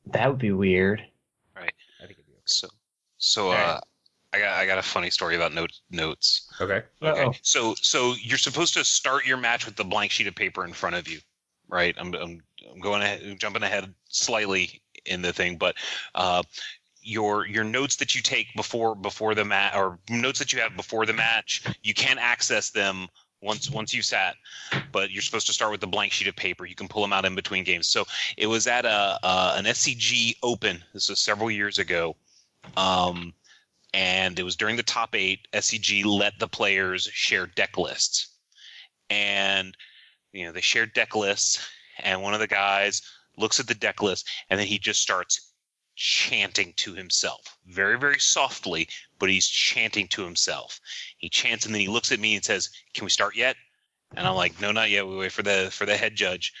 that 0.07 0.27
would 0.29 0.39
be 0.39 0.51
weird. 0.51 1.03
Right. 1.55 1.73
I 2.01 2.05
think 2.05 2.19
it'd 2.19 2.27
be 2.27 2.33
So, 2.45 2.67
so 3.17 3.47
All 3.47 3.53
right. 3.53 3.81
I 4.33 4.39
got 4.39 4.57
I 4.59 4.65
got 4.65 4.77
a 4.77 4.83
funny 4.83 5.09
story 5.09 5.35
about 5.35 5.53
note, 5.53 5.71
notes. 5.89 6.47
okay. 6.61 6.83
Okay, 7.01 7.23
Uh-oh. 7.23 7.33
so 7.41 7.73
so 7.81 8.13
you're 8.21 8.37
supposed 8.37 8.73
to 8.75 8.83
start 8.85 9.25
your 9.25 9.37
match 9.37 9.65
with 9.65 9.75
the 9.75 9.83
blank 9.83 10.11
sheet 10.11 10.27
of 10.27 10.35
paper 10.35 10.65
in 10.65 10.73
front 10.73 10.95
of 10.95 11.07
you, 11.07 11.19
right? 11.67 11.95
I'm 11.97 12.13
I'm, 12.13 12.41
I'm 12.71 12.79
going 12.79 13.01
ahead, 13.01 13.39
jumping 13.39 13.63
ahead 13.63 13.93
slightly 14.09 14.81
in 15.05 15.21
the 15.21 15.33
thing, 15.33 15.57
but 15.57 15.75
uh, 16.13 16.43
your 17.01 17.47
your 17.47 17.63
notes 17.63 17.95
that 17.97 18.13
you 18.15 18.21
take 18.21 18.47
before 18.55 18.95
before 18.95 19.33
the 19.33 19.45
match 19.45 19.75
or 19.75 19.97
notes 20.09 20.39
that 20.39 20.53
you 20.53 20.59
have 20.59 20.75
before 20.75 21.05
the 21.05 21.13
match, 21.13 21.63
you 21.81 21.93
can't 21.93 22.19
access 22.19 22.69
them 22.69 23.07
once 23.41 23.69
once 23.71 23.93
you 23.93 24.01
sat, 24.01 24.35
but 24.91 25.09
you're 25.09 25.21
supposed 25.21 25.47
to 25.47 25.53
start 25.53 25.71
with 25.71 25.81
the 25.81 25.87
blank 25.87 26.11
sheet 26.11 26.27
of 26.27 26.35
paper. 26.35 26.65
You 26.65 26.75
can 26.75 26.87
pull 26.87 27.01
them 27.01 27.13
out 27.13 27.25
in 27.25 27.33
between 27.35 27.63
games. 27.63 27.87
So 27.87 28.05
it 28.37 28.47
was 28.47 28.67
at 28.67 28.85
a 28.85 29.17
uh, 29.23 29.55
an 29.57 29.65
SCG 29.65 30.35
Open. 30.43 30.83
This 30.93 31.09
was 31.09 31.19
several 31.19 31.49
years 31.49 31.79
ago. 31.79 32.15
Um, 32.77 33.33
and 33.93 34.39
it 34.39 34.43
was 34.43 34.55
during 34.55 34.75
the 34.75 34.83
top 34.83 35.15
eight. 35.15 35.47
SCG 35.53 36.05
let 36.05 36.37
the 36.39 36.47
players 36.47 37.09
share 37.11 37.47
deck 37.47 37.77
lists, 37.77 38.27
and 39.09 39.75
you 40.31 40.45
know 40.45 40.51
they 40.51 40.61
shared 40.61 40.93
deck 40.93 41.15
lists. 41.15 41.67
And 41.99 42.21
one 42.21 42.33
of 42.33 42.39
the 42.39 42.47
guys 42.47 43.01
looks 43.37 43.59
at 43.59 43.67
the 43.67 43.75
deck 43.75 44.01
list, 44.01 44.27
and 44.49 44.59
then 44.59 44.67
he 44.67 44.79
just 44.79 45.01
starts 45.01 45.51
chanting 45.95 46.73
to 46.77 46.93
himself, 46.93 47.57
very 47.65 47.97
very 47.99 48.19
softly, 48.19 48.87
but 49.19 49.29
he's 49.29 49.47
chanting 49.47 50.07
to 50.09 50.23
himself. 50.23 50.79
He 51.17 51.29
chants, 51.29 51.65
and 51.65 51.73
then 51.73 51.81
he 51.81 51.87
looks 51.87 52.11
at 52.11 52.19
me 52.19 52.35
and 52.35 52.43
says, 52.45 52.69
"Can 52.93 53.05
we 53.05 53.09
start 53.09 53.35
yet?" 53.35 53.57
And 54.15 54.27
I'm 54.27 54.35
like, 54.35 54.59
no, 54.59 54.71
not 54.71 54.89
yet. 54.89 55.07
We 55.07 55.17
wait 55.17 55.31
for 55.31 55.43
the 55.43 55.69
for 55.71 55.85
the 55.85 55.95
head 55.95 56.15
judge, 56.15 56.53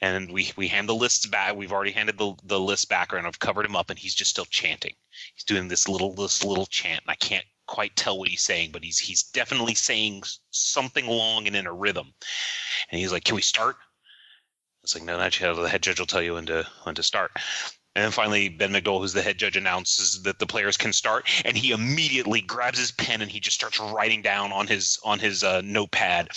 and 0.00 0.30
we 0.30 0.52
we 0.56 0.68
hand 0.68 0.88
the 0.88 0.94
lists 0.94 1.26
back. 1.26 1.56
We've 1.56 1.72
already 1.72 1.92
handed 1.92 2.18
the 2.18 2.34
the 2.44 2.60
list 2.60 2.88
back, 2.88 3.12
and 3.12 3.26
I've 3.26 3.38
covered 3.38 3.66
him 3.66 3.76
up, 3.76 3.90
and 3.90 3.98
he's 3.98 4.14
just 4.14 4.30
still 4.30 4.44
chanting. 4.44 4.94
He's 5.34 5.44
doing 5.44 5.68
this 5.68 5.88
little 5.88 6.14
this 6.14 6.44
little 6.44 6.66
chant, 6.66 7.02
and 7.02 7.10
I 7.10 7.16
can't 7.16 7.46
quite 7.66 7.96
tell 7.96 8.18
what 8.18 8.28
he's 8.28 8.42
saying, 8.42 8.70
but 8.72 8.84
he's 8.84 8.98
he's 8.98 9.22
definitely 9.22 9.74
saying 9.74 10.22
something 10.50 11.06
long 11.06 11.46
and 11.46 11.56
in 11.56 11.66
a 11.66 11.72
rhythm. 11.72 12.14
And 12.90 13.00
he's 13.00 13.12
like, 13.12 13.24
"Can 13.24 13.36
we 13.36 13.42
start?" 13.42 13.76
It's 14.82 14.94
like, 14.94 15.04
"No, 15.04 15.16
not 15.16 15.38
yet. 15.40 15.54
The 15.54 15.68
head 15.68 15.82
judge 15.82 15.98
will 15.98 16.06
tell 16.06 16.22
you 16.22 16.34
when 16.34 16.46
to 16.46 16.68
when 16.84 16.94
to 16.94 17.02
start." 17.02 17.32
And 17.94 18.04
then 18.04 18.12
finally, 18.12 18.50
Ben 18.50 18.72
McDowell, 18.72 19.00
who's 19.00 19.14
the 19.14 19.22
head 19.22 19.38
judge, 19.38 19.56
announces 19.56 20.22
that 20.24 20.38
the 20.38 20.46
players 20.46 20.76
can 20.76 20.92
start, 20.92 21.26
and 21.46 21.56
he 21.56 21.70
immediately 21.70 22.42
grabs 22.42 22.78
his 22.78 22.92
pen 22.92 23.22
and 23.22 23.30
he 23.30 23.40
just 23.40 23.56
starts 23.56 23.80
writing 23.80 24.20
down 24.20 24.52
on 24.52 24.66
his 24.66 24.98
on 25.02 25.18
his 25.18 25.42
uh, 25.42 25.62
notepad 25.62 26.28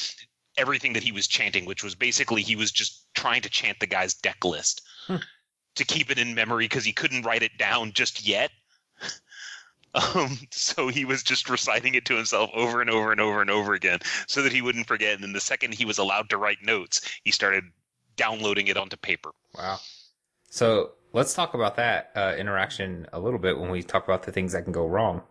everything 0.60 0.94
that 0.94 1.04
he 1.04 1.12
was 1.12 1.28
chanting, 1.28 1.66
which 1.66 1.84
was 1.84 1.96
basically 1.96 2.42
he 2.44 2.56
was 2.56 2.72
just 2.72 3.08
trying 3.16 3.42
to 3.42 3.50
chant 3.50 3.80
the 3.80 3.88
guy's 3.88 4.14
deck 4.14 4.44
list 4.44 4.82
Hmm. 5.08 5.18
to 5.76 5.86
keep 5.86 6.12
it 6.12 6.20
in 6.20 6.36
memory 6.36 6.66
because 6.66 6.86
he 6.86 6.94
couldn't 6.94 7.24
write 7.26 7.44
it 7.44 7.58
down 7.58 7.94
just 7.94 8.26
yet. 8.28 8.52
Um, 9.96 10.38
so 10.52 10.88
he 10.88 11.04
was 11.04 11.24
just 11.24 11.50
reciting 11.50 11.96
it 11.96 12.06
to 12.06 12.16
himself 12.16 12.52
over 12.54 12.80
and 12.80 12.92
over 12.92 13.12
and 13.12 13.20
over 13.20 13.42
and 13.42 13.50
over 13.50 13.74
again 13.74 13.98
so 14.28 14.44
that 14.44 14.52
he 14.52 14.62
wouldn't 14.62 14.86
forget. 14.88 15.16
And 15.16 15.24
then 15.24 15.34
the 15.34 15.40
second 15.42 15.74
he 15.74 15.84
was 15.84 15.98
allowed 15.98 16.30
to 16.30 16.38
write 16.38 16.60
notes, 16.62 17.02
he 17.24 17.32
started 17.32 17.64
downloading 18.16 18.68
it 18.68 18.78
onto 18.78 18.98
paper. 18.98 19.32
Wow. 19.56 19.80
So 20.52 20.92
let's 21.12 21.34
talk 21.34 21.56
about 21.56 21.76
that 21.78 22.12
uh, 22.16 22.36
interaction 22.38 23.08
a 23.14 23.20
little 23.20 23.40
bit 23.40 23.58
when 23.58 23.72
we 23.72 23.82
talk 23.82 24.04
about 24.04 24.24
the 24.24 24.32
things 24.32 24.52
that 24.54 24.64
can 24.64 24.74
go 24.74 24.86
wrong. 24.86 25.24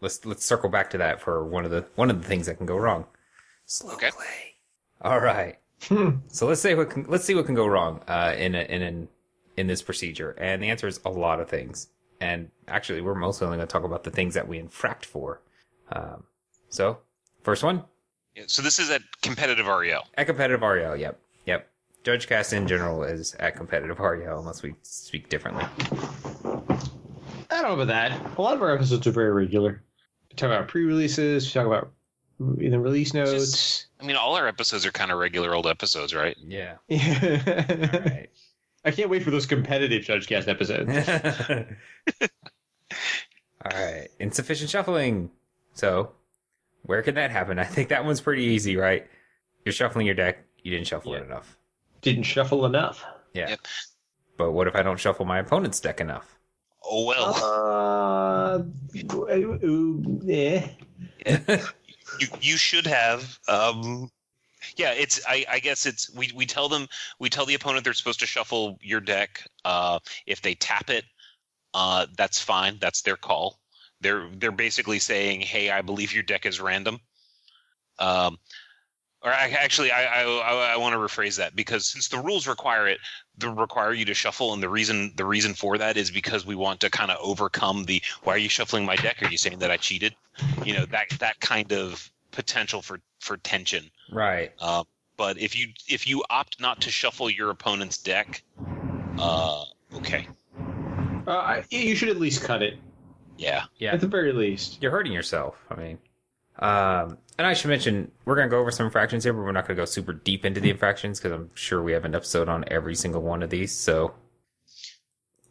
Let's 0.00 0.24
let's 0.24 0.44
circle 0.44 0.68
back 0.70 0.90
to 0.90 0.98
that 0.98 1.20
for 1.20 1.44
one 1.44 1.64
of 1.64 1.72
the 1.72 1.86
one 1.96 2.10
of 2.10 2.22
the 2.22 2.28
things 2.28 2.46
that 2.46 2.58
can 2.58 2.66
go 2.66 2.76
wrong. 2.76 3.06
Slow 3.66 3.94
Okay. 3.94 4.10
All 5.02 5.20
right. 5.20 5.58
So 6.28 6.46
let's 6.46 6.60
say 6.60 6.74
what 6.74 6.90
can, 6.90 7.04
let's 7.08 7.24
see 7.24 7.34
what 7.34 7.46
can 7.46 7.54
go 7.54 7.66
wrong 7.66 8.00
uh, 8.08 8.34
in 8.36 8.54
a, 8.54 8.62
in 8.62 8.82
an, 8.82 9.08
in 9.56 9.66
this 9.66 9.82
procedure, 9.82 10.30
and 10.38 10.62
the 10.62 10.70
answer 10.70 10.88
is 10.88 11.00
a 11.04 11.10
lot 11.10 11.40
of 11.40 11.48
things. 11.48 11.88
And 12.20 12.50
actually, 12.68 13.00
we're 13.02 13.14
mostly 13.14 13.44
only 13.46 13.58
going 13.58 13.68
to 13.68 13.72
talk 13.72 13.84
about 13.84 14.02
the 14.04 14.10
things 14.10 14.34
that 14.34 14.48
we 14.48 14.58
infract 14.58 15.04
for. 15.04 15.42
Um, 15.92 16.24
so, 16.70 16.98
first 17.42 17.62
one 17.62 17.84
Yeah, 18.34 18.44
So 18.46 18.62
this 18.62 18.78
is 18.78 18.90
at 18.90 19.02
competitive 19.22 19.66
REL. 19.66 20.06
at 20.14 20.26
competitive 20.26 20.62
REL. 20.62 20.96
Yep, 20.96 21.20
yep. 21.44 21.68
Judge 22.02 22.26
cast 22.26 22.52
in 22.52 22.66
general 22.66 23.02
is 23.02 23.34
at 23.34 23.56
competitive 23.56 23.98
REL, 23.98 24.38
unless 24.38 24.62
we 24.62 24.74
speak 24.82 25.28
differently. 25.28 25.64
I 27.50 27.60
don't 27.60 27.62
know 27.62 27.74
about 27.74 27.88
that. 27.88 28.38
A 28.38 28.42
lot 28.42 28.54
of 28.54 28.62
our 28.62 28.74
episodes 28.74 29.06
are 29.06 29.12
very 29.12 29.32
regular. 29.32 29.82
We 30.30 30.36
talk 30.36 30.48
about 30.48 30.68
pre-releases. 30.68 31.46
We 31.46 31.52
talk 31.52 31.66
about 31.66 31.92
in 32.60 32.70
the 32.70 32.78
release 32.78 33.14
notes. 33.14 33.86
I 34.00 34.04
mean, 34.04 34.16
all 34.16 34.36
our 34.36 34.46
episodes 34.46 34.84
are 34.86 34.92
kind 34.92 35.10
of 35.10 35.18
regular 35.18 35.54
old 35.54 35.66
episodes, 35.66 36.14
right? 36.14 36.36
Yeah. 36.40 36.76
Yeah. 36.88 37.98
right. 38.00 38.30
I 38.86 38.90
can't 38.90 39.08
wait 39.08 39.22
for 39.22 39.30
those 39.30 39.46
competitive 39.46 40.04
JudgeCast 40.04 40.46
episodes. 40.46 40.90
All 43.64 43.70
right. 43.72 44.08
Insufficient 44.20 44.68
shuffling. 44.68 45.30
So, 45.72 46.12
where 46.82 47.02
can 47.02 47.14
that 47.14 47.30
happen? 47.30 47.58
I 47.58 47.64
think 47.64 47.88
that 47.88 48.04
one's 48.04 48.20
pretty 48.20 48.42
easy, 48.42 48.76
right? 48.76 49.06
You're 49.64 49.72
shuffling 49.72 50.04
your 50.04 50.14
deck. 50.14 50.44
You 50.62 50.70
didn't 50.70 50.86
shuffle 50.86 51.14
it 51.14 51.22
enough. 51.22 51.56
Didn't 52.02 52.24
shuffle 52.24 52.66
enough. 52.66 53.02
Yeah. 53.32 53.50
Yep. 53.50 53.60
But 54.36 54.52
what 54.52 54.66
if 54.66 54.76
I 54.76 54.82
don't 54.82 55.00
shuffle 55.00 55.24
my 55.24 55.38
opponent's 55.38 55.80
deck 55.80 56.00
enough? 56.00 56.38
Oh 56.86 57.06
well, 57.06 57.34
Uh, 57.42 58.62
ooh, 59.34 60.20
eh. 60.28 60.68
You 62.20 62.28
you 62.40 62.56
should 62.56 62.86
have. 62.86 63.38
Um, 63.48 64.10
yeah, 64.76 64.92
it's. 64.92 65.20
I, 65.28 65.44
I 65.50 65.58
guess 65.58 65.86
it's. 65.86 66.14
We 66.14 66.30
we 66.34 66.46
tell 66.46 66.68
them. 66.68 66.88
We 67.18 67.28
tell 67.28 67.46
the 67.46 67.54
opponent 67.54 67.84
they're 67.84 67.94
supposed 67.94 68.20
to 68.20 68.26
shuffle 68.26 68.78
your 68.80 69.00
deck. 69.00 69.46
Uh, 69.64 69.98
if 70.26 70.42
they 70.42 70.54
tap 70.54 70.90
it, 70.90 71.04
uh, 71.74 72.06
that's 72.16 72.40
fine. 72.40 72.78
That's 72.80 73.02
their 73.02 73.16
call. 73.16 73.58
They're 74.00 74.28
they're 74.36 74.52
basically 74.52 74.98
saying, 74.98 75.42
"Hey, 75.42 75.70
I 75.70 75.82
believe 75.82 76.12
your 76.12 76.22
deck 76.22 76.46
is 76.46 76.60
random." 76.60 77.00
Um, 77.98 78.38
or 79.24 79.32
I, 79.32 79.48
actually, 79.58 79.90
I 79.90 80.04
I, 80.04 80.22
I, 80.22 80.74
I 80.74 80.76
want 80.76 80.92
to 80.92 80.98
rephrase 80.98 81.36
that 81.38 81.56
because 81.56 81.86
since 81.86 82.08
the 82.08 82.18
rules 82.18 82.46
require 82.46 82.86
it, 82.86 82.98
they 83.38 83.48
require 83.48 83.92
you 83.92 84.04
to 84.04 84.14
shuffle, 84.14 84.52
and 84.52 84.62
the 84.62 84.68
reason 84.68 85.12
the 85.16 85.24
reason 85.24 85.54
for 85.54 85.78
that 85.78 85.96
is 85.96 86.10
because 86.10 86.44
we 86.46 86.54
want 86.54 86.80
to 86.80 86.90
kind 86.90 87.10
of 87.10 87.16
overcome 87.20 87.84
the 87.84 88.02
"Why 88.22 88.34
are 88.34 88.38
you 88.38 88.48
shuffling 88.48 88.84
my 88.84 88.96
deck? 88.96 89.22
Are 89.22 89.28
you 89.28 89.38
saying 89.38 89.58
that 89.60 89.70
I 89.70 89.76
cheated?" 89.78 90.14
You 90.64 90.74
know 90.74 90.86
that 90.86 91.08
that 91.18 91.40
kind 91.40 91.72
of 91.72 92.10
potential 92.30 92.82
for 92.82 93.00
for 93.20 93.36
tension. 93.38 93.90
right. 94.12 94.52
Uh, 94.60 94.84
but 95.16 95.38
if 95.38 95.56
you 95.58 95.68
if 95.88 96.06
you 96.06 96.22
opt 96.30 96.60
not 96.60 96.80
to 96.82 96.90
shuffle 96.90 97.30
your 97.30 97.50
opponent's 97.50 97.98
deck, 97.98 98.42
uh, 99.18 99.64
okay, 99.94 100.28
Uh, 101.26 101.30
I- 101.30 101.64
you 101.70 101.94
should 101.96 102.10
at 102.10 102.18
least 102.18 102.42
cut 102.44 102.62
it. 102.62 102.78
yeah, 103.38 103.64
Yeah. 103.78 103.92
At 103.94 104.00
the 104.00 104.06
very 104.08 104.32
least. 104.32 104.82
You're 104.82 104.90
hurting 104.90 105.12
yourself. 105.12 105.56
I 105.70 105.74
mean, 105.76 105.98
um, 106.58 107.16
and 107.38 107.46
I 107.46 107.54
should 107.54 107.68
mention 107.68 108.10
we're 108.24 108.36
going 108.36 108.48
to 108.48 108.50
go 108.50 108.60
over 108.60 108.70
some 108.70 108.86
infractions 108.86 109.24
here, 109.24 109.32
but 109.32 109.42
we're 109.42 109.52
not 109.52 109.66
going 109.66 109.76
to 109.76 109.80
go 109.80 109.86
super 109.86 110.12
deep 110.12 110.44
into 110.44 110.60
the 110.60 110.70
infractions 110.70 111.18
because 111.18 111.32
I'm 111.32 111.50
sure 111.54 111.82
we 111.82 111.92
have 111.92 112.04
an 112.04 112.14
episode 112.14 112.48
on 112.48 112.64
every 112.68 112.94
single 112.94 113.22
one 113.22 113.42
of 113.42 113.50
these. 113.50 113.72
So 113.72 114.14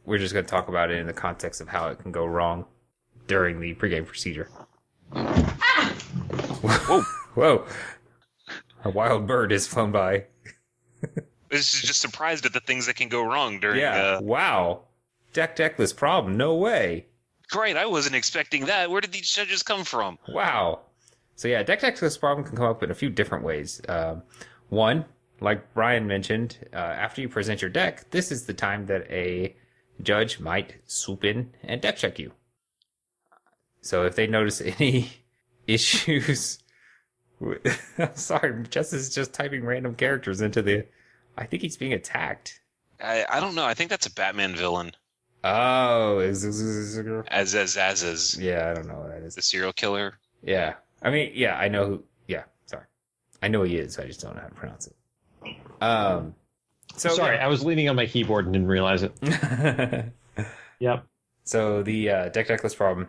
we're 0.05 0.17
just 0.17 0.33
going 0.33 0.45
to 0.45 0.49
talk 0.51 0.69
about 0.69 0.91
it 0.91 0.99
in 0.99 1.07
the 1.07 1.13
context 1.13 1.59
of 1.61 1.67
how 1.67 1.89
it 1.89 1.99
can 1.99 2.11
go 2.11 2.25
wrong 2.25 2.65
during 3.27 3.59
the 3.59 3.73
pregame 3.75 4.05
procedure. 4.05 4.49
Whoa! 6.63 7.01
Whoa! 7.33 7.65
A 8.85 8.89
wild 8.89 9.27
bird 9.27 9.51
has 9.51 9.67
flown 9.67 9.91
by. 9.91 10.25
this 11.49 11.73
is 11.73 11.81
just 11.81 11.99
surprised 12.01 12.45
at 12.45 12.53
the 12.53 12.59
things 12.59 12.85
that 12.85 12.95
can 12.95 13.09
go 13.09 13.23
wrong 13.23 13.59
during. 13.59 13.79
Yeah. 13.79 14.17
Uh, 14.17 14.21
wow. 14.21 14.83
Deck 15.33 15.55
decklist 15.55 15.95
problem. 15.97 16.37
No 16.37 16.55
way. 16.55 17.07
great, 17.49 17.75
I 17.75 17.85
wasn't 17.87 18.15
expecting 18.15 18.65
that. 18.65 18.89
Where 18.89 19.01
did 19.01 19.11
these 19.11 19.29
judges 19.29 19.63
come 19.63 19.83
from? 19.83 20.17
Wow. 20.29 20.81
So 21.35 21.47
yeah, 21.47 21.63
deck 21.63 21.81
decklist 21.81 22.19
problem 22.19 22.45
can 22.45 22.55
come 22.55 22.65
up 22.67 22.83
in 22.83 22.91
a 22.91 22.95
few 22.95 23.09
different 23.09 23.43
ways. 23.43 23.81
Um, 23.89 24.23
one, 24.69 25.05
like 25.41 25.73
Brian 25.73 26.07
mentioned, 26.07 26.57
uh, 26.73 26.77
after 26.77 27.21
you 27.21 27.29
present 27.29 27.61
your 27.61 27.69
deck, 27.71 28.09
this 28.11 28.31
is 28.31 28.45
the 28.45 28.53
time 28.53 28.85
that 28.85 29.09
a 29.09 29.55
judge 30.01 30.39
might 30.39 30.75
swoop 30.85 31.23
in 31.23 31.51
and 31.63 31.81
deck 31.81 31.97
check 31.97 32.19
you. 32.19 32.31
So 33.81 34.05
if 34.05 34.15
they 34.15 34.27
notice 34.27 34.61
any 34.79 35.09
issues, 35.67 36.59
with- 37.39 37.93
I'm 37.97 38.15
sorry, 38.15 38.63
Justice 38.69 39.07
is 39.09 39.15
just 39.15 39.33
typing 39.33 39.65
random 39.65 39.95
characters 39.95 40.41
into 40.41 40.61
the. 40.61 40.85
I 41.37 41.45
think 41.45 41.63
he's 41.63 41.77
being 41.77 41.93
attacked. 41.93 42.59
I, 43.01 43.25
I 43.27 43.39
don't 43.39 43.55
know. 43.55 43.65
I 43.65 43.73
think 43.73 43.89
that's 43.89 44.05
a 44.05 44.13
Batman 44.13 44.55
villain, 44.55 44.91
Oh, 45.43 46.19
is, 46.19 46.43
is, 46.45 46.61
is, 46.61 46.97
is- 46.97 47.25
as 47.29 47.55
as 47.55 47.75
as 47.75 48.03
as 48.03 48.37
yeah, 48.39 48.69
I 48.69 48.73
don't 48.75 48.87
know 48.87 48.99
what 48.99 49.09
that 49.09 49.23
is. 49.23 49.35
the 49.35 49.41
serial 49.41 49.73
killer. 49.73 50.13
Yeah. 50.43 50.75
I 51.03 51.11
mean, 51.11 51.31
yeah, 51.35 51.57
I 51.57 51.67
know 51.67 51.85
who. 51.85 52.03
Yeah, 52.27 52.43
sorry. 52.65 52.85
I 53.41 53.47
know 53.49 53.63
he 53.63 53.77
is. 53.77 53.99
I 53.99 54.07
just 54.07 54.21
don't 54.21 54.35
know 54.35 54.41
how 54.41 54.47
to 54.47 54.55
pronounce 54.55 54.87
it. 54.87 54.95
Um. 55.81 56.33
So 56.95 57.09
Sorry, 57.09 57.37
I 57.39 57.47
was 57.47 57.63
leaning 57.65 57.89
on 57.89 57.95
my 57.95 58.05
keyboard 58.05 58.45
and 58.45 58.53
didn't 58.53 58.67
realize 58.67 59.03
it. 59.03 59.13
Yep. 60.79 61.05
so 61.45 61.81
the 61.83 62.09
uh, 62.09 62.29
deck 62.29 62.47
decklist 62.47 62.75
problem. 62.75 63.07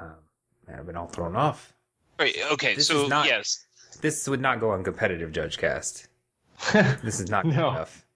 Um, 0.00 0.12
man, 0.68 0.78
I've 0.78 0.86
been 0.86 0.96
all 0.96 1.08
thrown 1.08 1.34
off. 1.34 1.74
Right. 2.18 2.34
Okay. 2.52 2.74
This 2.76 2.86
so 2.88 3.06
not- 3.08 3.26
yes, 3.26 3.64
This 4.00 4.28
would 4.28 4.40
not 4.40 4.60
go 4.60 4.70
on 4.70 4.84
competitive 4.84 5.32
judge 5.32 5.58
cast. 5.58 6.08
This 7.02 7.18
is 7.20 7.28
not 7.30 7.44
good 7.44 7.56
No. 7.56 7.70
enough. 7.70 8.06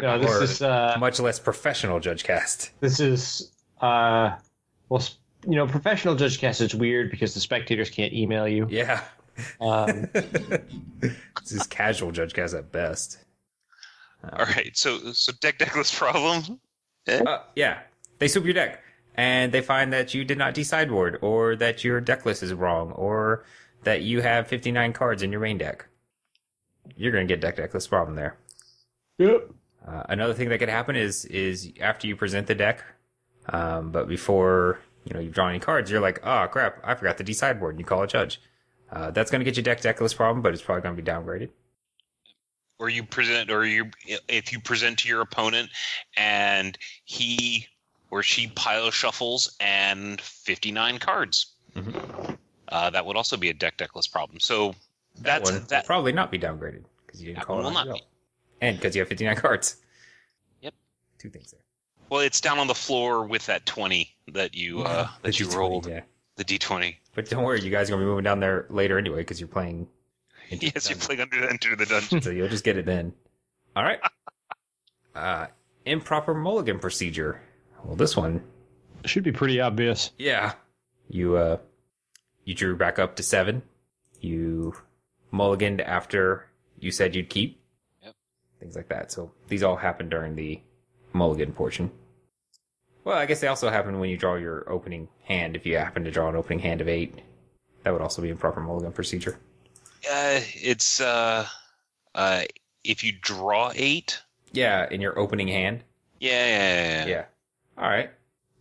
no, 0.00 0.18
this 0.18 0.30
Or- 0.30 0.42
is 0.42 0.62
uh, 0.62 0.96
Much 0.98 1.20
less 1.20 1.38
professional 1.38 2.00
judge 2.00 2.24
cast. 2.24 2.72
this 2.80 2.98
is 2.98 3.52
uh, 3.80 4.36
well, 4.88 5.00
s- 5.00 5.18
you 5.48 5.56
know, 5.56 5.66
professional 5.66 6.14
judge 6.14 6.38
cast 6.38 6.60
is 6.60 6.74
weird 6.74 7.10
because 7.10 7.34
the 7.34 7.40
spectators 7.40 7.90
can't 7.90 8.12
email 8.12 8.48
you. 8.48 8.66
Yeah. 8.70 9.02
Um, 9.60 10.08
this 10.12 11.52
is 11.52 11.66
casual 11.66 12.10
judge 12.10 12.32
cast 12.34 12.54
at 12.54 12.72
best. 12.72 13.18
all 14.24 14.46
right. 14.46 14.76
So 14.76 15.12
so 15.12 15.32
deck 15.40 15.58
decklist 15.58 15.96
problem. 15.96 16.60
Uh, 17.06 17.38
yeah, 17.54 17.80
they 18.18 18.28
swoop 18.28 18.44
your 18.44 18.54
deck 18.54 18.82
and 19.16 19.52
they 19.52 19.62
find 19.62 19.92
that 19.92 20.14
you 20.14 20.24
did 20.24 20.38
not 20.38 20.54
desideboard, 20.54 21.22
or 21.22 21.56
that 21.56 21.82
your 21.82 22.00
deck 22.00 22.26
list 22.26 22.42
is 22.42 22.52
wrong, 22.52 22.92
or 22.92 23.44
that 23.82 24.02
you 24.02 24.20
have 24.20 24.46
59 24.46 24.92
cards 24.92 25.22
in 25.22 25.32
your 25.32 25.40
main 25.40 25.58
deck. 25.58 25.86
You're 26.96 27.12
gonna 27.12 27.24
get 27.24 27.40
deck 27.40 27.56
decklist 27.56 27.88
problem 27.88 28.14
there. 28.14 28.36
yep. 29.18 29.50
Uh, 29.86 30.02
another 30.08 30.34
thing 30.34 30.48
that 30.48 30.58
could 30.58 30.68
happen 30.68 30.96
is 30.96 31.24
is 31.26 31.72
after 31.80 32.06
you 32.06 32.16
present 32.16 32.46
the 32.46 32.54
deck, 32.54 32.84
um, 33.48 33.90
but 33.90 34.08
before 34.08 34.80
you 35.06 35.14
know 35.14 35.20
you've 35.20 35.32
drawn 35.34 35.50
any 35.50 35.60
cards, 35.60 35.90
you're 35.90 36.00
like, 36.00 36.20
oh 36.24 36.46
crap, 36.50 36.78
I 36.84 36.94
forgot 36.94 37.16
to 37.18 37.24
desideboard, 37.24 37.70
and 37.70 37.78
you 37.78 37.84
call 37.86 38.02
a 38.02 38.06
judge. 38.06 38.40
Uh, 38.90 39.10
that's 39.10 39.30
gonna 39.30 39.44
get 39.44 39.56
you 39.56 39.62
deck 39.62 39.80
decklist 39.80 40.16
problem, 40.16 40.42
but 40.42 40.52
it's 40.52 40.62
probably 40.62 40.82
gonna 40.82 40.94
be 40.96 41.02
downgraded. 41.02 41.50
or 42.78 42.90
you 42.90 43.02
present 43.02 43.50
or 43.50 43.64
you 43.64 43.90
if 44.28 44.52
you 44.52 44.60
present 44.60 44.98
to 44.98 45.08
your 45.08 45.22
opponent 45.22 45.70
and 46.18 46.76
he 47.04 47.66
or 48.10 48.22
she 48.22 48.48
pile 48.48 48.90
shuffles 48.90 49.56
and 49.60 50.20
59 50.20 50.98
cards 50.98 51.54
Mhm. 51.74 52.36
uh, 52.68 52.90
that 52.90 53.06
would 53.06 53.16
also 53.16 53.36
be 53.38 53.48
a 53.48 53.54
deck 53.54 53.78
decklist 53.78 54.12
problem 54.12 54.38
so 54.40 54.74
That 55.22 55.42
That's 55.46 55.66
that. 55.68 55.86
probably 55.86 56.12
not 56.12 56.30
be 56.30 56.38
downgraded 56.38 56.84
because 57.06 57.22
you 57.22 57.28
didn't 57.32 57.44
call 57.46 57.66
it 57.66 57.72
not 57.72 57.86
your. 57.86 57.96
And 58.60 58.76
because 58.76 58.94
you 58.94 59.00
have 59.00 59.08
59 59.08 59.36
cards. 59.36 59.76
Yep. 60.60 60.74
Two 61.18 61.30
things 61.30 61.52
there. 61.52 61.60
Well, 62.10 62.20
it's 62.20 62.40
down 62.42 62.58
on 62.58 62.66
the 62.66 62.74
floor 62.74 63.24
with 63.24 63.46
that 63.46 63.64
twenty 63.64 64.14
that 64.32 64.54
you 64.54 64.82
uh, 64.82 65.08
that 65.22 65.38
you 65.40 65.46
D20, 65.46 65.56
rolled. 65.56 65.86
Yeah. 65.88 66.00
The 66.36 66.44
D 66.44 66.58
twenty. 66.58 66.98
But 67.14 67.28
don't 67.30 67.44
worry, 67.44 67.60
you 67.62 67.70
guys 67.70 67.88
are 67.88 67.92
going 67.92 68.00
to 68.00 68.04
be 68.06 68.10
moving 68.10 68.24
down 68.24 68.40
there 68.40 68.66
later 68.68 68.98
anyway 68.98 69.18
because 69.18 69.40
you're 69.40 69.48
playing. 69.48 69.88
Into 70.50 70.66
Yes, 70.66 70.88
you're 70.90 70.98
playing 70.98 71.22
under 71.22 71.40
the 71.40 71.48
Enter 71.50 71.74
the 71.74 71.86
Dungeon. 71.86 72.20
so 72.22 72.30
you'll 72.30 72.48
just 72.48 72.62
get 72.64 72.76
it 72.76 72.86
then. 72.86 73.12
All 73.74 73.82
right. 73.84 73.98
Uh, 75.14 75.46
improper 75.86 76.34
mulligan 76.34 76.78
procedure. 76.78 77.40
Well, 77.82 77.96
this 77.96 78.14
one, 78.14 78.42
Should 79.06 79.24
be 79.24 79.32
pretty 79.32 79.60
obvious. 79.62 80.10
yeah. 80.18 80.52
You 81.08 81.36
uh, 81.38 81.56
you 82.44 82.54
drew 82.54 82.76
back 82.76 82.98
up 82.98 83.16
to 83.16 83.22
seven. 83.22 83.62
You 84.20 84.74
mulliganed 85.32 85.80
after 85.82 86.46
you 86.78 86.90
said 86.90 87.14
you'd 87.14 87.30
keep. 87.30 87.62
Yep. 88.02 88.14
Things 88.60 88.76
like 88.76 88.88
that. 88.90 89.10
So 89.10 89.32
these 89.48 89.62
all 89.62 89.76
happen 89.76 90.10
during 90.10 90.36
the 90.36 90.60
mulligan 91.14 91.52
portion. 91.52 91.90
Well, 93.06 93.16
I 93.16 93.24
guess 93.24 93.38
they 93.40 93.46
also 93.46 93.70
happen 93.70 94.00
when 94.00 94.10
you 94.10 94.16
draw 94.16 94.34
your 94.34 94.68
opening 94.68 95.06
hand. 95.22 95.54
If 95.54 95.64
you 95.64 95.76
happen 95.78 96.02
to 96.02 96.10
draw 96.10 96.28
an 96.28 96.34
opening 96.34 96.58
hand 96.58 96.80
of 96.80 96.88
eight, 96.88 97.14
that 97.84 97.92
would 97.92 98.02
also 98.02 98.20
be 98.20 98.30
improper 98.30 98.60
mulligan 98.60 98.90
procedure. 98.90 99.38
Uh, 100.10 100.40
it's 100.56 101.00
uh, 101.00 101.46
uh, 102.16 102.42
if 102.82 103.04
you 103.04 103.12
draw 103.20 103.70
eight. 103.76 104.20
Yeah, 104.50 104.88
in 104.90 105.00
your 105.00 105.16
opening 105.20 105.46
hand. 105.46 105.84
Yeah, 106.18 106.30
yeah, 106.46 106.58
yeah, 106.58 106.82
yeah. 106.82 107.06
Yeah. 107.06 107.24
All 107.78 107.88
right. 107.88 108.10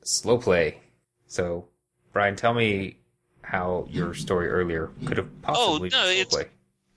Slow 0.04 0.38
play. 0.38 0.80
So, 1.26 1.66
Brian, 2.14 2.36
tell 2.36 2.54
me 2.54 2.98
how 3.42 3.88
your 3.90 4.14
story 4.14 4.48
earlier 4.48 4.92
could 5.06 5.18
have 5.18 5.42
possibly 5.42 5.66
Oh, 5.68 5.74
no, 5.74 5.80
been 5.82 5.90
slow 5.92 6.10
it's- 6.10 6.36
play. 6.36 6.46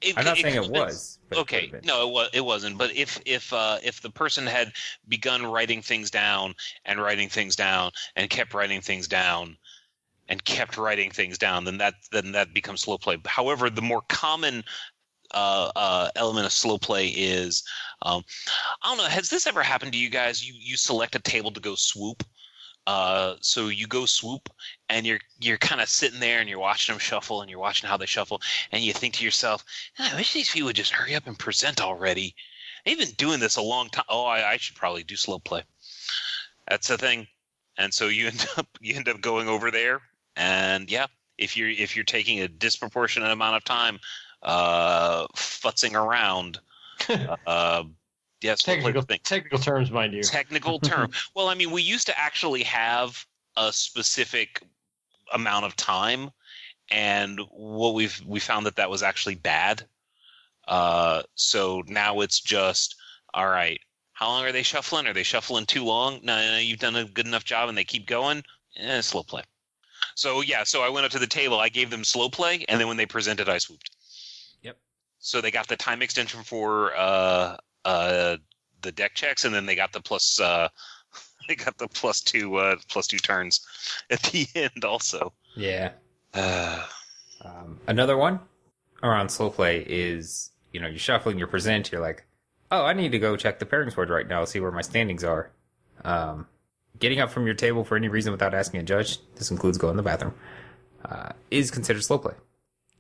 It- 0.01 0.17
I'm 0.17 0.25
not 0.25 0.39
saying 0.39 0.55
it 0.55 0.71
was. 0.71 1.19
It 1.31 1.39
okay, 1.39 1.67
been. 1.67 1.81
no, 1.85 2.09
it 2.09 2.13
was 2.13 2.31
it 2.33 2.45
wasn't. 2.45 2.79
But 2.79 2.95
if 2.95 3.21
if 3.27 3.53
uh, 3.53 3.79
if 3.83 4.01
the 4.01 4.11
person 4.11 4.47
had 4.47 4.73
begun 5.09 5.45
writing 5.45 5.83
things 5.83 6.11
down 6.11 6.55
and 6.85 7.01
writing 7.01 7.29
things 7.29 7.57
down 7.57 7.91
and 8.17 8.31
kept 8.31 8.55
writing 8.55 8.81
things 8.81 9.09
down 9.09 9.57
and 10.29 10.43
kept 10.45 10.77
writing 10.77 11.11
things 11.11 11.37
down, 11.37 11.65
then 11.65 11.79
that 11.79 11.95
then 12.13 12.33
that 12.33 12.55
becomes 12.55 12.83
slow 12.83 12.97
play. 12.99 13.19
However, 13.27 13.69
the 13.71 13.83
more 13.83 14.03
common 14.09 14.65
uh, 15.35 15.71
uh, 15.77 16.11
element 16.17 16.47
of 16.47 16.53
slow 16.53 16.79
play 16.79 17.09
is 17.09 17.63
um, 18.03 18.23
I 18.83 18.89
don't 18.89 18.99
know. 18.99 19.11
Has 19.11 19.29
this 19.29 19.47
ever 19.47 19.63
happened 19.63 19.93
to 19.93 19.99
you 19.99 20.11
guys? 20.11 20.47
You 20.47 20.55
you 20.59 20.77
select 20.77 21.15
a 21.15 21.21
table 21.21 21.51
to 21.51 21.61
go 21.61 21.75
swoop. 21.75 22.23
Uh, 22.87 23.35
so 23.41 23.69
you 23.69 23.87
go 23.87 24.07
swoop, 24.07 24.49
and 24.89 25.07
you're 25.07 25.21
you're 25.41 25.59
kind 25.59 25.81
of 25.81 25.89
sitting 25.89 26.21
there, 26.21 26.41
and 26.41 26.49
you're 26.49 26.59
watching 26.59 26.95
them 26.95 27.01
shuffle, 27.01 27.43
and 27.43 27.51
you're 27.51 27.59
watching 27.59 27.89
how 27.89 27.97
they 27.97 28.07
shuffle, 28.07 28.41
and 28.73 28.83
you 28.83 28.93
think 28.93 29.15
to 29.15 29.25
yourself, 29.25 29.65
I 29.99 30.15
wish 30.15 30.33
these 30.33 30.51
people 30.51 30.67
would 30.67 30.77
just 30.77 30.93
hurry 30.93 31.15
up 31.15 31.27
and 31.27 31.39
present 31.39 31.81
already. 31.81 32.35
They've 32.85 32.99
been 32.99 33.11
doing 33.17 33.41
this 33.41 33.57
a 33.57 33.63
long 33.63 33.91
time. 33.91 34.07
Oh, 34.09 34.25
I, 34.25 34.53
I 34.53 34.57
should 34.57 34.77
probably 34.77 35.03
do 35.03 35.17
slow 35.17 35.39
play. 35.39 35.63
That's 36.69 36.89
the 36.89 36.97
thing. 36.97 37.27
And 37.77 37.93
so 37.93 38.09
you 38.09 38.27
end 38.29 38.47
up 38.57 38.67
you 38.81 38.95
end 38.95 39.09
up 39.09 39.21
going 39.21 39.49
over 39.49 39.71
there, 39.71 40.01
and 40.37 40.91
yeah, 40.91 41.07
if 41.37 41.57
you're 41.57 41.71
if 41.71 41.95
you're 41.95 42.05
taking 42.05 42.41
a 42.41 42.49
disproportionate 42.49 43.31
amount 43.31 43.57
of 43.57 43.65
time 43.65 43.99
uh, 44.43 45.27
futzing 45.37 45.95
around, 45.95 46.61
uh, 47.47 47.85
yeah, 48.41 48.55
slow 48.55 48.75
play 48.75 48.83
technical, 48.83 49.03
thing 49.03 49.21
technical 49.25 49.59
terms, 49.59 49.91
mind 49.91 50.13
you. 50.13 50.23
technical 50.23 50.79
term. 50.81 51.11
well, 51.35 51.49
I 51.49 51.55
mean, 51.55 51.71
we 51.71 51.83
used 51.83 52.07
to 52.07 52.19
actually 52.19 52.63
have 52.65 53.25
a 53.57 53.73
specific 53.73 54.63
amount 55.33 55.65
of 55.65 55.77
time, 55.77 56.31
and 56.91 57.41
what 57.51 57.95
we've 57.95 58.21
we 58.27 58.41
found 58.41 58.67
that 58.67 58.77
that 58.77 58.91
was 58.91 59.03
actually 59.03 59.35
bad. 59.35 59.85
Uh, 60.67 61.23
so 61.35 61.83
now 61.87 62.21
it's 62.21 62.41
just 62.41 62.95
all 63.35 63.49
right. 63.49 63.81
How 64.13 64.29
long 64.29 64.45
are 64.45 64.53
they 64.53 64.63
shuffling? 64.63 65.07
Are 65.07 65.15
they 65.15 65.23
shuffling 65.23 65.67
too 65.67 65.85
long? 65.85 66.21
No, 66.23 66.37
no, 66.37 66.59
you've 66.59 66.81
done 66.81 66.97
a 66.97 67.05
good 67.05 67.27
enough 67.27 67.45
job, 67.45 67.69
and 67.69 67.79
they 67.79 67.85
keep 67.85 68.07
going. 68.07 68.43
Eh, 68.77 69.01
slow 69.01 69.23
play. 69.23 69.43
So 70.15 70.41
yeah, 70.41 70.65
so 70.65 70.83
I 70.83 70.89
went 70.89 71.07
up 71.07 71.13
to 71.13 71.19
the 71.19 71.27
table. 71.27 71.59
I 71.59 71.69
gave 71.69 71.91
them 71.91 72.05
slow 72.05 72.29
play, 72.29 72.65
and 72.69 72.81
then 72.81 72.89
when 72.89 72.97
they 72.97 73.07
presented, 73.07 73.49
I 73.49 73.59
swooped. 73.59 73.91
Yep. 74.63 74.77
So 75.19 75.41
they 75.41 75.51
got 75.51 75.69
the 75.69 75.77
time 75.77 76.03
extension 76.03 76.43
for 76.43 76.95
uh, 76.97 77.57
uh, 77.89 78.37
the 78.83 78.93
deck 78.93 79.15
checks, 79.15 79.45
and 79.45 79.55
then 79.55 79.67
they 79.67 79.75
got 79.75 79.93
the 79.93 80.01
plus 80.01 80.39
uh, 80.41 80.69
they 81.49 81.55
got 81.55 81.79
the 81.79 81.89
plus 81.89 82.21
two 82.21 82.57
uh, 82.57 82.77
plus 82.89 83.07
two 83.07 83.19
turns 83.19 83.61
at 84.11 84.23
the 84.25 84.47
end 84.55 84.85
also. 84.85 85.33
Yeah. 85.57 85.93
Uh, 86.35 86.85
Um, 87.45 87.79
another 87.87 88.17
one 88.17 88.41
around 89.03 89.29
slow 89.31 89.49
play 89.51 89.85
is 89.89 90.51
you 90.73 90.81
know 90.81 90.89
you're 90.89 90.99
shuffling, 90.99 91.39
you're 91.39 91.47
present, 91.47 91.91
you're 91.93 92.01
like, 92.01 92.25
oh, 92.71 92.85
I 92.85 92.93
need 92.93 93.13
to 93.13 93.19
go 93.19 93.37
check 93.37 93.59
the 93.59 93.67
pairings 93.67 93.95
board 93.95 94.11
right 94.11 94.27
now, 94.29 94.45
see 94.45 94.61
where 94.61 94.73
my 94.73 94.83
standings 94.83 95.25
are. 95.25 95.51
Um, 96.05 96.47
getting 96.99 97.21
up 97.21 97.31
from 97.31 97.47
your 97.47 97.55
table 97.55 97.85
for 97.85 97.97
any 97.97 98.09
reason 98.09 98.33
without 98.33 98.55
asking 98.55 98.81
a 98.81 98.83
judge, 98.83 99.19
this 99.37 99.51
includes 99.51 99.79
going 99.79 99.95
to 99.95 100.03
the 100.03 100.03
bathroom, 100.03 100.35
uh, 101.05 101.31
is 101.51 101.71
considered 101.71 102.03
slow 102.03 102.19
play. 102.19 102.35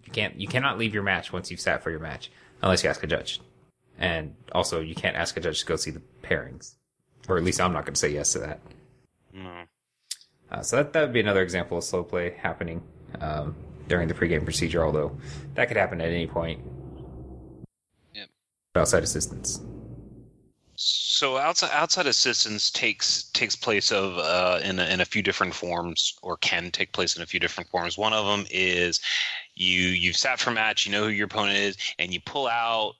You 0.04 0.12
can't 0.12 0.40
you 0.40 0.46
cannot 0.48 0.78
leave 0.78 0.94
your 0.94 1.02
match 1.02 1.32
once 1.32 1.50
you've 1.50 1.60
sat 1.60 1.82
for 1.82 1.90
your 1.90 2.00
match 2.00 2.30
unless 2.62 2.82
you 2.84 2.90
ask 2.90 3.02
a 3.02 3.06
judge, 3.06 3.40
and 3.98 4.34
also 4.52 4.80
you 4.80 4.94
can't 4.94 5.16
ask 5.16 5.36
a 5.36 5.40
judge 5.40 5.60
to 5.60 5.66
go 5.66 5.76
see 5.76 5.90
the 5.90 6.02
pairings, 6.22 6.74
or 7.28 7.36
at 7.36 7.44
least 7.44 7.60
I'm 7.60 7.72
not 7.72 7.84
going 7.84 7.94
to 7.94 8.00
say 8.00 8.10
yes 8.10 8.32
to 8.32 8.38
that. 8.40 8.60
no. 9.32 9.64
Uh, 10.50 10.62
so 10.62 10.76
that 10.76 10.92
that 10.94 11.02
would 11.02 11.12
be 11.12 11.20
another 11.20 11.42
example 11.42 11.76
of 11.76 11.84
slow 11.84 12.02
play 12.02 12.34
happening 12.40 12.82
um, 13.20 13.54
during 13.86 14.08
the 14.08 14.14
pregame 14.14 14.44
procedure, 14.44 14.82
although 14.84 15.16
that 15.54 15.68
could 15.68 15.76
happen 15.76 16.00
at 16.00 16.08
any 16.08 16.26
point. 16.26 16.60
Yep. 18.14 18.28
Outside 18.76 19.02
assistance. 19.02 19.60
So 20.80 21.36
outside 21.36 21.70
outside 21.72 22.06
assistance 22.06 22.70
takes 22.70 23.24
takes 23.32 23.56
place 23.56 23.90
of 23.90 24.16
uh, 24.16 24.60
in 24.62 24.78
a, 24.78 24.84
in 24.84 25.00
a 25.00 25.04
few 25.04 25.22
different 25.22 25.52
forms, 25.52 26.16
or 26.22 26.36
can 26.36 26.70
take 26.70 26.92
place 26.92 27.16
in 27.16 27.22
a 27.22 27.26
few 27.26 27.40
different 27.40 27.68
forms. 27.68 27.98
One 27.98 28.12
of 28.12 28.24
them 28.24 28.46
is 28.50 29.00
you 29.56 29.82
you've 29.88 30.16
sat 30.16 30.38
for 30.38 30.52
match, 30.52 30.86
you 30.86 30.92
know 30.92 31.04
who 31.04 31.10
your 31.10 31.26
opponent 31.26 31.58
is, 31.58 31.76
and 31.98 32.14
you 32.14 32.20
pull 32.20 32.46
out 32.46 32.94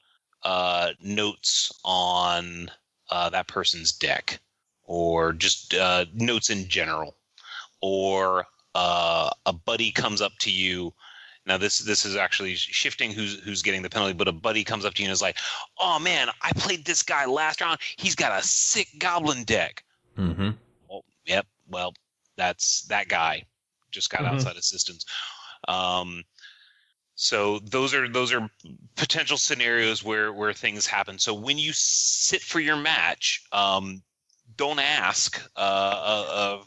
uh, 0.49 0.93
notes 1.03 1.71
on 1.85 2.71
uh, 3.11 3.29
that 3.29 3.47
person's 3.49 3.93
deck, 3.93 4.41
or 4.85 5.35
just 5.35 5.75
uh, 5.75 6.07
notes 6.15 6.49
in 6.49 6.67
general, 6.69 7.15
or 7.83 8.47
uh, 8.75 9.29
a 9.45 9.53
buddy 9.53 9.93
comes 9.93 10.23
up 10.23 10.33
to 10.41 10.51
you. 10.51 10.95
Now 11.45 11.59
this 11.59 11.81
this 11.81 12.07
is 12.07 12.17
actually 12.17 12.55
shifting 12.55 13.13
who's 13.13 13.41
who's 13.41 13.61
getting 13.61 13.83
the 13.83 13.91
penalty, 13.91 14.15
but 14.15 14.27
a 14.29 14.33
buddy 14.33 14.65
comes 14.65 14.87
up 14.87 14.95
to 14.95 15.03
you 15.03 15.09
and 15.09 15.13
is 15.13 15.21
like, 15.21 15.37
"Oh 15.79 15.99
man, 15.99 16.29
I 16.41 16.51
played 16.57 16.87
this 16.87 17.03
guy 17.03 17.27
last 17.27 17.61
round. 17.61 17.79
He's 17.97 18.15
got 18.15 18.39
a 18.39 18.43
sick 18.43 18.89
goblin 18.99 19.45
deck." 19.45 19.85
Mm-hmm. 20.17 20.51
Well, 20.89 21.05
yep. 21.27 21.47
Well, 21.69 21.93
that's 22.37 22.87
that 22.89 23.09
guy. 23.09 23.45
Just 23.91 24.09
got 24.11 24.23
Mhm. 24.23 24.29
outside 24.29 24.57
assistance. 24.57 25.05
Um, 25.69 26.25
so 27.21 27.59
those 27.59 27.95
are 27.95 28.09
those 28.09 28.33
are 28.33 28.49
potential 28.95 29.37
scenarios 29.39 30.05
where 30.05 30.33
where 30.33 30.53
things 30.53 30.87
happen. 30.87 31.19
So 31.19 31.35
when 31.35 31.59
you 31.59 31.73
sit 31.75 32.41
for 32.41 32.61
your 32.61 32.77
match, 32.77 33.45
um, 33.51 34.03
don't 34.57 34.79
ask, 34.79 35.43
uh, 35.57 35.59
uh, 35.59 36.27
uh, 36.31 36.65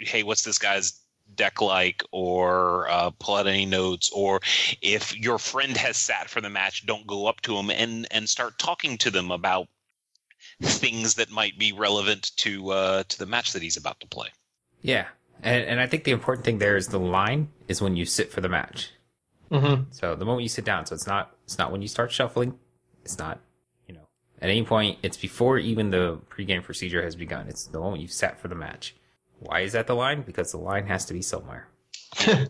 "Hey, 0.00 0.22
what's 0.22 0.42
this 0.42 0.56
guy's 0.56 0.98
deck 1.34 1.60
like?" 1.60 2.02
or 2.12 2.88
uh, 2.88 3.10
pull 3.18 3.34
out 3.34 3.46
any 3.46 3.66
notes. 3.66 4.10
Or 4.14 4.40
if 4.80 5.14
your 5.14 5.38
friend 5.38 5.76
has 5.76 5.98
sat 5.98 6.30
for 6.30 6.40
the 6.40 6.48
match, 6.48 6.86
don't 6.86 7.06
go 7.06 7.26
up 7.26 7.42
to 7.42 7.54
him 7.58 7.68
and 7.68 8.08
and 8.10 8.26
start 8.26 8.58
talking 8.58 8.96
to 8.98 9.10
them 9.10 9.30
about 9.30 9.68
things 10.62 11.16
that 11.16 11.30
might 11.30 11.58
be 11.58 11.72
relevant 11.72 12.34
to 12.38 12.70
uh, 12.70 13.02
to 13.06 13.18
the 13.18 13.26
match 13.26 13.52
that 13.52 13.60
he's 13.60 13.76
about 13.76 14.00
to 14.00 14.06
play. 14.06 14.28
Yeah, 14.80 15.08
and 15.42 15.62
and 15.62 15.78
I 15.78 15.86
think 15.86 16.04
the 16.04 16.12
important 16.12 16.46
thing 16.46 16.56
there 16.56 16.78
is 16.78 16.88
the 16.88 16.98
line 16.98 17.50
is 17.68 17.82
when 17.82 17.96
you 17.96 18.06
sit 18.06 18.32
for 18.32 18.40
the 18.40 18.48
match. 18.48 18.92
Mm-hmm. 19.50 19.82
So 19.90 20.14
the 20.14 20.24
moment 20.24 20.42
you 20.42 20.48
sit 20.48 20.64
down, 20.64 20.86
so 20.86 20.94
it's 20.94 21.06
not 21.06 21.34
it's 21.44 21.58
not 21.58 21.72
when 21.72 21.82
you 21.82 21.88
start 21.88 22.12
shuffling. 22.12 22.58
It's 23.04 23.18
not 23.18 23.40
you 23.88 23.94
know 23.94 24.06
at 24.40 24.48
any 24.50 24.64
point. 24.64 24.98
It's 25.02 25.16
before 25.16 25.58
even 25.58 25.90
the 25.90 26.20
pregame 26.30 26.62
procedure 26.62 27.02
has 27.02 27.16
begun. 27.16 27.48
It's 27.48 27.64
the 27.64 27.80
moment 27.80 28.02
you've 28.02 28.12
sat 28.12 28.38
for 28.40 28.48
the 28.48 28.54
match. 28.54 28.94
Why 29.40 29.60
is 29.60 29.72
that 29.72 29.86
the 29.86 29.94
line? 29.94 30.22
Because 30.22 30.52
the 30.52 30.58
line 30.58 30.86
has 30.86 31.04
to 31.06 31.14
be 31.14 31.22
somewhere. 31.22 31.68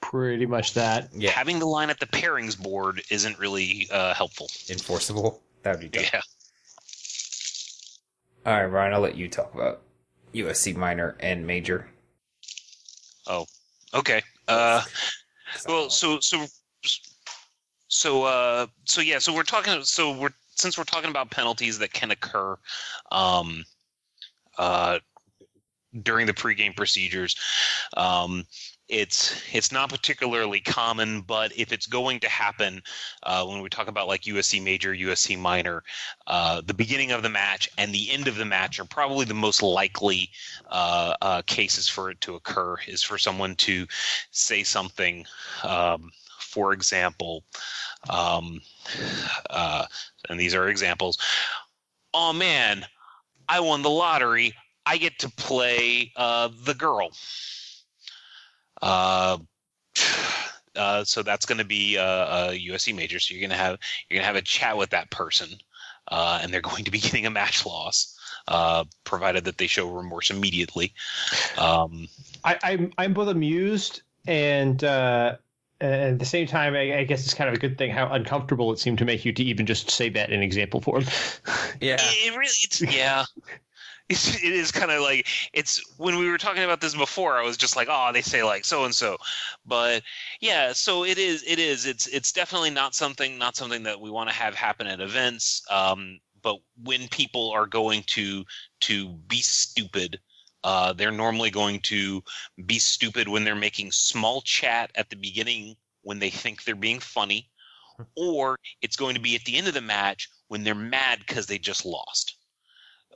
Pretty 0.00 0.46
much 0.46 0.74
that. 0.74 1.10
Yeah, 1.14 1.30
Having 1.30 1.60
the 1.60 1.66
line 1.66 1.90
at 1.90 2.00
the 2.00 2.06
pairings 2.06 2.60
board 2.60 3.02
isn't 3.10 3.38
really 3.38 3.86
uh, 3.92 4.14
helpful. 4.14 4.48
enforceable. 4.68 5.40
That 5.62 5.72
would 5.72 5.80
be 5.80 5.88
good. 5.88 6.08
Yeah. 6.12 6.22
All 8.46 8.54
right, 8.54 8.64
Ryan, 8.64 8.94
I'll 8.94 9.00
let 9.00 9.16
you 9.16 9.28
talk 9.28 9.54
about 9.54 9.82
USC 10.34 10.74
minor 10.74 11.16
and 11.20 11.46
major. 11.46 11.86
Oh, 13.26 13.44
okay. 13.92 14.22
Uh, 14.48 14.82
well, 15.66 15.90
so 15.90 16.20
so 16.20 16.46
so 17.88 18.24
uh, 18.24 18.66
so 18.84 19.00
yeah. 19.00 19.18
So 19.18 19.34
we're 19.34 19.42
talking. 19.42 19.82
So 19.82 20.16
we're 20.16 20.34
since 20.56 20.76
we're 20.76 20.84
talking 20.84 21.10
about 21.10 21.30
penalties 21.30 21.78
that 21.78 21.92
can 21.92 22.10
occur. 22.10 22.56
Um, 23.12 23.64
uh, 24.58 24.98
during 26.02 26.26
the 26.26 26.32
pregame 26.32 26.76
procedures. 26.76 27.36
Um, 27.96 28.44
it's 28.90 29.40
it's 29.52 29.70
not 29.70 29.88
particularly 29.88 30.60
common, 30.60 31.20
but 31.22 31.56
if 31.56 31.72
it's 31.72 31.86
going 31.86 32.20
to 32.20 32.28
happen, 32.28 32.82
uh, 33.22 33.44
when 33.46 33.62
we 33.62 33.68
talk 33.68 33.88
about 33.88 34.08
like 34.08 34.22
USC 34.22 34.62
major, 34.62 34.92
USC 34.92 35.38
minor, 35.38 35.84
uh, 36.26 36.60
the 36.66 36.74
beginning 36.74 37.12
of 37.12 37.22
the 37.22 37.28
match 37.28 37.70
and 37.78 37.94
the 37.94 38.10
end 38.10 38.26
of 38.26 38.36
the 38.36 38.44
match 38.44 38.80
are 38.80 38.84
probably 38.84 39.24
the 39.24 39.34
most 39.34 39.62
likely 39.62 40.30
uh, 40.68 41.14
uh 41.22 41.42
cases 41.42 41.88
for 41.88 42.10
it 42.10 42.20
to 42.22 42.34
occur. 42.34 42.76
Is 42.88 43.02
for 43.02 43.16
someone 43.16 43.54
to 43.56 43.86
say 44.32 44.64
something, 44.64 45.24
um, 45.62 46.10
for 46.40 46.72
example, 46.72 47.44
um, 48.10 48.60
uh, 49.50 49.86
and 50.28 50.38
these 50.38 50.54
are 50.54 50.68
examples. 50.68 51.16
Oh 52.12 52.32
man, 52.32 52.84
I 53.48 53.60
won 53.60 53.82
the 53.82 53.90
lottery. 53.90 54.52
I 54.84 54.96
get 54.96 55.20
to 55.20 55.30
play 55.30 56.10
uh, 56.16 56.48
the 56.64 56.74
girl. 56.74 57.10
Uh, 58.82 59.38
uh, 60.76 61.04
so 61.04 61.22
that's 61.22 61.46
going 61.46 61.58
to 61.58 61.64
be 61.64 61.96
a, 61.96 62.02
a, 62.04 62.66
USC 62.68 62.94
major. 62.94 63.18
So 63.18 63.34
you're 63.34 63.40
going 63.40 63.50
to 63.50 63.62
have 63.62 63.78
you're 64.08 64.18
going 64.18 64.22
to 64.22 64.26
have 64.26 64.36
a 64.36 64.42
chat 64.42 64.76
with 64.76 64.90
that 64.90 65.10
person, 65.10 65.48
uh, 66.08 66.40
and 66.42 66.52
they're 66.52 66.60
going 66.60 66.84
to 66.84 66.90
be 66.90 66.98
getting 66.98 67.26
a 67.26 67.30
match 67.30 67.66
loss, 67.66 68.16
uh, 68.48 68.84
provided 69.04 69.44
that 69.44 69.58
they 69.58 69.66
show 69.66 69.90
remorse 69.90 70.30
immediately. 70.30 70.94
Um, 71.58 72.08
I, 72.44 72.54
am 72.54 72.60
I'm, 72.62 72.92
I'm 72.98 73.14
both 73.14 73.28
amused 73.28 74.02
and. 74.26 74.82
Uh, 74.82 75.36
at 75.82 76.18
the 76.18 76.26
same 76.26 76.46
time, 76.46 76.74
I, 76.74 76.98
I, 76.98 77.04
guess 77.04 77.24
it's 77.24 77.32
kind 77.32 77.48
of 77.48 77.54
a 77.54 77.58
good 77.58 77.78
thing 77.78 77.90
how 77.90 78.12
uncomfortable 78.12 78.70
it 78.70 78.78
seemed 78.78 78.98
to 78.98 79.06
make 79.06 79.24
you 79.24 79.32
to 79.32 79.42
even 79.42 79.64
just 79.64 79.90
say 79.90 80.10
that 80.10 80.28
in 80.28 80.42
example 80.42 80.82
form. 80.82 81.04
yeah, 81.80 81.94
it, 81.98 82.26
it 82.26 82.36
really, 82.36 82.52
it's, 82.62 82.82
yeah 82.82 83.24
it's, 84.10 84.34
it 84.34 84.52
is 84.52 84.72
kind 84.72 84.90
of 84.90 85.00
like 85.00 85.26
it's 85.52 85.82
when 85.96 86.18
we 86.18 86.28
were 86.28 86.36
talking 86.36 86.64
about 86.64 86.80
this 86.80 86.94
before 86.94 87.38
i 87.38 87.44
was 87.44 87.56
just 87.56 87.76
like 87.76 87.88
oh 87.88 88.10
they 88.12 88.20
say 88.20 88.42
like 88.42 88.64
so 88.64 88.84
and 88.84 88.94
so 88.94 89.16
but 89.64 90.02
yeah 90.40 90.72
so 90.72 91.04
it 91.04 91.16
is 91.16 91.44
it 91.46 91.58
is 91.58 91.86
it's 91.86 92.06
it's 92.08 92.32
definitely 92.32 92.70
not 92.70 92.94
something 92.94 93.38
not 93.38 93.56
something 93.56 93.84
that 93.84 94.00
we 94.00 94.10
want 94.10 94.28
to 94.28 94.34
have 94.34 94.54
happen 94.54 94.86
at 94.86 95.00
events 95.00 95.62
um, 95.70 96.18
but 96.42 96.56
when 96.82 97.08
people 97.08 97.50
are 97.50 97.66
going 97.66 98.02
to 98.06 98.44
to 98.80 99.08
be 99.28 99.40
stupid 99.40 100.18
uh, 100.62 100.92
they're 100.92 101.10
normally 101.10 101.50
going 101.50 101.80
to 101.80 102.22
be 102.66 102.78
stupid 102.78 103.26
when 103.26 103.44
they're 103.44 103.54
making 103.54 103.90
small 103.90 104.42
chat 104.42 104.90
at 104.96 105.08
the 105.08 105.16
beginning 105.16 105.74
when 106.02 106.18
they 106.18 106.30
think 106.30 106.64
they're 106.64 106.74
being 106.74 107.00
funny 107.00 107.48
or 108.16 108.58
it's 108.82 108.96
going 108.96 109.14
to 109.14 109.20
be 109.20 109.36
at 109.36 109.44
the 109.44 109.56
end 109.56 109.68
of 109.68 109.74
the 109.74 109.80
match 109.80 110.28
when 110.48 110.64
they're 110.64 110.74
mad 110.74 111.20
because 111.20 111.46
they 111.46 111.58
just 111.58 111.86
lost 111.86 112.39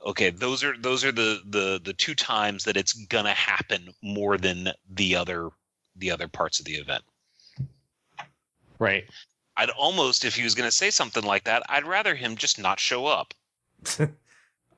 okay 0.05 0.29
those 0.29 0.63
are 0.63 0.77
those 0.77 1.03
are 1.03 1.11
the 1.11 1.41
the 1.45 1.81
the 1.83 1.93
two 1.93 2.15
times 2.15 2.63
that 2.63 2.77
it's 2.77 2.93
gonna 2.93 3.33
happen 3.33 3.89
more 4.01 4.37
than 4.37 4.69
the 4.89 5.15
other 5.15 5.49
the 5.95 6.11
other 6.11 6.27
parts 6.27 6.59
of 6.59 6.65
the 6.65 6.75
event. 6.75 7.03
Right. 8.79 9.05
I'd 9.57 9.69
almost 9.69 10.25
if 10.25 10.35
he 10.35 10.43
was 10.43 10.55
gonna 10.55 10.71
say 10.71 10.89
something 10.89 11.23
like 11.23 11.45
that 11.45 11.63
i'd 11.69 11.85
rather 11.85 12.13
him 12.13 12.35
just 12.35 12.59
not 12.59 12.79
show 12.79 13.05
up. 13.05 13.33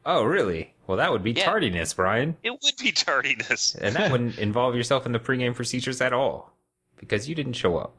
Oh 0.09 0.23
really? 0.23 0.73
Well 0.87 0.95
that 0.97 1.11
would 1.11 1.21
be 1.21 1.33
yeah. 1.33 1.43
tardiness 1.43 1.93
brian. 1.93 2.37
It 2.41 2.51
would 2.51 2.77
be 2.79 2.93
tardiness. 2.93 3.75
And 3.81 3.93
that 3.97 4.09
wouldn't 4.09 4.37
involve 4.37 4.73
yourself 4.73 5.05
in 5.05 5.11
the 5.11 5.19
pregame 5.19 5.53
procedures 5.53 5.99
at 5.99 6.13
all 6.13 6.53
because 6.95 7.27
you 7.27 7.35
didn't 7.35 7.53
show 7.53 7.77
up. 7.77 7.93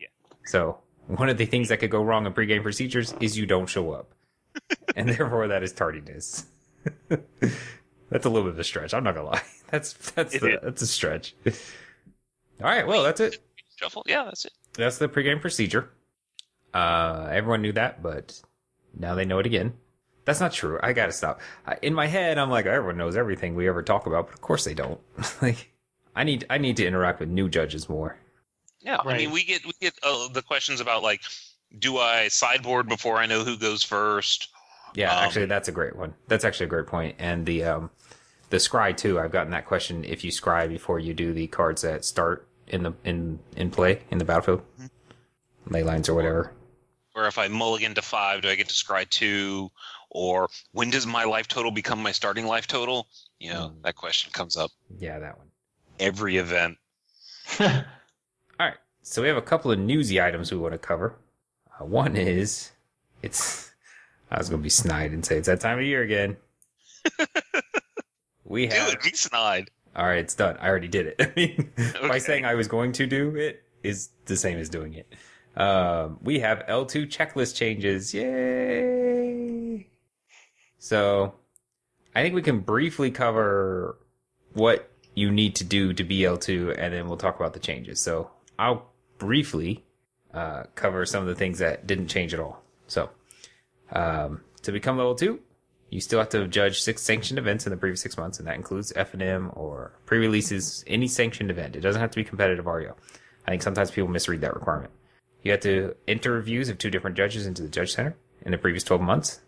Yeah. 0.00 0.06
So 0.46 0.78
one 1.08 1.28
of 1.28 1.38
the 1.38 1.46
things 1.46 1.70
that 1.70 1.78
could 1.78 1.90
go 1.90 2.04
wrong 2.04 2.24
in 2.24 2.32
pregame 2.32 2.62
procedures 2.62 3.14
is 3.18 3.36
you 3.36 3.46
don't 3.46 3.66
show 3.66 3.90
up 3.90 4.14
and 4.96 5.08
therefore 5.08 5.48
that 5.48 5.62
is 5.62 5.72
tardiness. 5.72 6.46
that's 7.08 8.26
a 8.26 8.28
little 8.28 8.42
bit 8.42 8.54
of 8.54 8.58
a 8.58 8.64
stretch. 8.64 8.94
I'm 8.94 9.04
not 9.04 9.14
gonna 9.14 9.28
lie. 9.28 9.42
That's 9.70 9.94
that's 10.10 10.38
the, 10.38 10.60
that's 10.62 10.82
a 10.82 10.86
stretch. 10.86 11.34
All 11.46 11.52
right, 12.60 12.86
well 12.86 13.02
that's 13.02 13.20
it. 13.20 13.38
Shuffle, 13.76 14.02
yeah, 14.06 14.24
that's 14.24 14.44
it. 14.44 14.52
That's 14.74 14.98
the 14.98 15.08
pregame 15.08 15.40
procedure. 15.40 15.88
Uh, 16.74 17.28
everyone 17.30 17.62
knew 17.62 17.72
that, 17.72 18.02
but 18.02 18.38
now 18.94 19.14
they 19.14 19.24
know 19.24 19.38
it 19.38 19.46
again. 19.46 19.72
That's 20.26 20.40
not 20.40 20.52
true. 20.52 20.78
I 20.82 20.92
gotta 20.92 21.12
stop. 21.12 21.40
In 21.80 21.94
my 21.94 22.06
head, 22.06 22.36
I'm 22.36 22.50
like, 22.50 22.66
everyone 22.66 22.98
knows 22.98 23.16
everything 23.16 23.54
we 23.54 23.66
ever 23.66 23.82
talk 23.82 24.06
about, 24.06 24.26
but 24.26 24.34
of 24.34 24.42
course 24.42 24.64
they 24.64 24.74
don't. 24.74 25.00
like, 25.42 25.72
I 26.14 26.24
need 26.24 26.44
I 26.50 26.58
need 26.58 26.76
to 26.76 26.86
interact 26.86 27.20
with 27.20 27.30
new 27.30 27.48
judges 27.48 27.88
more. 27.88 28.18
Yeah, 28.80 28.96
right. 28.96 29.14
I 29.14 29.16
mean, 29.16 29.30
we 29.30 29.44
get 29.44 29.64
we 29.64 29.72
get 29.80 29.94
uh, 30.02 30.28
the 30.28 30.42
questions 30.42 30.80
about 30.80 31.02
like 31.02 31.22
do 31.78 31.98
I 31.98 32.28
sideboard 32.28 32.88
before 32.88 33.16
I 33.16 33.26
know 33.26 33.44
who 33.44 33.56
goes 33.56 33.82
first? 33.82 34.48
Yeah, 34.94 35.16
um, 35.16 35.24
actually, 35.24 35.46
that's 35.46 35.68
a 35.68 35.72
great 35.72 35.96
one. 35.96 36.14
That's 36.28 36.44
actually 36.44 36.66
a 36.66 36.70
great 36.70 36.86
point. 36.86 37.16
And 37.18 37.46
the 37.46 37.64
um, 37.64 37.90
the 38.50 38.58
scry 38.58 38.96
too. 38.96 39.18
I've 39.18 39.32
gotten 39.32 39.52
that 39.52 39.66
question. 39.66 40.04
If 40.04 40.24
you 40.24 40.30
scry 40.30 40.68
before 40.68 40.98
you 40.98 41.14
do 41.14 41.32
the 41.32 41.46
cards 41.46 41.82
that 41.82 42.04
start 42.04 42.46
in 42.66 42.82
the 42.82 42.92
in 43.04 43.38
in 43.56 43.70
play 43.70 44.02
in 44.10 44.18
the 44.18 44.24
battlefield, 44.24 44.62
mm-hmm. 44.78 45.74
ley 45.74 45.82
lines 45.82 46.08
or 46.08 46.14
whatever. 46.14 46.52
Or 47.14 47.26
if 47.26 47.38
I 47.38 47.48
mulligan 47.48 47.94
to 47.94 48.02
five, 48.02 48.42
do 48.42 48.48
I 48.48 48.54
get 48.54 48.68
to 48.68 48.74
scry 48.74 49.08
two? 49.08 49.70
Or 50.10 50.48
when 50.72 50.90
does 50.90 51.06
my 51.06 51.24
life 51.24 51.48
total 51.48 51.70
become 51.70 52.02
my 52.02 52.12
starting 52.12 52.46
life 52.46 52.66
total? 52.66 53.08
You 53.38 53.52
know, 53.52 53.68
mm. 53.68 53.82
that 53.82 53.96
question 53.96 54.30
comes 54.32 54.56
up. 54.56 54.70
Yeah, 54.98 55.18
that 55.18 55.38
one. 55.38 55.48
Every 55.98 56.36
event. 56.36 56.78
All 57.60 57.68
right. 58.58 58.76
So 59.02 59.20
we 59.20 59.28
have 59.28 59.36
a 59.36 59.42
couple 59.42 59.72
of 59.72 59.78
newsy 59.78 60.20
items 60.20 60.52
we 60.52 60.58
want 60.58 60.72
to 60.72 60.78
cover. 60.78 61.16
Uh, 61.82 61.86
one 61.86 62.16
is 62.16 62.72
it's. 63.22 63.70
I 64.30 64.38
was 64.38 64.48
gonna 64.48 64.62
be 64.62 64.70
snide 64.70 65.12
and 65.12 65.24
say 65.24 65.36
it's 65.36 65.48
that 65.48 65.60
time 65.60 65.78
of 65.78 65.84
year 65.84 66.02
again. 66.02 66.36
we 68.44 68.66
have. 68.68 68.90
Dude, 68.90 69.02
be 69.02 69.12
snide. 69.12 69.70
All 69.94 70.06
right, 70.06 70.18
it's 70.18 70.34
done. 70.34 70.56
I 70.58 70.68
already 70.68 70.88
did 70.88 71.06
it. 71.06 71.16
I 71.20 71.32
mean, 71.36 71.72
okay. 71.78 72.08
by 72.08 72.18
saying 72.18 72.44
I 72.44 72.54
was 72.54 72.66
going 72.66 72.92
to 72.92 73.06
do 73.06 73.36
it 73.36 73.62
is 73.82 74.10
the 74.24 74.36
same 74.36 74.58
as 74.58 74.68
doing 74.68 74.94
it. 74.94 75.12
Um, 75.60 76.18
we 76.22 76.40
have 76.40 76.64
L2 76.66 77.08
checklist 77.08 77.56
changes. 77.56 78.14
Yay! 78.14 79.86
So, 80.78 81.34
I 82.14 82.22
think 82.22 82.34
we 82.34 82.40
can 82.40 82.60
briefly 82.60 83.10
cover 83.10 83.98
what 84.54 84.90
you 85.14 85.30
need 85.30 85.56
to 85.56 85.64
do 85.64 85.92
to 85.92 86.04
be 86.04 86.20
L2, 86.20 86.74
and 86.78 86.94
then 86.94 87.06
we'll 87.06 87.18
talk 87.18 87.36
about 87.36 87.52
the 87.52 87.60
changes. 87.60 88.00
So, 88.00 88.30
I'll 88.58 88.90
briefly 89.18 89.84
uh, 90.34 90.64
cover 90.74 91.04
some 91.04 91.22
of 91.22 91.28
the 91.28 91.34
things 91.34 91.58
that 91.58 91.86
didn't 91.86 92.08
change 92.08 92.34
at 92.34 92.40
all. 92.40 92.62
So, 92.86 93.10
um, 93.92 94.42
to 94.62 94.72
become 94.72 94.96
level 94.96 95.14
two, 95.14 95.40
you 95.90 96.00
still 96.00 96.18
have 96.18 96.30
to 96.30 96.48
judge 96.48 96.80
six 96.80 97.02
sanctioned 97.02 97.38
events 97.38 97.66
in 97.66 97.70
the 97.70 97.76
previous 97.76 98.00
six 98.00 98.16
months, 98.16 98.38
and 98.38 98.48
that 98.48 98.56
includes 98.56 98.92
FNM 98.94 99.54
or 99.56 99.92
pre-releases, 100.06 100.84
any 100.86 101.06
sanctioned 101.06 101.50
event. 101.50 101.76
It 101.76 101.80
doesn't 101.80 102.00
have 102.00 102.10
to 102.12 102.16
be 102.16 102.24
competitive 102.24 102.64
REL. 102.64 102.96
I 103.46 103.50
think 103.50 103.62
sometimes 103.62 103.90
people 103.90 104.08
misread 104.08 104.40
that 104.40 104.54
requirement. 104.54 104.92
You 105.42 105.50
have 105.50 105.60
to 105.60 105.94
enter 106.08 106.32
reviews 106.32 106.68
of 106.68 106.78
two 106.78 106.90
different 106.90 107.16
judges 107.16 107.46
into 107.46 107.62
the 107.62 107.68
judge 107.68 107.92
center 107.92 108.16
in 108.42 108.52
the 108.52 108.58
previous 108.58 108.84
12 108.84 109.02
months. 109.02 109.40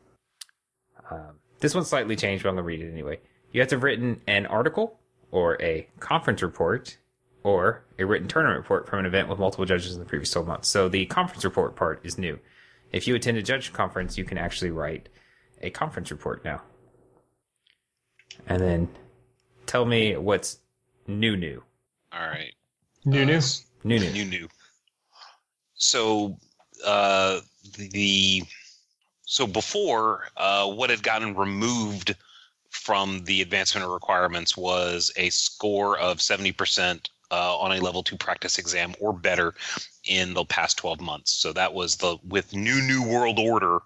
Um, 1.11 1.39
this 1.61 1.75
one's 1.75 1.89
slightly 1.89 2.17
changed, 2.17 2.43
but 2.43 2.51
I'm 2.51 2.57
going 2.57 2.65
to 2.65 2.67
read 2.67 2.83
it 2.83 2.93
anyway. 2.93 3.21
You 3.53 3.61
have 3.61 3.69
to 3.69 3.77
have 3.77 3.83
written 3.83 4.21
an 4.27 4.47
article 4.47 4.99
or 5.31 5.61
a 5.63 5.89
conference 6.01 6.43
report 6.43 6.99
or 7.45 7.85
a 7.99 8.05
written 8.05 8.27
tournament 8.27 8.59
report 8.59 8.89
from 8.89 9.01
an 9.01 9.07
event 9.07 9.29
with 9.29 9.39
multiple 9.39 9.67
judges 9.67 9.93
in 9.93 10.01
the 10.01 10.07
previous 10.07 10.31
12 10.31 10.49
months. 10.49 10.69
So 10.69 10.89
the 10.89 11.07
conference 11.07 11.45
report 11.45 11.77
part 11.77 12.01
is 12.03 12.19
new. 12.19 12.41
If 12.91 13.07
you 13.07 13.15
attend 13.15 13.37
a 13.37 13.43
judge 13.43 13.73
conference, 13.73 14.17
you 14.19 14.25
can 14.25 14.39
actually 14.39 14.71
write 14.71 15.11
a 15.61 15.71
conference 15.71 16.11
report 16.11 16.45
now. 16.45 16.63
And 18.49 18.61
then 18.61 18.89
tell 19.67 19.85
me 19.85 20.17
what's 20.17 20.59
new 21.07 21.37
new. 21.37 21.63
All 22.13 22.27
right. 22.27 22.53
New 23.05 23.23
uh, 23.23 23.25
new? 23.25 23.41
New 23.85 23.99
new. 23.99 24.11
New 24.11 24.25
new. 24.25 24.49
So 25.75 26.39
uh 26.85 27.41
the 27.77 28.43
so 29.25 29.47
before 29.47 30.25
uh 30.37 30.69
what 30.71 30.91
had 30.91 31.03
gotten 31.03 31.35
removed 31.35 32.17
from 32.71 33.23
the 33.25 33.43
advancement 33.43 33.89
requirements 33.89 34.57
was 34.57 35.13
a 35.17 35.31
score 35.31 35.97
of 35.99 36.19
70% 36.19 37.09
uh, 37.35 37.57
on 37.59 37.73
a 37.73 37.81
level 37.81 38.03
two 38.03 38.17
practice 38.17 38.59
exam 38.59 38.95
or 39.01 39.13
better 39.13 39.55
in 40.05 40.35
the 40.35 40.45
past 40.45 40.79
12 40.79 41.01
months. 41.01 41.33
So 41.33 41.53
that 41.53 41.75
was 41.75 41.97
the 41.97 42.17
with 42.29 42.55
new 42.55 42.81
new 42.81 43.03
world 43.03 43.41
order 43.41 43.81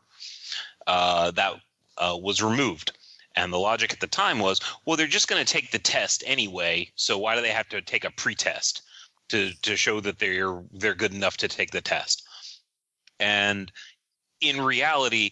uh, 0.87 1.31
that 1.31 1.55
uh, 1.97 2.17
was 2.21 2.43
removed. 2.43 2.93
And 3.37 3.53
the 3.53 3.59
logic 3.59 3.93
at 3.93 4.01
the 4.01 4.07
time 4.07 4.41
was, 4.41 4.61
well, 4.85 4.97
they're 4.97 5.07
just 5.07 5.29
going 5.29 5.45
to 5.45 5.51
take 5.51 5.71
the 5.71 5.79
test 5.79 6.25
anyway. 6.27 6.91
So 6.97 7.17
why 7.19 7.37
do 7.37 7.43
they 7.43 7.51
have 7.51 7.69
to 7.71 7.81
take 7.81 8.05
a 8.05 8.11
pretest 8.11 8.83
to 9.29 9.53
to 9.63 9.77
show 9.77 10.01
that 10.01 10.19
they're 10.19 10.63
they're 10.73 10.95
good 10.95 11.15
enough 11.15 11.39
to 11.39 11.49
take 11.49 11.71
the 11.71 11.81
test? 11.81 12.25
And 13.19 13.73
in 14.41 14.61
reality, 14.61 15.31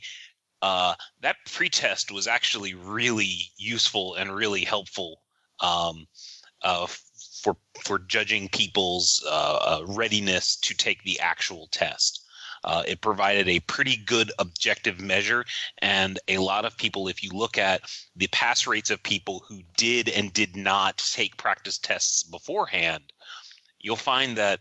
uh, 0.63 0.95
that 1.21 1.37
pretest 1.53 2.11
was 2.11 2.27
actually 2.27 2.75
really 2.75 3.51
useful 3.59 4.15
and 4.15 4.35
really 4.35 4.65
helpful 4.65 5.21
um, 5.61 6.07
uh, 6.63 6.87
for 7.43 7.57
for 7.85 7.99
judging 7.99 8.49
people's 8.49 9.25
uh, 9.27 9.57
uh, 9.81 9.85
readiness 9.87 10.57
to 10.57 10.75
take 10.75 11.03
the 11.03 11.21
actual 11.21 11.69
test. 11.71 12.23
Uh, 12.65 12.83
it 12.89 13.01
provided 13.01 13.49
a 13.49 13.61
pretty 13.61 13.97
good 13.97 14.33
objective 14.41 15.01
measure, 15.01 15.45
and 15.79 16.19
a 16.27 16.39
lot 16.39 16.65
of 16.65 16.77
people, 16.77 17.07
if 17.07 17.23
you 17.23 17.31
look 17.31 17.59
at 17.59 17.83
the 18.17 18.27
pass 18.29 18.67
rates 18.67 18.91
of 18.91 19.01
people 19.03 19.45
who 19.47 19.61
did 19.77 20.09
and 20.09 20.33
did 20.33 20.57
not 20.57 20.99
take 20.99 21.37
practice 21.37 21.79
tests 21.79 22.25
beforehand, 22.25 23.13
you'll 23.79 23.95
find 23.95 24.37
that 24.37 24.61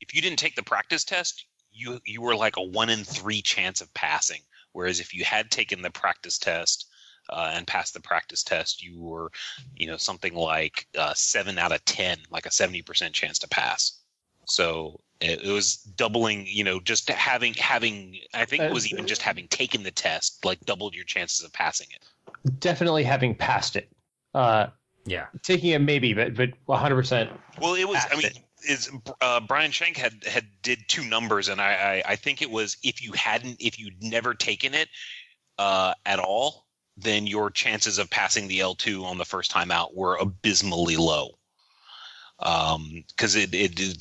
if 0.00 0.14
you 0.14 0.22
didn't 0.22 0.38
take 0.38 0.54
the 0.54 0.62
practice 0.62 1.04
test, 1.04 1.44
you 1.72 1.98
you 2.04 2.20
were 2.20 2.36
like 2.36 2.56
a 2.56 2.62
one 2.62 2.90
in 2.90 3.02
three 3.04 3.42
chance 3.42 3.80
of 3.80 3.92
passing. 3.94 4.42
Whereas 4.72 5.00
if 5.00 5.12
you 5.12 5.24
had 5.24 5.50
taken 5.50 5.82
the 5.82 5.90
practice 5.90 6.38
test 6.38 6.86
uh, 7.28 7.52
and 7.54 7.66
passed 7.66 7.94
the 7.94 8.00
practice 8.00 8.42
test, 8.42 8.82
you 8.82 9.00
were, 9.00 9.30
you 9.76 9.86
know, 9.86 9.96
something 9.96 10.34
like 10.34 10.86
uh, 10.96 11.14
seven 11.14 11.58
out 11.58 11.72
of 11.72 11.84
ten, 11.84 12.18
like 12.30 12.46
a 12.46 12.50
seventy 12.50 12.82
percent 12.82 13.14
chance 13.14 13.38
to 13.40 13.48
pass. 13.48 14.00
So 14.46 15.00
it, 15.20 15.44
it, 15.44 15.52
was 15.52 15.76
doubling, 15.76 16.46
you 16.46 16.64
know, 16.64 16.80
just 16.80 17.10
having 17.10 17.54
having. 17.54 18.18
I 18.34 18.44
think 18.44 18.62
it 18.62 18.72
was 18.72 18.90
even 18.90 19.06
just 19.06 19.22
having 19.22 19.48
taken 19.48 19.82
the 19.82 19.90
test, 19.90 20.44
like 20.44 20.60
doubled 20.60 20.94
your 20.94 21.04
chances 21.04 21.44
of 21.44 21.52
passing 21.52 21.88
it. 21.90 22.60
Definitely 22.60 23.04
having 23.04 23.34
passed 23.34 23.76
it. 23.76 23.90
Uh, 24.34 24.68
yeah, 25.06 25.26
taking 25.42 25.70
it 25.70 25.80
maybe, 25.80 26.14
but 26.14 26.34
but 26.34 26.50
one 26.66 26.78
hundred 26.78 26.96
percent. 26.96 27.30
Well, 27.60 27.74
it 27.74 27.88
was. 27.88 28.02
I 28.10 28.16
mean. 28.16 28.26
It 28.26 28.38
is 28.68 28.90
uh, 29.20 29.40
Brian 29.40 29.70
Shank 29.70 29.96
had 29.96 30.24
had 30.24 30.46
did 30.62 30.80
two 30.88 31.04
numbers, 31.04 31.48
and 31.48 31.60
I, 31.60 32.02
I, 32.06 32.12
I 32.12 32.16
think 32.16 32.42
it 32.42 32.50
was 32.50 32.76
if 32.82 33.02
you 33.02 33.12
hadn't 33.12 33.56
if 33.60 33.78
you'd 33.78 34.02
never 34.02 34.34
taken 34.34 34.74
it 34.74 34.88
uh, 35.58 35.94
at 36.04 36.18
all, 36.18 36.66
then 37.00 37.26
your 37.26 37.50
chances 37.50 37.98
of 37.98 38.10
passing 38.10 38.48
the 38.48 38.60
L 38.60 38.74
two 38.74 39.04
on 39.04 39.18
the 39.18 39.24
first 39.24 39.50
time 39.50 39.70
out 39.70 39.94
were 39.94 40.16
abysmally 40.16 40.96
low. 40.96 41.38
Because 42.38 43.36
um, 43.36 43.42
it, 43.42 43.54
it, 43.54 43.80
it 43.80 43.98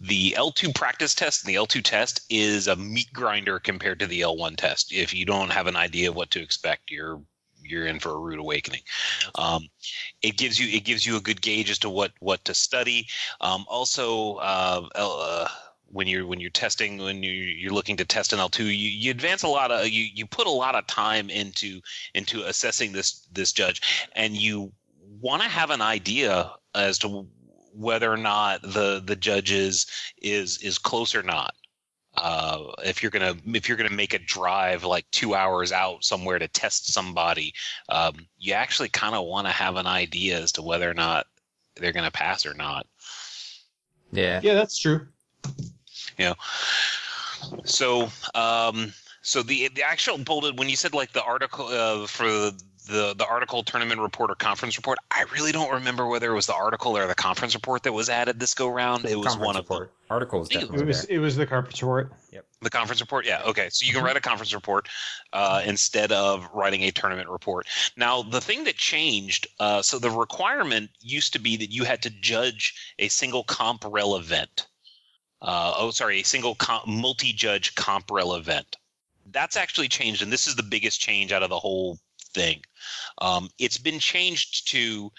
the 0.00 0.34
L2 0.38 0.74
practice 0.74 1.14
test 1.14 1.44
and 1.44 1.54
the 1.54 1.58
L2 1.58 1.82
test 1.84 2.22
is 2.30 2.68
a 2.68 2.76
meat 2.76 3.12
grinder 3.12 3.58
compared 3.58 4.00
to 4.00 4.06
the 4.06 4.22
L1 4.22 4.56
test. 4.56 4.92
If 4.92 5.12
you 5.12 5.26
don't 5.26 5.50
have 5.50 5.66
an 5.66 5.76
idea 5.76 6.08
of 6.08 6.16
what 6.16 6.30
to 6.30 6.40
expect, 6.40 6.90
you're 6.90 7.20
you're 7.62 7.86
in 7.86 8.00
for 8.00 8.12
a 8.12 8.18
rude 8.18 8.38
awakening. 8.38 8.80
Um, 9.34 9.68
it 10.22 10.38
gives 10.38 10.58
you 10.58 10.74
it 10.74 10.84
gives 10.84 11.06
you 11.06 11.16
a 11.16 11.20
good 11.20 11.42
gauge 11.42 11.70
as 11.70 11.78
to 11.80 11.90
what 11.90 12.12
what 12.20 12.44
to 12.46 12.54
study. 12.54 13.08
Um, 13.40 13.66
also, 13.68 14.36
uh, 14.36 14.88
uh, 14.94 15.48
when 15.90 16.06
you're 16.06 16.26
when 16.26 16.40
you're 16.40 16.50
testing 16.50 16.98
when 16.98 17.22
you 17.22 17.32
you're 17.32 17.72
looking 17.72 17.96
to 17.96 18.04
test 18.04 18.32
an 18.32 18.38
L2, 18.38 18.60
you, 18.60 18.70
you 18.72 19.10
advance 19.10 19.42
a 19.42 19.48
lot 19.48 19.70
of 19.70 19.88
you 19.88 20.06
you 20.14 20.26
put 20.26 20.46
a 20.46 20.50
lot 20.50 20.74
of 20.74 20.86
time 20.86 21.30
into 21.30 21.80
into 22.14 22.42
assessing 22.42 22.92
this 22.92 23.26
this 23.32 23.52
judge, 23.52 24.08
and 24.14 24.36
you 24.36 24.72
want 25.20 25.42
to 25.42 25.48
have 25.48 25.70
an 25.70 25.82
idea 25.82 26.50
as 26.74 26.98
to 26.98 27.26
whether 27.74 28.12
or 28.12 28.16
not 28.16 28.62
the 28.62 29.02
the 29.04 29.16
judge 29.16 29.52
is 29.52 29.86
is 30.22 30.58
is 30.58 30.78
close 30.78 31.14
or 31.14 31.22
not 31.22 31.54
uh, 32.16 32.72
if 32.84 33.02
you're 33.02 33.10
gonna 33.10 33.34
if 33.46 33.68
you're 33.68 33.76
gonna 33.76 33.90
make 33.90 34.14
a 34.14 34.18
drive 34.18 34.84
like 34.84 35.10
two 35.10 35.34
hours 35.34 35.72
out 35.72 36.04
somewhere 36.04 36.38
to 36.38 36.48
test 36.48 36.92
somebody, 36.92 37.54
um, 37.88 38.14
you 38.38 38.52
actually 38.52 38.88
kind 38.88 39.14
of 39.14 39.26
want 39.26 39.46
to 39.46 39.52
have 39.52 39.76
an 39.76 39.86
idea 39.86 40.40
as 40.40 40.52
to 40.52 40.62
whether 40.62 40.90
or 40.90 40.94
not 40.94 41.26
they're 41.76 41.92
gonna 41.92 42.10
pass 42.10 42.44
or 42.46 42.54
not. 42.54 42.86
Yeah, 44.12 44.40
yeah, 44.42 44.54
that's 44.54 44.78
true. 44.78 45.06
You 46.20 46.26
know, 46.26 46.34
so 47.64 48.10
um, 48.34 48.92
so 49.22 49.42
the 49.42 49.68
the 49.68 49.82
actual 49.82 50.18
bullet 50.18 50.56
when 50.56 50.68
you 50.68 50.76
said 50.76 50.92
like 50.92 51.12
the 51.12 51.22
article 51.22 51.66
uh, 51.68 52.06
for 52.06 52.52
the 52.90 53.14
the 53.16 53.26
article 53.26 53.62
tournament 53.62 54.00
report 54.00 54.30
or 54.30 54.34
conference 54.34 54.76
report. 54.76 54.98
I 55.10 55.24
really 55.32 55.52
don't 55.52 55.70
remember 55.70 56.06
whether 56.06 56.30
it 56.30 56.34
was 56.34 56.46
the 56.46 56.54
article 56.54 56.96
or 56.96 57.06
the 57.06 57.14
conference 57.14 57.54
report 57.54 57.84
that 57.84 57.92
was 57.92 58.08
added 58.08 58.40
this 58.40 58.54
go 58.54 58.68
round. 58.68 59.04
It 59.04 59.18
was 59.18 59.36
one 59.36 59.56
report. 59.56 59.60
of 59.60 59.68
them. 59.68 59.88
Articles. 60.10 60.48
It 60.50 60.70
was 60.70 61.06
there. 61.06 61.16
it 61.16 61.20
was 61.20 61.36
the 61.36 61.46
conference 61.46 61.80
report. 61.80 62.12
Yep. 62.32 62.44
The 62.62 62.70
conference 62.70 63.00
report. 63.00 63.26
Yeah. 63.26 63.42
Okay. 63.46 63.68
So 63.70 63.86
you 63.86 63.92
can 63.92 64.02
write 64.02 64.16
a 64.16 64.20
conference 64.20 64.52
report 64.52 64.88
uh, 65.32 65.62
instead 65.64 66.12
of 66.12 66.48
writing 66.52 66.82
a 66.82 66.90
tournament 66.90 67.28
report. 67.28 67.66
Now 67.96 68.22
the 68.22 68.40
thing 68.40 68.64
that 68.64 68.76
changed. 68.76 69.46
Uh, 69.58 69.82
so 69.82 69.98
the 69.98 70.10
requirement 70.10 70.90
used 71.00 71.32
to 71.34 71.38
be 71.38 71.56
that 71.56 71.70
you 71.70 71.84
had 71.84 72.02
to 72.02 72.10
judge 72.10 72.94
a 72.98 73.08
single 73.08 73.44
comp 73.44 73.84
rel 73.86 74.16
event. 74.16 74.66
Uh, 75.42 75.72
oh, 75.76 75.90
sorry, 75.90 76.20
a 76.20 76.24
single 76.24 76.54
comp, 76.54 76.86
multi-judge 76.86 77.74
comp 77.74 78.10
rel 78.10 78.34
event. 78.34 78.76
That's 79.32 79.56
actually 79.56 79.88
changed, 79.88 80.22
and 80.22 80.32
this 80.32 80.46
is 80.46 80.56
the 80.56 80.62
biggest 80.62 81.00
change 81.00 81.32
out 81.32 81.42
of 81.42 81.50
the 81.50 81.58
whole 81.58 81.98
thing. 82.34 82.62
Um, 83.18 83.48
it's 83.58 83.78
been 83.78 83.98
changed 83.98 84.70
to 84.70 85.10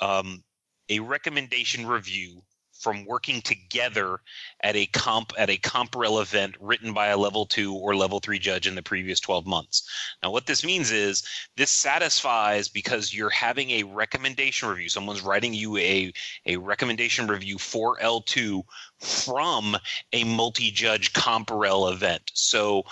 um, 0.00 0.42
a 0.88 1.00
recommendation 1.00 1.86
review 1.86 2.42
from 2.84 3.06
working 3.06 3.40
together 3.40 4.20
at 4.60 4.76
a 4.76 4.84
comp 4.84 5.32
at 5.38 5.48
a 5.48 5.56
comp-rel 5.56 6.20
event 6.20 6.54
written 6.60 6.92
by 6.92 7.06
a 7.06 7.16
level 7.16 7.46
two 7.46 7.72
or 7.72 7.96
level 7.96 8.20
three 8.20 8.38
judge 8.38 8.66
in 8.66 8.74
the 8.74 8.82
previous 8.82 9.18
12 9.20 9.46
months. 9.46 9.88
Now, 10.22 10.30
what 10.30 10.44
this 10.44 10.62
means 10.62 10.90
is 10.90 11.22
this 11.56 11.70
satisfies 11.70 12.68
because 12.68 13.14
you're 13.14 13.30
having 13.30 13.70
a 13.70 13.84
recommendation 13.84 14.68
review. 14.68 14.90
Someone's 14.90 15.22
writing 15.22 15.54
you 15.54 15.78
a, 15.78 16.12
a 16.44 16.58
recommendation 16.58 17.26
review 17.26 17.56
for 17.56 17.96
L2 18.00 18.62
from 18.98 19.78
a 20.12 20.22
multi-judge 20.24 21.14
comp-rel 21.14 21.88
event. 21.88 22.32
So 22.34 22.82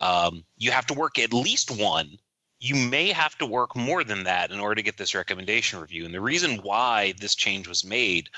um, 0.00 0.44
you 0.56 0.72
have 0.72 0.86
to 0.86 0.94
work 0.94 1.20
at 1.20 1.32
least 1.32 1.70
one 1.70 2.18
you 2.60 2.74
may 2.74 3.12
have 3.12 3.38
to 3.38 3.46
work 3.46 3.76
more 3.76 4.02
than 4.02 4.24
that 4.24 4.50
in 4.50 4.58
order 4.58 4.74
to 4.74 4.82
get 4.82 4.96
this 4.96 5.14
recommendation 5.14 5.78
review. 5.78 6.04
And 6.04 6.12
the 6.12 6.20
reason 6.20 6.56
why 6.56 7.14
this 7.20 7.36
change 7.36 7.68
was 7.68 7.84
made 7.84 8.30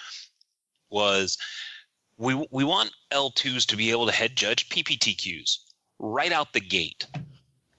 was 0.90 1.38
we 2.18 2.34
we 2.50 2.64
want 2.64 2.92
L2s 3.12 3.66
to 3.66 3.76
be 3.76 3.90
able 3.90 4.06
to 4.06 4.12
head 4.12 4.36
judge 4.36 4.68
PPTQs 4.68 5.58
right 5.98 6.32
out 6.32 6.52
the 6.52 6.60
gate. 6.60 7.06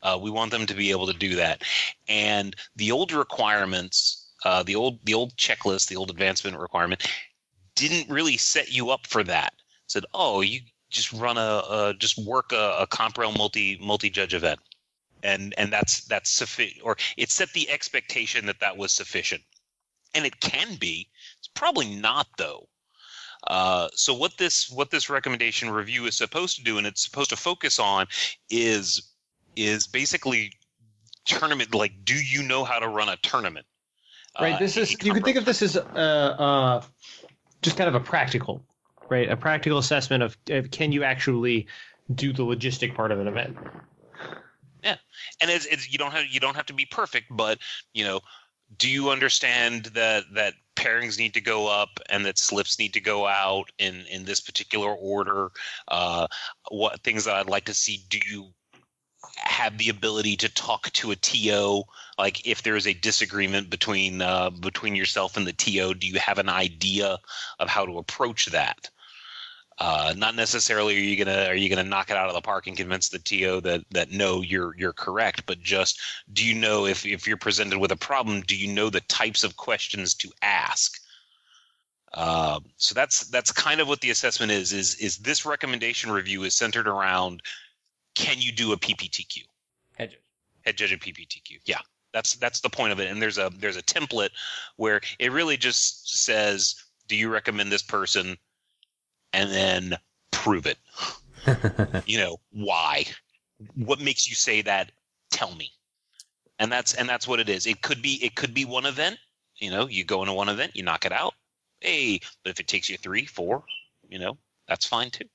Uh, 0.04 0.18
we 0.20 0.32
want 0.32 0.52
them 0.52 0.66
to 0.66 0.74
be 0.74 0.90
able 0.90 1.06
to 1.06 1.14
do 1.14 1.36
that. 1.36 1.64
And 2.08 2.56
the 2.76 2.92
old 2.92 3.12
requirements, 3.12 4.32
uh, 4.46 4.64
the 4.64 4.76
old 4.76 5.00
the 5.06 5.14
old 5.14 5.36
checklist, 5.38 5.88
the 5.88 5.96
old 5.96 6.10
advancement 6.10 6.58
requirement, 6.58 7.08
didn't 7.76 8.12
really 8.12 8.38
set 8.38 8.72
you 8.72 8.90
up 8.90 9.06
for 9.08 9.24
that. 9.24 9.54
It 9.58 9.92
said, 9.92 10.06
oh, 10.14 10.42
you 10.42 10.62
just 10.90 11.14
run 11.14 11.38
a, 11.38 11.62
a 11.70 11.94
just 11.98 12.18
work 12.18 12.52
a, 12.52 12.78
a 12.80 12.88
comp-rel 12.88 13.32
multi 13.32 13.78
multi 13.82 14.10
judge 14.10 14.34
event 14.34 14.60
and 15.24 15.54
and 15.58 15.72
that's 15.72 16.06
that's 16.06 16.30
sufficient 16.30 16.84
or 16.84 16.98
it 17.18 17.30
set 17.30 17.52
the 17.54 17.70
expectation 17.70 18.46
that 18.46 18.60
that 18.60 18.78
was 18.78 18.92
sufficient 18.92 19.42
and 20.14 20.26
it 20.26 20.40
can 20.40 20.76
be 20.76 21.08
it's 21.40 21.48
probably 21.48 21.96
not 21.96 22.28
though 22.38 22.68
uh, 23.48 23.88
so 23.94 24.14
what 24.14 24.38
this 24.38 24.70
what 24.70 24.92
this 24.92 25.10
recommendation 25.10 25.70
review 25.70 26.06
is 26.06 26.16
supposed 26.16 26.58
to 26.58 26.64
do 26.64 26.78
and 26.78 26.86
it's 26.86 27.04
supposed 27.04 27.30
to 27.30 27.36
focus 27.36 27.80
on 27.80 28.08
is 28.50 29.12
is 29.56 29.88
basically 29.88 30.54
tournament 31.26 31.74
like 31.74 31.94
do 32.04 32.16
you 32.16 32.44
know 32.44 32.64
how 32.64 32.80
to 32.80 32.88
run 32.88 33.10
a 33.10 33.18
tournament? 33.18 33.66
Right 34.40 34.56
uh, 34.56 34.60
this 34.60 34.78
is 34.78 34.92
you 35.04 35.14
can 35.14 35.24
think 35.24 35.38
of 35.38 35.46
this 35.46 35.62
as 35.62 35.76
uh, 35.76 35.80
uh, 35.80 36.82
just 37.62 37.78
kind 37.78 37.88
of 37.88 37.96
a 37.96 38.00
practical 38.00 38.64
right? 39.12 39.30
A 39.30 39.38
practical 39.38 39.78
assessment 39.78 40.24
of, 40.24 40.38
of 40.50 40.72
can 40.72 40.92
you 40.92 41.04
actually 41.04 41.68
do 42.16 42.34
the 42.34 42.44
logistic 42.44 42.96
part 42.96 43.12
of 43.12 43.20
an 43.20 43.28
event? 43.28 43.58
Yeah, 44.84 44.96
and 45.42 45.52
it's, 45.52 45.66
it's 45.68 45.92
you 45.92 46.00
don't 46.00 46.14
have 46.14 46.26
you 46.28 46.40
don't 46.40 46.56
have 46.56 46.66
to 46.68 46.74
be 46.74 46.86
perfect, 46.86 47.28
but 47.30 47.60
you 47.94 48.04
know, 48.04 48.22
do 48.78 48.90
you 48.90 49.12
understand 49.12 49.86
that 49.94 50.24
that 50.34 50.54
pairings 50.76 51.18
need 51.18 51.34
to 51.34 51.42
go 51.42 51.68
up 51.68 52.00
and 52.10 52.26
that 52.26 52.38
slips 52.38 52.80
need 52.80 52.94
to 52.94 53.02
go 53.02 53.28
out 53.28 53.72
in 53.78 54.06
in 54.10 54.26
this 54.26 54.40
particular 54.40 54.94
order? 54.94 55.52
Uh, 55.88 56.28
what 56.70 57.02
things 57.02 57.26
that 57.26 57.36
I'd 57.36 57.50
like 57.50 57.66
to 57.66 57.74
see? 57.74 58.04
Do 58.10 58.20
you 58.30 58.54
have 59.38 59.78
the 59.78 59.90
ability 59.90 60.38
to 60.38 60.54
talk 60.54 60.92
to 60.94 61.12
a 61.12 61.16
TO? 61.16 61.84
Like 62.18 62.46
if 62.48 62.64
there 62.64 62.76
is 62.76 62.88
a 62.88 62.94
disagreement 62.94 63.70
between 63.70 64.22
uh, 64.22 64.50
between 64.50 64.96
yourself 64.96 65.38
and 65.38 65.46
the 65.46 65.54
TO, 65.54 65.94
do 65.94 66.08
you 66.08 66.20
have 66.20 66.40
an 66.40 66.50
idea 66.50 67.20
of 67.60 67.70
how 67.70 67.86
to 67.86 67.98
approach 67.98 68.48
that? 68.48 68.90
Uh, 69.84 70.14
not 70.16 70.36
necessarily 70.36 70.96
are 70.96 71.00
you 71.00 71.26
gonna 71.26 71.46
are 71.46 71.56
you 71.56 71.68
gonna 71.68 71.84
knock 71.84 72.12
it 72.12 72.16
out 72.16 72.28
of 72.28 72.36
the 72.36 72.42
park 72.42 72.68
and 72.68 72.78
convince 72.78 73.10
the 73.10 73.18
TO 73.18 73.62
that 73.62 73.82
that 73.90 74.12
no 74.12 74.42
you're 74.42 74.76
you're 74.78 74.94
correct, 74.94 75.44
but 75.48 75.60
just 75.60 76.00
do 76.32 76.46
you 76.46 76.54
know 76.54 76.86
if 76.86 77.04
if 77.04 77.26
you're 77.26 77.36
presented 77.36 77.80
with 77.80 77.92
a 77.92 77.96
problem, 77.96 78.42
do 78.42 78.56
you 78.56 78.72
know 78.72 78.92
the 78.92 79.02
types 79.02 79.44
of 79.44 79.58
questions 79.58 80.14
to 80.14 80.32
ask? 80.44 81.02
Uh, 82.14 82.60
so 82.78 82.94
that's 82.94 83.22
that's 83.30 83.52
kind 83.52 83.82
of 83.82 83.88
what 83.88 84.02
the 84.02 84.12
assessment 84.12 84.52
is. 84.52 84.72
Is 84.72 84.94
is 84.98 85.18
this 85.18 85.48
recommendation 85.48 86.12
review 86.12 86.44
is 86.44 86.54
centered 86.54 86.88
around 86.88 87.42
can 88.14 88.40
you 88.40 88.52
do 88.52 88.74
a 88.74 88.78
PPTQ? 88.78 89.46
Head 89.98 90.12
judge. 90.12 90.20
Head 90.64 90.78
judge 90.78 90.92
and 90.92 91.02
PPTQ. 91.02 91.58
Yeah, 91.66 91.80
that's 92.14 92.36
that's 92.36 92.60
the 92.60 92.70
point 92.70 92.94
of 92.94 93.00
it. 93.00 93.10
And 93.10 93.20
there's 93.20 93.40
a 93.40 93.52
there's 93.58 93.78
a 93.78 93.82
template 93.82 94.30
where 94.76 95.02
it 95.18 95.32
really 95.32 95.58
just 95.58 96.24
says, 96.24 96.76
do 97.08 97.16
you 97.16 97.30
recommend 97.30 97.72
this 97.72 97.82
person? 97.82 98.38
And 99.34 99.52
then 99.52 99.98
prove 100.32 100.66
it. 100.66 100.78
you 102.06 102.18
know, 102.18 102.38
why? 102.52 103.06
What 103.76 104.00
makes 104.00 104.28
you 104.28 104.36
say 104.36 104.62
that? 104.62 104.92
Tell 105.30 105.54
me. 105.56 105.72
And 106.60 106.72
that's 106.72 106.94
and 106.94 107.10
that's 107.10 107.28
what 107.28 107.40
it 107.40 107.50
is. 107.50 107.66
It 107.66 107.82
could 107.82 108.02
be 108.02 108.24
it 108.24 108.36
could 108.36 108.54
be 108.54 108.66
one 108.66 108.86
event. 108.86 109.18
You 109.58 109.72
know, 109.72 109.88
you 109.88 110.04
go 110.04 110.22
into 110.22 110.34
one 110.34 110.50
event, 110.50 110.76
you 110.76 110.84
knock 110.84 111.06
it 111.06 111.12
out. 111.12 111.34
Hey, 111.80 112.20
but 112.44 112.52
if 112.52 112.60
it 112.60 112.68
takes 112.68 112.90
you 112.90 112.98
three, 112.98 113.26
four, 113.26 113.64
you 114.08 114.20
know, 114.20 114.38
that's 114.68 114.86
fine 114.86 115.10
too. 115.10 115.26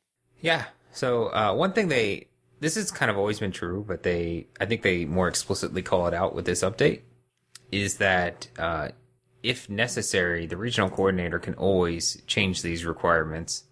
Yeah. 0.40 0.64
So 0.92 1.26
uh, 1.26 1.54
one 1.54 1.72
thing 1.72 1.88
they 1.88 2.28
this 2.60 2.76
has 2.76 2.90
kind 2.90 3.10
of 3.10 3.18
always 3.18 3.40
been 3.40 3.52
true, 3.52 3.84
but 3.86 4.02
they 4.02 4.46
I 4.60 4.66
think 4.66 4.82
they 4.82 5.04
more 5.04 5.28
explicitly 5.28 5.82
call 5.82 6.06
it 6.06 6.14
out 6.14 6.34
with 6.34 6.44
this 6.44 6.62
update 6.62 7.02
is 7.72 7.96
that 7.96 8.48
uh, 8.58 8.88
if 9.42 9.68
necessary, 9.68 10.46
the 10.46 10.56
regional 10.56 10.88
coordinator 10.88 11.38
can 11.38 11.54
always 11.54 12.22
change 12.26 12.62
these 12.62 12.84
requirements. 12.84 13.64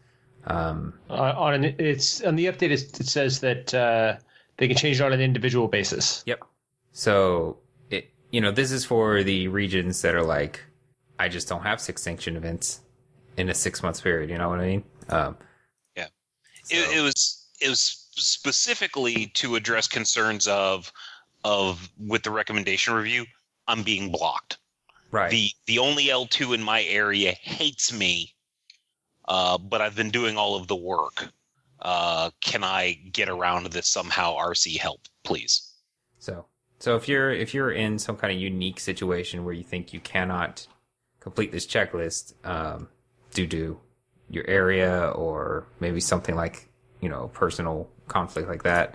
Um, 0.46 0.92
Uh, 1.10 1.32
on 1.36 1.54
an, 1.54 1.64
it's 1.78 2.22
on 2.22 2.36
the 2.36 2.46
update. 2.46 2.70
It, 2.70 3.00
it 3.00 3.06
says 3.06 3.40
that 3.40 3.72
uh, 3.74 4.16
they 4.58 4.68
can 4.68 4.76
change 4.76 5.00
it 5.00 5.04
on 5.04 5.12
an 5.12 5.20
individual 5.20 5.68
basis. 5.68 6.22
Yep. 6.26 6.42
So 6.92 7.58
it 7.90 8.10
you 8.30 8.40
know 8.40 8.50
this 8.52 8.70
is 8.70 8.84
for 8.84 9.22
the 9.22 9.48
regions 9.48 10.02
that 10.02 10.14
are 10.14 10.22
like 10.22 10.62
I 11.18 11.28
just 11.28 11.48
don't 11.48 11.62
have 11.62 11.80
six 11.80 12.02
sanction 12.02 12.36
events 12.36 12.80
in 13.36 13.48
a 13.48 13.54
six 13.54 13.82
month 13.82 14.02
period. 14.02 14.30
You 14.30 14.38
know 14.38 14.48
what 14.50 14.60
I 14.60 14.66
mean? 14.66 14.84
Um, 15.08 15.36
Yeah. 15.96 16.08
so- 16.64 16.76
it, 16.76 16.98
it 16.98 17.00
was 17.02 17.46
it 17.60 17.68
was 17.68 17.80
specifically 18.16 19.26
to 19.34 19.56
address 19.56 19.88
concerns 19.88 20.46
of 20.46 20.92
of 21.44 21.88
with 21.98 22.22
the 22.22 22.30
recommendation 22.30 22.94
review. 22.94 23.24
I'm 23.66 23.82
being 23.82 24.12
blocked. 24.12 24.58
right. 25.10 25.30
The 25.30 25.50
the 25.66 25.78
only 25.78 26.06
L2 26.08 26.54
in 26.54 26.62
my 26.62 26.82
area 26.84 27.32
hates 27.32 27.92
me, 27.92 28.33
uh, 29.26 29.58
but 29.58 29.80
I've 29.80 29.96
been 29.96 30.10
doing 30.10 30.36
all 30.36 30.56
of 30.56 30.66
the 30.66 30.76
work. 30.76 31.28
Uh, 31.80 32.30
can 32.40 32.64
I 32.64 32.98
get 33.12 33.28
around 33.28 33.66
this 33.66 33.88
somehow? 33.88 34.36
RC 34.36 34.78
help, 34.78 35.00
please. 35.22 35.70
So, 36.18 36.46
so 36.78 36.96
if 36.96 37.08
you're 37.08 37.30
if 37.30 37.52
you're 37.52 37.72
in 37.72 37.98
some 37.98 38.16
kind 38.16 38.32
of 38.32 38.40
unique 38.40 38.80
situation 38.80 39.44
where 39.44 39.54
you 39.54 39.62
think 39.62 39.92
you 39.92 40.00
cannot 40.00 40.66
complete 41.20 41.52
this 41.52 41.66
checklist 41.66 42.34
um, 42.44 42.88
due 43.32 43.46
to 43.46 43.78
your 44.30 44.46
area 44.46 45.10
or 45.10 45.66
maybe 45.80 46.00
something 46.00 46.34
like 46.34 46.68
you 47.00 47.08
know 47.08 47.30
personal 47.34 47.88
conflict 48.08 48.48
like 48.48 48.62
that, 48.62 48.94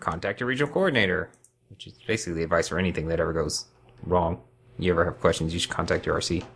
contact 0.00 0.40
your 0.40 0.48
regional 0.48 0.72
coordinator, 0.72 1.30
which 1.68 1.86
is 1.86 1.94
basically 2.06 2.34
the 2.34 2.42
advice 2.44 2.68
for 2.68 2.78
anything 2.78 3.08
that 3.08 3.20
ever 3.20 3.32
goes 3.32 3.66
wrong. 4.04 4.40
You 4.78 4.92
ever 4.92 5.04
have 5.04 5.20
questions, 5.20 5.52
you 5.52 5.60
should 5.60 5.70
contact 5.70 6.06
your 6.06 6.16
RC. 6.16 6.40
Yeah. 6.40 6.46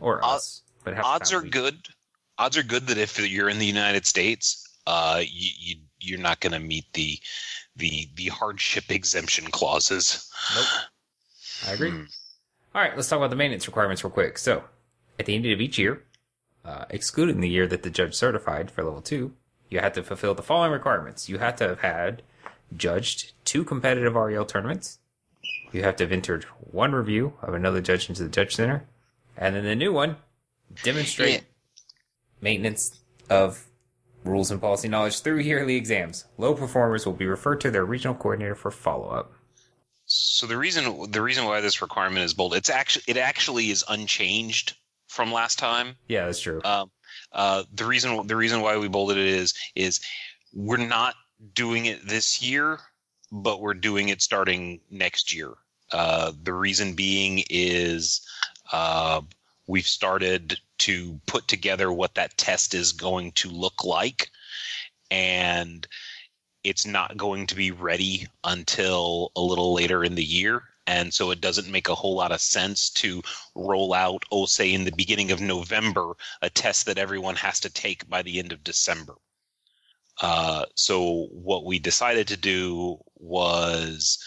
Or 0.00 0.24
Od- 0.24 0.36
us. 0.36 0.62
But 0.84 0.98
Odds 0.98 1.32
are 1.32 1.42
good. 1.42 1.76
Odds 2.38 2.56
are 2.56 2.62
good 2.62 2.86
that 2.88 2.98
if 2.98 3.18
you're 3.18 3.48
in 3.48 3.58
the 3.58 3.66
United 3.66 4.06
States, 4.06 4.66
uh, 4.86 5.20
you, 5.22 5.50
you 5.58 5.76
you're 6.00 6.18
not 6.18 6.40
going 6.40 6.52
to 6.52 6.58
meet 6.58 6.84
the 6.92 7.18
the 7.76 8.08
the 8.16 8.26
hardship 8.26 8.84
exemption 8.90 9.46
clauses. 9.50 10.30
Nope. 10.54 10.66
I 11.66 11.72
agree. 11.72 11.90
Hmm. 11.90 12.04
All 12.74 12.82
right, 12.82 12.96
let's 12.96 13.08
talk 13.08 13.18
about 13.18 13.30
the 13.30 13.36
maintenance 13.36 13.66
requirements 13.66 14.02
real 14.02 14.10
quick. 14.10 14.36
So, 14.36 14.64
at 15.18 15.26
the 15.26 15.34
end 15.34 15.46
of 15.46 15.60
each 15.60 15.78
year, 15.78 16.02
uh, 16.64 16.86
excluding 16.90 17.40
the 17.40 17.48
year 17.48 17.68
that 17.68 17.84
the 17.84 17.90
judge 17.90 18.14
certified 18.14 18.70
for 18.70 18.82
level 18.82 19.00
two, 19.00 19.32
you 19.70 19.78
had 19.78 19.94
to 19.94 20.02
fulfill 20.02 20.34
the 20.34 20.42
following 20.42 20.72
requirements. 20.72 21.28
You 21.28 21.38
had 21.38 21.56
to 21.58 21.68
have 21.68 21.80
had 21.80 22.22
judged 22.76 23.32
two 23.44 23.64
competitive 23.64 24.14
REL 24.14 24.44
tournaments. 24.44 24.98
You 25.72 25.82
have 25.82 25.96
to 25.96 26.04
have 26.04 26.12
entered 26.12 26.44
one 26.58 26.92
review 26.92 27.34
of 27.42 27.54
another 27.54 27.80
judge 27.80 28.08
into 28.08 28.24
the 28.24 28.28
judge 28.28 28.54
center. 28.54 28.86
And 29.36 29.56
then 29.56 29.64
the 29.64 29.74
new 29.74 29.92
one, 29.92 30.16
demonstrate 30.82 31.30
Yeah. 31.30 31.40
Maintenance 32.44 33.00
of 33.30 33.66
rules 34.22 34.50
and 34.50 34.60
policy 34.60 34.86
knowledge 34.86 35.20
through 35.20 35.40
yearly 35.40 35.76
exams. 35.76 36.26
Low 36.38 36.54
performers 36.54 37.04
will 37.04 37.14
be 37.14 37.26
referred 37.26 37.60
to 37.62 37.70
their 37.70 37.84
regional 37.84 38.14
coordinator 38.14 38.54
for 38.54 38.70
follow 38.70 39.08
up. 39.08 39.32
So 40.06 40.46
the 40.46 40.58
reason 40.58 41.10
the 41.10 41.22
reason 41.22 41.46
why 41.46 41.60
this 41.62 41.80
requirement 41.80 42.24
is 42.24 42.34
bold, 42.34 42.54
it's 42.54 42.70
actually 42.70 43.04
it 43.08 43.16
actually 43.16 43.70
is 43.70 43.82
unchanged 43.88 44.76
from 45.08 45.32
last 45.32 45.58
time. 45.58 45.96
Yeah, 46.08 46.26
that's 46.26 46.40
true. 46.40 46.60
Um, 46.62 46.90
uh, 47.32 47.64
the 47.72 47.86
reason 47.86 48.26
the 48.26 48.36
reason 48.36 48.60
why 48.60 48.76
we 48.76 48.88
bolded 48.88 49.16
it 49.16 49.26
is 49.26 49.54
is 49.74 50.00
we're 50.52 50.76
not 50.76 51.14
doing 51.54 51.86
it 51.86 52.06
this 52.06 52.42
year, 52.42 52.78
but 53.32 53.60
we're 53.62 53.74
doing 53.74 54.10
it 54.10 54.20
starting 54.20 54.80
next 54.90 55.34
year. 55.34 55.54
Uh, 55.90 56.32
the 56.42 56.52
reason 56.52 56.94
being 56.94 57.42
is 57.48 58.20
uh, 58.72 59.22
we've 59.66 59.86
started 59.86 60.58
to 60.78 61.20
put 61.26 61.48
together 61.48 61.92
what 61.92 62.14
that 62.14 62.36
test 62.36 62.74
is 62.74 62.92
going 62.92 63.32
to 63.32 63.48
look 63.48 63.84
like, 63.84 64.30
and 65.10 65.86
it's 66.62 66.86
not 66.86 67.16
going 67.16 67.46
to 67.46 67.54
be 67.54 67.70
ready 67.70 68.26
until 68.44 69.30
a 69.36 69.40
little 69.40 69.74
later 69.74 70.04
in 70.04 70.14
the 70.14 70.24
year. 70.24 70.62
And 70.86 71.12
so 71.12 71.30
it 71.30 71.40
doesn't 71.40 71.70
make 71.70 71.88
a 71.88 71.94
whole 71.94 72.14
lot 72.14 72.32
of 72.32 72.40
sense 72.40 72.90
to 72.90 73.22
roll 73.54 73.94
out, 73.94 74.22
oh, 74.30 74.44
say 74.44 74.72
in 74.72 74.84
the 74.84 74.92
beginning 74.92 75.30
of 75.30 75.40
November, 75.40 76.12
a 76.42 76.50
test 76.50 76.84
that 76.86 76.98
everyone 76.98 77.36
has 77.36 77.60
to 77.60 77.70
take 77.70 78.06
by 78.08 78.22
the 78.22 78.38
end 78.38 78.52
of 78.52 78.62
December. 78.64 79.14
Uh, 80.20 80.64
so 80.74 81.28
what 81.32 81.64
we 81.64 81.78
decided 81.78 82.28
to 82.28 82.36
do 82.36 82.98
was, 83.16 84.22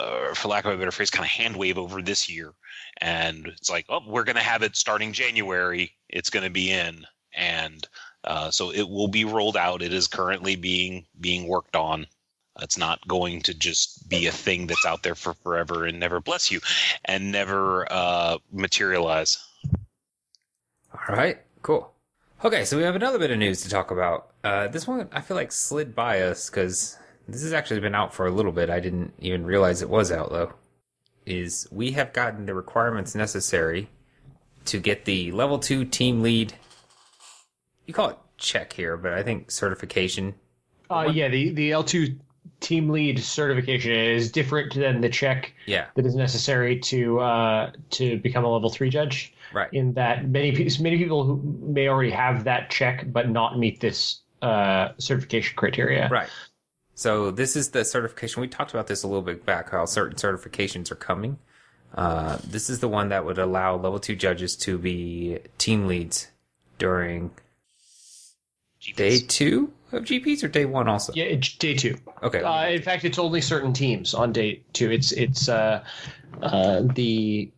uh, 0.00 0.34
for 0.34 0.48
lack 0.48 0.64
of 0.64 0.72
a 0.72 0.76
better 0.76 0.90
phrase, 0.90 1.10
kind 1.10 1.24
of 1.24 1.30
hand 1.30 1.56
wave 1.56 1.78
over 1.78 2.02
this 2.02 2.28
year. 2.28 2.52
And 3.00 3.46
it's 3.48 3.70
like, 3.70 3.86
oh, 3.88 4.00
we're 4.06 4.24
going 4.24 4.36
to 4.36 4.42
have 4.42 4.62
it 4.62 4.76
starting 4.76 5.12
January. 5.12 5.92
It's 6.08 6.30
going 6.30 6.44
to 6.44 6.50
be 6.50 6.70
in. 6.70 7.04
And 7.32 7.86
uh, 8.24 8.50
so 8.50 8.70
it 8.70 8.88
will 8.88 9.08
be 9.08 9.24
rolled 9.24 9.56
out. 9.56 9.82
It 9.82 9.92
is 9.92 10.06
currently 10.06 10.56
being 10.56 11.04
being 11.20 11.46
worked 11.46 11.76
on. 11.76 12.06
It's 12.60 12.78
not 12.78 13.06
going 13.08 13.42
to 13.42 13.54
just 13.54 14.08
be 14.08 14.26
a 14.26 14.32
thing 14.32 14.68
that's 14.68 14.86
out 14.86 15.02
there 15.02 15.16
for 15.16 15.34
forever 15.34 15.84
and 15.84 15.98
never 15.98 16.20
bless 16.20 16.50
you, 16.52 16.60
and 17.04 17.32
never 17.32 17.90
uh, 17.92 18.38
materialize. 18.52 19.44
All 20.92 21.16
right, 21.16 21.38
cool. 21.62 21.92
Okay, 22.44 22.64
so 22.64 22.76
we 22.76 22.84
have 22.84 22.94
another 22.94 23.18
bit 23.18 23.32
of 23.32 23.38
news 23.38 23.62
to 23.62 23.68
talk 23.68 23.90
about. 23.90 24.30
Uh, 24.44 24.68
this 24.68 24.86
one 24.86 25.08
I 25.12 25.20
feel 25.20 25.36
like 25.36 25.50
slid 25.50 25.94
by 25.94 26.20
us 26.22 26.48
because 26.48 26.96
this 27.26 27.42
has 27.42 27.52
actually 27.52 27.80
been 27.80 27.94
out 27.94 28.14
for 28.14 28.26
a 28.26 28.30
little 28.30 28.52
bit. 28.52 28.70
I 28.70 28.80
didn't 28.80 29.14
even 29.18 29.44
realize 29.44 29.82
it 29.82 29.90
was 29.90 30.12
out 30.12 30.30
though. 30.30 30.52
Is 31.26 31.66
we 31.70 31.92
have 31.92 32.12
gotten 32.12 32.46
the 32.46 32.54
requirements 32.54 33.14
necessary 33.14 33.88
to 34.66 34.78
get 34.78 35.04
the 35.04 35.32
level 35.32 35.58
two 35.58 35.84
team 35.84 36.22
lead. 36.22 36.54
You 37.86 37.94
call 37.94 38.10
it 38.10 38.18
check 38.36 38.72
here, 38.72 38.96
but 38.96 39.12
I 39.12 39.22
think 39.22 39.50
certification. 39.50 40.34
Uh, 40.90 41.10
yeah, 41.12 41.28
the 41.28 41.50
the 41.50 41.72
L 41.72 41.84
two 41.84 42.18
team 42.60 42.88
lead 42.90 43.18
certification 43.22 43.92
is 43.92 44.30
different 44.30 44.74
than 44.74 45.00
the 45.00 45.08
check 45.08 45.54
Yeah, 45.66 45.86
that 45.94 46.06
is 46.06 46.14
necessary 46.14 46.78
to 46.80 47.20
uh, 47.20 47.72
to 47.90 48.18
become 48.18 48.44
a 48.44 48.48
level 48.48 48.70
three 48.70 48.90
judge. 48.90 49.32
right. 49.52 49.68
In 49.72 49.94
that 49.94 50.28
many 50.28 50.50
many 50.80 50.98
people 50.98 51.24
who 51.24 51.36
may 51.66 51.88
already 51.88 52.10
have 52.10 52.44
that 52.44 52.70
check 52.70 53.04
but 53.12 53.28
not 53.28 53.58
meet 53.58 53.80
this 53.80 54.20
uh, 54.42 54.90
certification 54.98 55.56
criteria. 55.56 56.08
Right. 56.10 56.28
So 56.94 57.30
this 57.30 57.56
is 57.56 57.70
the 57.70 57.84
certification. 57.84 58.40
We 58.40 58.48
talked 58.48 58.72
about 58.72 58.86
this 58.86 59.02
a 59.02 59.06
little 59.06 59.22
bit 59.22 59.44
back, 59.44 59.70
how 59.70 59.84
certain 59.84 60.16
certifications 60.16 60.90
are 60.90 60.96
coming. 60.96 61.38
Uh, 61.94 62.38
this 62.44 62.70
is 62.70 62.80
the 62.80 62.88
one 62.88 63.08
that 63.10 63.24
would 63.24 63.38
allow 63.38 63.76
level 63.76 63.98
two 63.98 64.16
judges 64.16 64.56
to 64.56 64.78
be 64.78 65.38
team 65.58 65.86
leads 65.86 66.28
during 66.78 67.30
day 68.96 69.18
two 69.20 69.72
of 69.92 70.04
GPs 70.04 70.42
or 70.42 70.48
day 70.48 70.64
one 70.64 70.88
also. 70.88 71.12
Yeah, 71.14 71.24
it's 71.24 71.54
day 71.54 71.74
two. 71.74 71.96
Okay. 72.22 72.42
Uh, 72.42 72.68
in 72.68 72.82
fact, 72.82 73.04
it's 73.04 73.18
only 73.18 73.40
certain 73.40 73.72
teams 73.72 74.12
on 74.12 74.32
day 74.32 74.62
two. 74.72 74.90
It's 74.90 75.12
it's 75.12 75.48
uh, 75.48 75.84
uh, 76.42 76.82
the 76.94 77.50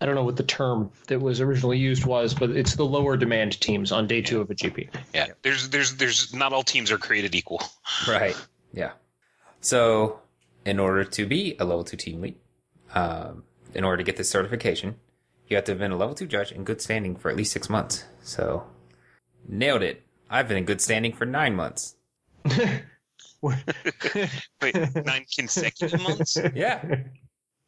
I 0.00 0.06
don't 0.06 0.14
know 0.14 0.24
what 0.24 0.36
the 0.36 0.44
term 0.44 0.90
that 1.08 1.20
was 1.20 1.40
originally 1.40 1.78
used 1.78 2.04
was, 2.04 2.34
but 2.34 2.50
it's 2.50 2.76
the 2.76 2.84
lower 2.84 3.16
demand 3.16 3.58
teams 3.60 3.90
on 3.90 4.06
day 4.06 4.22
two 4.22 4.40
of 4.40 4.50
a 4.50 4.54
GP. 4.54 4.90
Yeah, 5.14 5.28
there's 5.42 5.70
there's 5.70 5.96
there's 5.96 6.34
not 6.34 6.52
all 6.52 6.62
teams 6.62 6.90
are 6.90 6.98
created 6.98 7.34
equal. 7.34 7.62
Right. 8.06 8.36
Yeah. 8.72 8.92
So, 9.60 10.20
in 10.64 10.78
order 10.78 11.04
to 11.04 11.26
be 11.26 11.56
a 11.58 11.64
level 11.64 11.84
two 11.84 11.96
team 11.96 12.20
lead, 12.20 12.36
um, 12.94 13.44
in 13.74 13.84
order 13.84 13.98
to 13.98 14.02
get 14.04 14.16
this 14.16 14.30
certification, 14.30 14.96
you 15.48 15.56
have 15.56 15.64
to 15.64 15.72
have 15.72 15.78
been 15.78 15.92
a 15.92 15.96
level 15.96 16.14
two 16.14 16.26
judge 16.26 16.52
in 16.52 16.64
good 16.64 16.80
standing 16.80 17.16
for 17.16 17.30
at 17.30 17.36
least 17.36 17.52
six 17.52 17.68
months. 17.68 18.04
So, 18.22 18.64
nailed 19.46 19.82
it. 19.82 20.02
I've 20.30 20.48
been 20.48 20.58
in 20.58 20.64
good 20.64 20.80
standing 20.80 21.12
for 21.12 21.24
nine 21.24 21.54
months. 21.54 21.96
Wait, 23.42 23.54
nine 25.04 25.24
consecutive 25.34 26.00
months? 26.02 26.36
Yeah. 26.54 26.82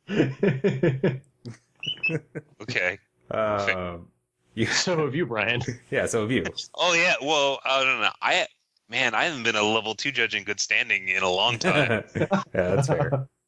Okay. 2.63 2.99
Um, 3.31 4.09
you, 4.55 4.67
so 4.67 5.05
have 5.05 5.15
you, 5.15 5.27
Brian. 5.27 5.63
yeah. 5.91 6.07
So 6.07 6.23
have 6.23 6.31
you. 6.31 6.45
Oh 6.75 6.93
yeah. 6.95 7.15
Well, 7.23 7.61
I 7.65 7.85
don't 7.85 8.01
know. 8.01 8.11
I 8.21 8.47
man, 8.91 9.15
I 9.15 9.25
haven't 9.25 9.45
been 9.45 9.57
a 9.57 9.63
level 9.63 9.95
two 9.95 10.13
judge 10.13 10.35
in 10.35 10.45
good 10.45 10.61
standing 10.61 11.09
in 11.09 11.23
a 11.23 11.31
long 11.31 11.59
time. 11.61 12.05
yeah, 12.15 12.27
that's 12.53 12.89
fair. 12.89 13.29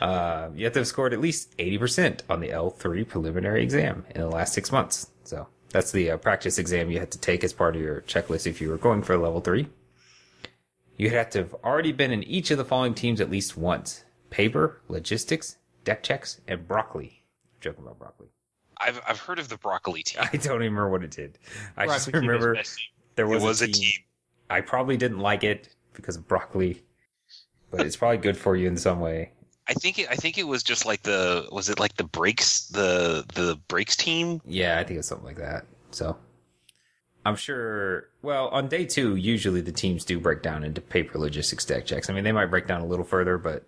Uh, 0.00 0.50
you 0.54 0.64
have 0.64 0.72
to 0.72 0.78
have 0.78 0.86
scored 0.86 1.12
at 1.12 1.20
least 1.20 1.56
80% 1.58 2.20
on 2.30 2.38
the 2.38 2.50
L3 2.50 3.06
preliminary 3.08 3.62
exam 3.64 4.06
in 4.14 4.20
the 4.20 4.28
last 4.28 4.54
six 4.54 4.70
months. 4.70 5.10
So 5.24 5.48
that's 5.70 5.90
the 5.90 6.12
uh, 6.12 6.16
practice 6.16 6.58
exam 6.58 6.92
you 6.92 7.00
had 7.00 7.10
to 7.10 7.18
take 7.18 7.42
as 7.42 7.52
part 7.52 7.74
of 7.74 7.82
your 7.82 8.02
checklist 8.02 8.46
if 8.46 8.60
you 8.60 8.70
were 8.70 8.78
going 8.78 9.02
for 9.02 9.18
level 9.18 9.40
three. 9.40 9.68
You'd 10.96 11.12
have 11.12 11.30
to 11.30 11.38
have 11.38 11.54
already 11.64 11.92
been 11.92 12.12
in 12.12 12.22
each 12.22 12.50
of 12.50 12.58
the 12.58 12.64
following 12.64 12.94
teams 12.94 13.20
at 13.20 13.30
least 13.30 13.56
once 13.56 14.04
paper, 14.30 14.80
logistics, 14.88 15.56
deck 15.82 16.02
checks, 16.02 16.40
and 16.46 16.68
broccoli. 16.68 17.24
I'm 17.54 17.60
joking 17.60 17.84
about 17.84 17.98
broccoli. 17.98 18.28
I've 18.78 19.00
I've 19.06 19.20
heard 19.20 19.38
of 19.38 19.48
the 19.48 19.56
broccoli 19.56 20.02
team. 20.02 20.22
I 20.32 20.36
don't 20.36 20.62
even 20.62 20.74
remember 20.74 20.90
what 20.90 21.02
it 21.02 21.10
did. 21.10 21.38
I 21.76 21.86
just 21.86 22.10
Broccoli 22.10 22.20
team 22.20 22.30
is 22.36 22.44
remember 22.44 22.62
there 23.16 23.26
was, 23.26 23.42
was 23.42 23.62
a 23.62 23.64
a 23.64 23.68
team, 23.68 23.74
team. 23.74 24.04
I 24.50 24.60
probably 24.60 24.96
didn't 24.96 25.20
like 25.20 25.44
it 25.44 25.68
because 25.94 26.16
of 26.16 26.26
broccoli, 26.28 26.82
but 27.70 27.86
it's 27.86 27.96
probably 27.96 28.18
good 28.18 28.36
for 28.36 28.56
you 28.56 28.68
in 28.68 28.76
some 28.76 29.00
way. 29.00 29.32
I 29.68 29.74
think 29.74 29.98
it, 30.00 30.08
I 30.10 30.16
think 30.16 30.36
it 30.38 30.44
was 30.48 30.62
just 30.64 30.84
like 30.84 31.02
the 31.02 31.46
was 31.52 31.68
it 31.68 31.78
like 31.78 31.96
the 31.96 32.04
breaks 32.04 32.66
the 32.68 33.24
the 33.34 33.56
breaks 33.68 33.96
team? 33.96 34.40
Yeah, 34.44 34.78
I 34.80 34.84
think 34.84 34.98
it's 34.98 35.08
something 35.08 35.26
like 35.26 35.36
that. 35.36 35.64
So 35.92 36.16
I'm 37.24 37.36
sure. 37.36 38.08
Well, 38.22 38.48
on 38.48 38.68
day 38.68 38.84
two, 38.86 39.14
usually 39.16 39.60
the 39.60 39.72
teams 39.72 40.04
do 40.04 40.18
break 40.18 40.42
down 40.42 40.64
into 40.64 40.80
paper 40.80 41.18
logistics 41.18 41.64
deck 41.64 41.86
checks. 41.86 42.10
I 42.10 42.14
mean, 42.14 42.24
they 42.24 42.32
might 42.32 42.46
break 42.46 42.66
down 42.66 42.80
a 42.80 42.86
little 42.86 43.04
further, 43.04 43.38
but 43.38 43.64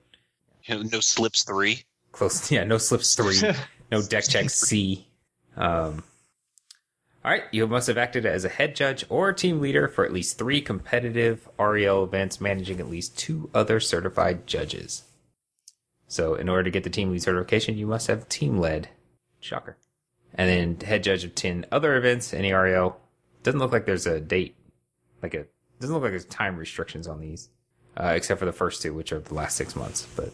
no 0.69 1.01
slips 1.01 1.45
three. 1.45 1.85
close. 2.13 2.51
Yeah, 2.51 2.65
no 2.65 2.79
slips 2.79 3.15
three, 3.15 3.41
no 3.93 4.03
deck 4.03 4.25
checks 4.29 4.55
C. 4.55 5.07
Um, 5.57 6.03
all 7.25 7.31
right, 7.31 7.45
you 7.53 7.67
must 7.69 7.87
have 7.87 7.99
acted 7.99 8.27
as 8.27 8.45
a 8.45 8.49
head 8.49 8.75
judge 8.75 9.05
or 9.09 9.33
team 9.33 9.61
leader 9.61 9.87
for 9.87 10.05
at 10.05 10.13
least 10.13 10.39
three 10.39 10.61
competitive 10.61 11.49
REL 11.57 12.03
events, 12.03 12.41
managing 12.41 12.81
at 12.81 12.91
least 12.91 13.17
two 13.17 13.49
other 13.55 13.79
certified 13.79 14.45
judges. 14.47 15.05
So, 16.09 16.35
in 16.35 16.49
order 16.49 16.65
to 16.65 16.71
get 16.71 16.83
the 16.83 16.91
team 16.91 17.13
lead 17.13 17.23
certification, 17.23 17.79
you 17.79 17.87
must 17.87 18.09
have 18.09 18.29
team 18.29 18.59
led. 18.59 18.89
Shocker. 19.39 19.77
And 20.35 20.49
then 20.49 20.87
head 20.87 21.05
judge 21.05 21.23
of 21.23 21.37
10 21.37 21.67
other 21.71 21.97
events 21.97 22.33
in 22.33 22.43
REL. 22.53 22.99
Doesn't 23.45 23.61
look 23.61 23.73
like 23.73 23.87
there's 23.87 24.07
a 24.07 24.21
date, 24.21 24.57
like 25.23 25.35
a, 25.35 25.47
doesn't 25.81 25.95
look 25.95 26.03
like 26.03 26.13
there's 26.13 26.25
time 26.25 26.57
restrictions 26.57 27.07
on 27.07 27.21
these, 27.21 27.51
uh, 27.97 28.13
except 28.17 28.41
for 28.41 28.47
the 28.47 28.53
first 28.53 28.83
two, 28.83 28.95
which 28.95 29.13
are 29.13 29.21
the 29.21 29.35
last 29.35 29.57
six 29.57 29.77
months. 29.77 30.09
But 30.17 30.33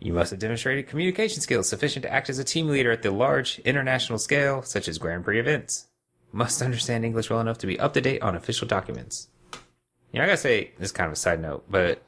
you 0.00 0.12
must 0.12 0.30
have 0.30 0.38
demonstrated 0.40 0.86
communication 0.86 1.40
skills 1.40 1.68
sufficient 1.68 2.04
to 2.04 2.12
act 2.12 2.30
as 2.30 2.38
a 2.38 2.44
team 2.44 2.68
leader 2.68 2.92
at 2.92 3.02
the 3.02 3.10
large 3.10 3.58
international 3.60 4.18
scale, 4.18 4.62
such 4.62 4.88
as 4.88 4.98
Grand 4.98 5.24
Prix 5.24 5.40
events. 5.40 5.86
Must 6.32 6.62
understand 6.62 7.04
English 7.04 7.30
well 7.30 7.40
enough 7.40 7.58
to 7.58 7.66
be 7.66 7.80
up 7.80 7.94
to 7.94 8.00
date 8.00 8.22
on 8.22 8.36
official 8.36 8.68
documents. 8.68 9.28
You 10.12 10.18
know, 10.18 10.24
I 10.24 10.26
gotta 10.26 10.36
say, 10.36 10.72
this 10.78 10.86
is 10.86 10.92
kind 10.92 11.06
of 11.06 11.12
a 11.12 11.16
side 11.16 11.40
note, 11.40 11.64
but 11.70 12.02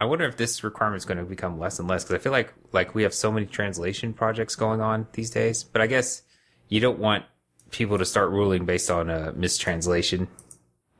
I 0.00 0.04
wonder 0.04 0.24
if 0.26 0.36
this 0.36 0.62
requirement 0.62 0.98
is 0.98 1.04
going 1.06 1.18
to 1.18 1.24
become 1.24 1.58
less 1.58 1.78
and 1.78 1.88
less 1.88 2.04
because 2.04 2.16
I 2.20 2.22
feel 2.22 2.32
like 2.32 2.52
like 2.72 2.94
we 2.94 3.02
have 3.02 3.14
so 3.14 3.32
many 3.32 3.46
translation 3.46 4.12
projects 4.12 4.54
going 4.54 4.80
on 4.80 5.06
these 5.12 5.30
days. 5.30 5.64
But 5.64 5.80
I 5.80 5.86
guess 5.86 6.22
you 6.68 6.80
don't 6.80 6.98
want 6.98 7.24
people 7.70 7.96
to 7.96 8.04
start 8.04 8.30
ruling 8.30 8.66
based 8.66 8.90
on 8.90 9.08
a 9.08 9.32
mistranslation. 9.32 10.28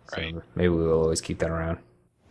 So 0.08 0.18
Right. 0.18 0.34
maybe 0.54 0.68
we'll 0.68 1.02
always 1.02 1.20
keep 1.20 1.38
that 1.40 1.50
around. 1.50 1.78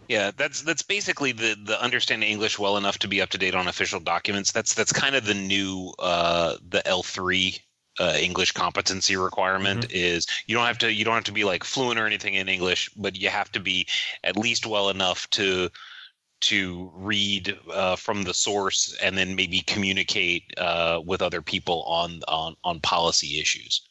Yeah, 0.08 0.32
that's 0.38 0.62
that's 0.62 0.84
basically 0.84 1.32
the 1.32 1.56
the 1.66 1.82
understanding 1.82 2.30
English 2.30 2.60
well 2.60 2.78
enough 2.78 3.00
to 3.00 3.08
be 3.08 3.22
up 3.22 3.30
to 3.30 3.38
date 3.38 3.56
on 3.56 3.68
official 3.68 4.00
documents. 4.00 4.52
That's 4.52 4.74
that's 4.74 4.94
kind 4.94 5.16
of 5.16 5.26
the 5.26 5.34
new 5.34 5.94
uh, 6.00 6.58
the 6.70 6.86
L 6.88 7.02
three 7.02 7.58
uh, 8.00 8.18
English 8.20 8.52
competency 8.52 9.16
requirement 9.16 9.92
is 9.92 10.28
you 10.48 10.56
don't 10.56 10.68
have 10.68 10.78
to 10.80 10.94
you 10.94 11.06
don't 11.06 11.16
have 11.16 11.24
to 11.24 11.32
be 11.32 11.44
like 11.44 11.64
fluent 11.64 12.00
or 12.00 12.06
anything 12.06 12.36
in 12.36 12.50
English, 12.50 12.90
but 12.96 13.16
you 13.16 13.30
have 13.30 13.52
to 13.54 13.60
be 13.60 13.88
at 14.24 14.38
least 14.38 14.68
well 14.68 14.90
enough 14.90 15.28
to 15.32 15.70
to 16.42 16.92
read 16.94 17.58
uh, 17.74 17.96
from 17.96 18.24
the 18.24 18.34
source 18.34 18.96
and 19.02 19.18
then 19.18 19.36
maybe 19.36 19.62
communicate 19.62 20.44
uh, 20.58 21.02
with 21.04 21.22
other 21.22 21.42
people 21.42 21.82
on 21.84 22.22
on 22.28 22.56
on 22.64 22.80
policy 22.82 23.40
issues. 23.40 23.82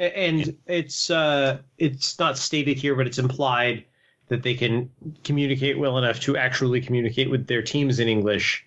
A- 0.00 0.18
And 0.18 0.56
it's 0.66 1.10
uh, 1.10 1.58
it's 1.78 2.18
not 2.18 2.38
stated 2.38 2.78
here, 2.78 2.96
but 2.96 3.06
it's 3.06 3.18
implied 3.18 3.84
that 4.28 4.42
they 4.42 4.54
can 4.54 4.90
communicate 5.22 5.78
well 5.78 5.98
enough 5.98 6.20
to 6.20 6.36
actually 6.36 6.80
communicate 6.80 7.30
with 7.30 7.46
their 7.46 7.62
teams 7.62 7.98
in 7.98 8.08
English 8.08 8.66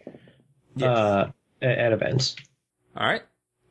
uh, 0.82 1.28
a- 1.62 1.66
at 1.80 1.94
events. 1.94 2.36
All 2.96 3.08
right. 3.08 3.24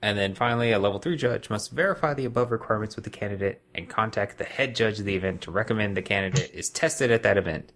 And 0.02 0.18
then 0.18 0.34
finally, 0.34 0.72
a 0.72 0.78
level 0.78 0.98
three 0.98 1.16
judge 1.16 1.48
must 1.48 1.72
verify 1.72 2.14
the 2.14 2.26
above 2.26 2.50
requirements 2.50 2.96
with 2.96 3.04
the 3.04 3.10
candidate 3.10 3.62
and 3.74 3.88
contact 3.88 4.38
the 4.38 4.44
head 4.44 4.76
judge 4.76 4.98
of 4.98 5.04
the 5.04 5.16
event 5.16 5.40
to 5.42 5.50
recommend 5.50 5.96
the 5.96 6.02
candidate 6.02 6.50
is 6.52 6.68
tested 6.68 7.10
at 7.10 7.22
that 7.22 7.38
event. 7.38 7.72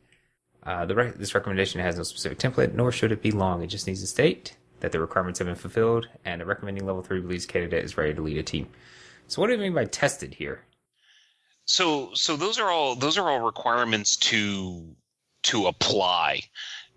Uh, 0.63 0.85
the 0.85 0.95
rec- 0.95 1.15
this 1.15 1.35
recommendation 1.35 1.81
has 1.81 1.97
no 1.97 2.03
specific 2.03 2.39
template, 2.39 2.75
nor 2.75 2.93
should 2.93 3.11
it 3.13 3.23
be 3.23 3.31
long. 3.31 3.63
It 3.63 3.69
just 3.69 3.87
needs 3.87 4.01
to 4.03 4.07
state 4.07 4.57
that 4.81 4.93
the 4.93 5.01
requirements 5.01 5.39
have 5.39 5.47
been 5.49 5.55
fulfilled 5.55 6.09
and 6.25 6.41
the 6.41 6.47
recommending 6.47 6.85
level 6.85 7.03
three 7.03 7.21
believes 7.21 7.47
candidate 7.47 7.85
is 7.85 7.97
ready 7.97 8.13
to 8.15 8.21
lead 8.21 8.37
a 8.37 8.43
team. 8.43 8.69
So, 9.27 9.41
what 9.41 9.47
do 9.49 9.55
you 9.55 9.59
mean 9.59 9.75
by 9.75 9.87
tested 9.87 10.35
here? 10.35 10.65
So 11.65 12.11
so 12.15 12.37
those 12.37 12.59
are 12.59 12.71
all 12.71 12.95
those 12.97 13.19
are 13.19 13.29
all 13.29 13.41
requirements 13.41 14.17
to 14.17 14.97
to 15.45 15.67
apply, 15.67 16.43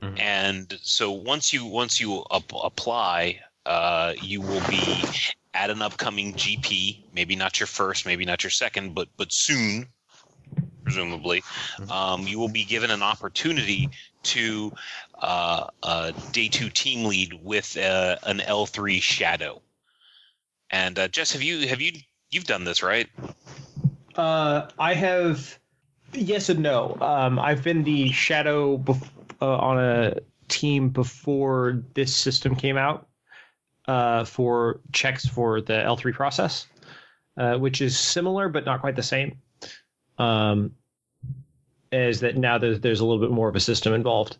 Mhm. 0.01 0.19
and 0.19 0.79
so 0.81 1.11
once 1.11 1.53
you 1.53 1.65
once 1.65 1.99
you 1.99 2.23
up, 2.31 2.51
apply, 2.53 3.41
uh, 3.65 4.13
you 4.21 4.41
will 4.41 4.61
be 4.67 5.03
at 5.53 5.69
an 5.69 5.81
upcoming 5.81 6.33
GP. 6.33 7.03
Maybe 7.13 7.35
not 7.35 7.59
your 7.59 7.67
first, 7.67 8.05
maybe 8.05 8.25
not 8.25 8.43
your 8.43 8.51
second, 8.51 8.95
but 8.95 9.09
but 9.15 9.31
soon, 9.31 9.87
presumably, 10.83 11.43
um, 11.89 12.27
you 12.27 12.39
will 12.39 12.49
be 12.49 12.65
given 12.65 12.89
an 12.91 13.03
opportunity 13.03 13.89
to 14.23 14.73
uh, 15.19 15.67
uh, 15.83 16.11
day 16.31 16.47
two 16.49 16.69
team 16.69 17.05
lead 17.05 17.33
with 17.33 17.77
uh, 17.77 18.17
an 18.23 18.41
L 18.41 18.65
three 18.65 18.99
shadow. 18.99 19.61
And 20.69 20.97
uh, 20.97 21.07
Jess, 21.07 21.31
have 21.33 21.43
you 21.43 21.67
have 21.67 21.81
you 21.81 21.91
you've 22.31 22.45
done 22.45 22.63
this 22.63 22.81
right? 22.81 23.07
Uh, 24.15 24.67
I 24.79 24.93
have 24.93 25.57
yes 26.13 26.49
and 26.49 26.59
no. 26.59 26.97
Um, 27.01 27.39
I've 27.39 27.63
been 27.63 27.83
the 27.83 28.11
shadow 28.11 28.77
bef- 28.77 29.09
uh, 29.41 29.57
on 29.57 29.79
a 29.79 30.15
team 30.47 30.89
before 30.89 31.83
this 31.95 32.15
system 32.15 32.55
came 32.55 32.77
out 32.77 33.07
uh, 33.87 34.23
for 34.23 34.79
checks 34.91 35.25
for 35.25 35.61
the 35.61 35.73
L3 35.73 36.13
process, 36.13 36.67
uh, 37.37 37.57
which 37.57 37.81
is 37.81 37.97
similar 37.97 38.49
but 38.49 38.65
not 38.65 38.81
quite 38.81 38.95
the 38.95 39.03
same. 39.03 39.37
Um, 40.17 40.75
is 41.91 42.19
that 42.21 42.37
now 42.37 42.57
there's, 42.57 42.79
there's 42.79 42.99
a 42.99 43.05
little 43.05 43.21
bit 43.21 43.31
more 43.31 43.49
of 43.49 43.55
a 43.55 43.59
system 43.59 43.93
involved. 43.93 44.37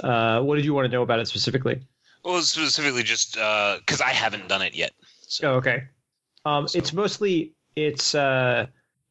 Uh, 0.00 0.40
what 0.40 0.56
did 0.56 0.64
you 0.64 0.74
want 0.74 0.86
to 0.86 0.92
know 0.92 1.02
about 1.02 1.18
it 1.18 1.26
specifically? 1.26 1.80
Well, 2.24 2.40
specifically 2.42 3.02
just 3.02 3.34
because 3.34 4.00
I 4.00 4.10
haven't 4.10 4.48
done 4.48 4.62
it 4.62 4.74
yet. 4.74 4.92
So 5.22 5.52
Oh, 5.52 5.54
okay. 5.56 5.84
Um, 6.44 6.66
it's 6.74 6.92
mostly 6.92 7.52
it's 7.76 8.14
uh, 8.14 8.66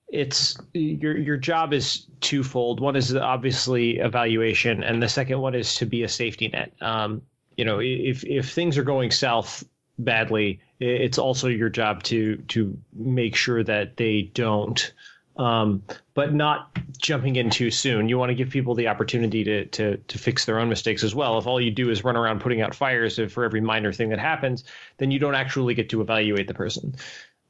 it's 0.10 0.58
your 0.74 1.18
your 1.18 1.38
job 1.38 1.74
is 1.74 2.08
twofold. 2.22 2.80
One 2.80 2.96
is 2.96 3.16
obviously 3.16 3.98
evaluation, 3.98 4.84
and 4.84 5.04
the 5.04 5.10
second 5.10 5.40
one 5.40 5.54
is 5.54 5.76
to 5.76 5.86
be 5.86 6.04
a 6.04 6.10
safety 6.10 6.48
net. 6.48 6.72
Um, 6.82 7.22
you 7.58 7.66
know, 7.66 7.80
if 7.80 8.24
if 8.24 8.52
things 8.52 8.78
are 8.78 8.84
going 8.84 9.12
south 9.12 9.64
badly, 10.00 10.60
it's 10.80 11.18
also 11.18 11.48
your 11.48 11.70
job 11.70 12.04
to 12.04 12.38
to 12.48 12.78
make 12.94 13.36
sure 13.36 13.64
that 13.64 13.98
they 13.98 14.32
don't. 14.34 14.94
Um, 15.36 15.84
but 16.16 16.34
not 16.34 16.76
jumping 16.98 17.36
in 17.36 17.52
too 17.52 17.70
soon. 17.70 18.10
You 18.10 18.18
want 18.18 18.32
to 18.32 18.36
give 18.36 18.50
people 18.50 18.74
the 18.74 18.88
opportunity 18.88 19.44
to, 19.44 19.66
to 19.66 19.98
to 19.98 20.18
fix 20.18 20.46
their 20.46 20.60
own 20.60 20.68
mistakes 20.68 21.04
as 21.04 21.14
well. 21.14 21.38
If 21.38 21.46
all 21.46 21.62
you 21.62 21.70
do 21.70 21.92
is 21.92 22.04
run 22.04 22.16
around 22.16 22.42
putting 22.42 22.62
out 22.62 22.74
fires 22.74 23.20
for 23.32 23.44
every 23.44 23.62
minor 23.62 23.94
thing 23.94 24.10
that 24.10 24.20
happens, 24.20 24.64
then 24.98 25.12
you 25.12 25.20
don't 25.20 25.36
actually 25.36 25.76
get 25.76 25.90
to 25.90 26.02
evaluate 26.02 26.48
the 26.48 26.56
person. 26.56 26.96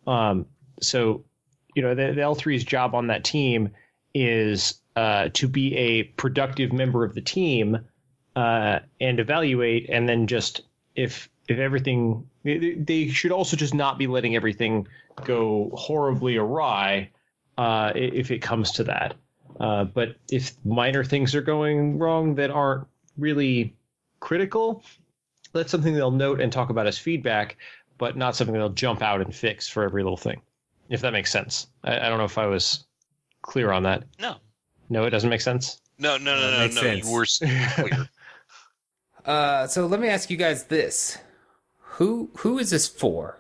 Um, 0.06 0.48
so, 0.82 1.24
you 1.78 1.84
know, 1.84 1.94
the, 1.94 2.08
the 2.08 2.22
L3's 2.22 2.64
job 2.64 2.96
on 2.96 3.06
that 3.06 3.24
team 3.24 3.70
is 4.16 4.82
uh, 4.96 5.30
to 5.34 5.48
be 5.48 5.78
a 5.78 6.04
productive 6.04 6.74
member 6.74 7.04
of 7.04 7.14
the 7.14 7.22
team 7.22 7.78
uh, 8.36 8.80
and 9.00 9.20
evaluate, 9.20 9.88
and 9.92 10.10
then 10.10 10.26
just 10.26 10.62
if 10.96 11.30
if 11.48 11.60
everything, 11.60 12.28
they- 12.44 13.10
should 13.10 13.32
also 13.32 13.56
just 13.56 13.76
not 13.76 14.00
be 14.00 14.08
letting 14.08 14.36
everything 14.36 14.88
go 15.24 15.70
horribly 15.76 16.36
awry 16.36 17.12
uh, 17.60 17.92
if 17.96 18.32
it 18.32 18.40
comes 18.40 18.72
to 18.72 18.84
that. 18.84 19.14
Uh, 19.60 19.84
but 19.84 20.16
if 20.32 20.54
minor 20.66 21.04
things 21.04 21.36
are 21.36 21.42
going 21.44 22.00
wrong 22.00 22.34
that 22.36 22.50
aren't 22.50 22.88
really 23.20 23.76
critical, 24.20 24.84
that's 25.54 25.70
something 25.70 25.94
they'll 25.94 26.10
note 26.10 26.42
and 26.42 26.52
talk 26.52 26.72
about 26.72 26.88
as 26.88 26.98
feedback, 26.98 27.56
but 28.00 28.18
not 28.18 28.36
something 28.36 28.56
they'll 28.56 28.70
jump 28.70 29.04
out 29.04 29.22
and 29.22 29.34
fix 29.34 29.68
for 29.68 29.84
every 29.84 30.02
little 30.02 30.18
thing. 30.18 30.42
If 30.90 31.02
that 31.02 31.12
makes 31.12 31.32
sense. 31.32 31.68
I, 31.84 32.00
I 32.00 32.10
don't 32.10 32.18
know 32.18 32.26
if 32.26 32.38
I 32.38 32.46
was 32.48 32.86
clear 33.42 33.72
on 33.72 33.84
that. 33.84 34.04
no, 34.20 34.36
No, 34.90 35.04
it 35.06 35.10
doesn't 35.10 35.30
make 35.30 35.42
sense. 35.42 35.82
no, 35.98 36.18
no, 36.18 36.36
no, 36.36 36.52
no, 36.52 36.68
no. 36.68 36.72
sense. 36.72 37.06
You 37.06 37.14
were 37.14 37.26
clear. 37.76 38.10
Uh, 39.26 39.68
so 39.68 39.86
let 39.86 40.00
me 40.00 40.08
ask 40.08 40.30
you 40.30 40.38
guys 40.38 40.64
this: 40.68 41.18
who 41.80 42.30
who 42.38 42.58
is 42.60 42.70
this 42.70 42.88
for? 42.88 43.38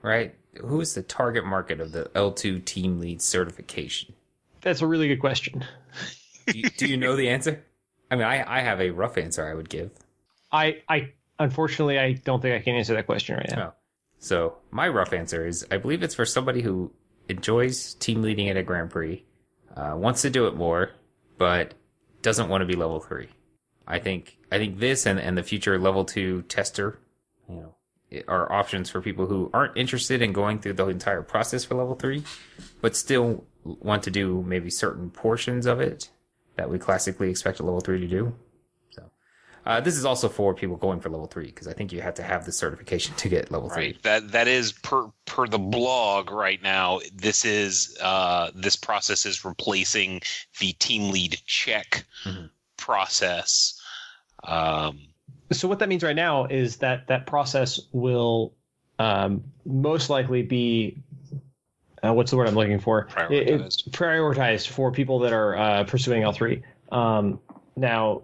Right? 0.00 0.36
Who 0.60 0.80
is 0.80 0.94
the 0.94 1.02
target 1.02 1.44
market 1.44 1.80
of 1.80 1.90
the 1.90 2.04
L2 2.14 2.64
team 2.64 3.00
lead 3.00 3.20
certification? 3.20 4.14
That's 4.60 4.82
a 4.82 4.86
really 4.86 5.08
good 5.08 5.18
question. 5.18 5.64
Do 6.46 6.56
you, 6.56 6.70
do 6.70 6.86
you 6.86 6.96
know 6.96 7.16
the 7.16 7.28
answer? 7.28 7.64
I 8.08 8.14
mean, 8.14 8.24
I, 8.24 8.58
I 8.58 8.60
have 8.60 8.80
a 8.80 8.90
rough 8.90 9.18
answer 9.18 9.44
I 9.44 9.52
would 9.54 9.68
give. 9.68 9.90
I, 10.52 10.80
I 10.88 11.12
unfortunately 11.40 11.98
I 11.98 12.12
don't 12.12 12.40
think 12.40 12.54
I 12.54 12.60
can 12.62 12.76
answer 12.76 12.94
that 12.94 13.06
question 13.06 13.34
right 13.34 13.50
now. 13.50 13.74
So 14.18 14.56
my 14.70 14.88
rough 14.88 15.12
answer 15.12 15.46
is 15.46 15.66
I 15.70 15.76
believe 15.76 16.02
it's 16.02 16.14
for 16.14 16.24
somebody 16.24 16.62
who 16.62 16.92
enjoys 17.28 17.94
team 17.94 18.22
leading 18.22 18.48
at 18.48 18.56
a 18.56 18.62
Grand 18.62 18.90
Prix, 18.90 19.24
uh, 19.76 19.94
wants 19.96 20.22
to 20.22 20.30
do 20.30 20.46
it 20.46 20.54
more, 20.56 20.90
but 21.38 21.74
doesn't 22.22 22.48
want 22.48 22.62
to 22.62 22.66
be 22.66 22.74
level 22.74 23.00
three. 23.00 23.28
I 23.86 23.98
think 23.98 24.38
I 24.50 24.58
think 24.58 24.78
this 24.78 25.06
and, 25.06 25.20
and 25.20 25.36
the 25.36 25.42
future 25.42 25.78
level 25.78 26.04
two 26.04 26.42
tester, 26.42 26.98
you 27.48 27.56
know, 27.56 28.22
are 28.28 28.50
options 28.50 28.90
for 28.90 29.00
people 29.00 29.26
who 29.26 29.50
aren't 29.52 29.76
interested 29.76 30.22
in 30.22 30.32
going 30.32 30.58
through 30.58 30.74
the 30.74 30.86
entire 30.86 31.22
process 31.22 31.64
for 31.64 31.74
level 31.74 31.94
three, 31.94 32.24
but 32.80 32.96
still 32.96 33.44
want 33.64 34.02
to 34.04 34.10
do 34.10 34.42
maybe 34.46 34.70
certain 34.70 35.10
portions 35.10 35.66
of 35.66 35.80
it 35.80 36.10
that 36.56 36.70
we 36.70 36.78
classically 36.78 37.30
expect 37.30 37.60
a 37.60 37.62
level 37.62 37.80
three 37.80 38.00
to 38.00 38.06
do. 38.06 38.34
So, 39.66 39.72
uh, 39.72 39.80
this 39.80 39.96
is 39.96 40.04
also 40.04 40.28
for 40.28 40.54
people 40.54 40.76
going 40.76 41.00
for 41.00 41.08
level 41.10 41.26
three 41.26 41.46
because 41.46 41.66
I 41.66 41.72
think 41.72 41.92
you 41.92 42.00
have 42.00 42.14
to 42.14 42.22
have 42.22 42.44
the 42.46 42.52
certification 42.52 43.14
to 43.16 43.28
get 43.28 43.50
level 43.50 43.68
three. 43.68 43.86
Right. 43.86 44.02
That 44.02 44.32
that 44.32 44.48
is 44.48 44.72
per 44.72 45.10
per 45.24 45.46
the 45.46 45.58
blog 45.58 46.30
right 46.30 46.62
now. 46.62 47.00
This 47.14 47.44
is 47.44 47.96
uh, 48.00 48.50
this 48.54 48.76
process 48.76 49.26
is 49.26 49.44
replacing 49.44 50.22
the 50.60 50.72
team 50.74 51.10
lead 51.12 51.40
check 51.46 52.04
Mhm. 52.24 52.50
process. 52.76 53.80
Um, 54.44 55.00
So 55.52 55.68
what 55.68 55.78
that 55.78 55.88
means 55.88 56.02
right 56.02 56.16
now 56.16 56.46
is 56.46 56.76
that 56.78 57.06
that 57.08 57.26
process 57.26 57.80
will 57.92 58.54
um, 58.98 59.44
most 59.64 60.10
likely 60.10 60.42
be 60.42 61.02
uh, 62.04 62.12
what's 62.12 62.30
the 62.30 62.36
word 62.36 62.46
I'm 62.48 62.54
looking 62.54 62.78
for? 62.78 63.08
It- 63.30 63.48
it- 63.48 63.60
Prioritized. 63.60 63.90
prioritized 63.90 64.68
for 64.68 64.92
people 64.92 65.18
that 65.20 65.32
are 65.32 65.56
uh, 65.56 65.84
pursuing 65.84 66.22
L3. 66.22 66.62
Um, 66.92 67.40
now, 67.76 68.22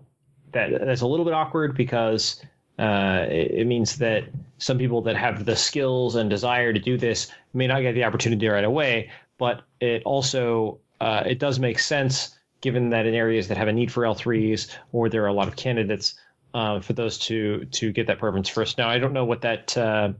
that 0.52 0.84
that's 0.84 1.00
a 1.00 1.06
little 1.06 1.24
bit 1.24 1.34
awkward 1.34 1.76
because 1.76 2.42
uh, 2.78 3.26
it, 3.28 3.50
it 3.52 3.66
means 3.66 3.98
that 3.98 4.24
some 4.58 4.78
people 4.78 5.02
that 5.02 5.16
have 5.16 5.44
the 5.44 5.56
skills 5.56 6.14
and 6.14 6.30
desire 6.30 6.72
to 6.72 6.80
do 6.80 6.96
this 6.96 7.30
may 7.52 7.66
not 7.66 7.80
get 7.80 7.94
the 7.94 8.04
opportunity 8.04 8.46
right 8.48 8.64
away. 8.64 9.10
But 9.38 9.62
it 9.80 10.02
also 10.04 10.78
uh, 11.00 11.24
it 11.26 11.38
does 11.38 11.58
make 11.58 11.78
sense 11.78 12.36
given 12.60 12.90
that 12.90 13.06
in 13.06 13.14
areas 13.14 13.48
that 13.48 13.56
have 13.56 13.68
a 13.68 13.72
need 13.72 13.90
for 13.90 14.04
L3s 14.04 14.70
or 14.92 15.08
there 15.08 15.24
are 15.24 15.28
a 15.28 15.32
lot 15.32 15.48
of 15.48 15.56
candidates 15.56 16.14
uh, 16.54 16.80
for 16.80 16.92
those 16.92 17.18
to 17.18 17.64
to 17.66 17.92
get 17.92 18.06
that 18.06 18.18
preference 18.18 18.48
first. 18.48 18.78
Now, 18.78 18.88
I 18.88 18.98
don't 18.98 19.12
know 19.12 19.24
what 19.24 19.42
that 19.42 19.76
uh, 19.76 20.12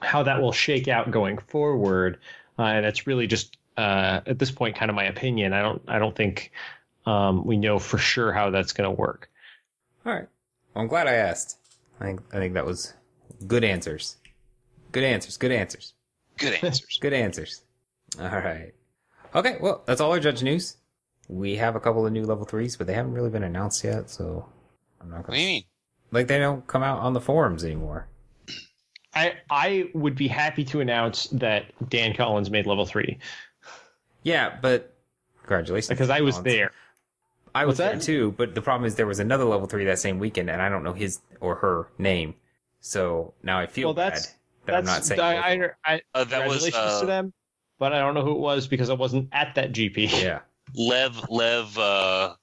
how 0.00 0.22
that 0.22 0.40
will 0.40 0.52
shake 0.52 0.88
out 0.88 1.10
going 1.10 1.38
forward, 1.38 2.18
uh, 2.58 2.62
and 2.62 2.86
it's 2.86 3.06
really 3.06 3.26
just 3.26 3.56
uh, 3.76 4.20
at 4.26 4.38
this 4.38 4.50
point 4.50 4.76
kind 4.76 4.90
of 4.90 4.94
my 4.94 5.04
opinion. 5.04 5.52
I 5.52 5.62
don't 5.62 5.82
I 5.88 5.98
don't 5.98 6.14
think 6.14 6.52
um, 7.06 7.44
we 7.44 7.56
know 7.56 7.78
for 7.78 7.98
sure 7.98 8.32
how 8.32 8.50
that's 8.50 8.72
going 8.72 8.88
to 8.88 8.94
work. 8.94 9.30
All 10.08 10.14
right. 10.14 10.28
Well, 10.74 10.82
I'm 10.82 10.88
glad 10.88 11.06
I 11.06 11.12
asked. 11.12 11.58
I 12.00 12.04
think 12.06 12.20
I 12.32 12.36
think 12.38 12.54
that 12.54 12.64
was 12.64 12.94
good 13.46 13.62
answers. 13.62 14.16
Good 14.90 15.04
answers. 15.04 15.36
Good 15.36 15.52
answers. 15.52 15.92
good 16.38 16.54
answers. 16.64 16.98
Good 17.02 17.12
answers. 17.12 17.62
All 18.18 18.26
right. 18.28 18.72
Okay. 19.34 19.58
Well, 19.60 19.82
that's 19.84 20.00
all 20.00 20.10
our 20.12 20.18
judge 20.20 20.42
news. 20.42 20.78
We 21.28 21.56
have 21.56 21.76
a 21.76 21.80
couple 21.80 22.06
of 22.06 22.12
new 22.12 22.24
level 22.24 22.46
threes, 22.46 22.74
but 22.74 22.86
they 22.86 22.94
haven't 22.94 23.12
really 23.12 23.28
been 23.28 23.42
announced 23.42 23.84
yet, 23.84 24.08
so 24.08 24.46
I'm 24.98 25.10
not 25.10 25.18
what 25.18 25.26
gonna 25.26 25.38
do 25.38 25.42
you 25.42 25.48
mean? 25.48 25.64
like 26.10 26.26
they 26.26 26.38
don't 26.38 26.66
come 26.66 26.82
out 26.82 27.00
on 27.00 27.12
the 27.12 27.20
forums 27.20 27.64
anymore. 27.64 28.08
I 29.14 29.34
I 29.50 29.90
would 29.92 30.14
be 30.16 30.26
happy 30.28 30.64
to 30.64 30.80
announce 30.80 31.24
that 31.32 31.66
Dan 31.90 32.14
Collins 32.14 32.50
made 32.50 32.64
level 32.66 32.86
three 32.86 33.18
Yeah, 34.22 34.56
but 34.62 34.94
congratulations 35.42 35.88
because 35.88 36.08
I 36.08 36.22
was 36.22 36.36
Collins. 36.36 36.54
there. 36.54 36.70
I 37.58 37.64
was 37.66 37.72
What's 37.72 37.78
there 37.78 37.96
that? 37.96 38.02
too, 38.02 38.34
but 38.36 38.54
the 38.54 38.62
problem 38.62 38.86
is 38.86 38.94
there 38.94 39.06
was 39.06 39.18
another 39.18 39.44
level 39.44 39.66
three 39.66 39.84
that 39.86 39.98
same 39.98 40.18
weekend, 40.18 40.48
and 40.50 40.60
I 40.62 40.68
don't 40.68 40.82
know 40.84 40.92
his 40.92 41.20
or 41.40 41.56
her 41.56 41.88
name. 41.98 42.34
So 42.80 43.34
now 43.42 43.58
I 43.58 43.66
feel 43.66 43.88
Well, 43.88 43.94
that's- 43.94 44.26
bad 44.26 44.34
that 44.66 44.74
I'm 44.76 44.84
not 44.84 45.04
saying. 45.04 45.18
both 45.18 45.24
I. 45.26 45.70
I, 45.84 45.94
I, 45.94 46.00
Uh, 46.14 46.24
that 46.24 46.46
was 46.46 46.62
congratulations 46.62 46.74
uh, 46.76 47.00
to 47.00 47.06
them, 47.06 47.32
but 47.78 47.92
I 47.92 47.98
don't 47.98 48.14
know 48.14 48.22
who 48.24 48.32
it 48.32 48.38
was 48.38 48.68
because 48.68 48.90
I 48.90 48.94
wasn't 48.94 49.28
at 49.32 49.54
that 49.56 49.72
GP. 49.72 50.22
Yeah. 50.22 50.40
Lev 50.74 51.28
Lev 51.30 51.76
uh, 51.78 52.34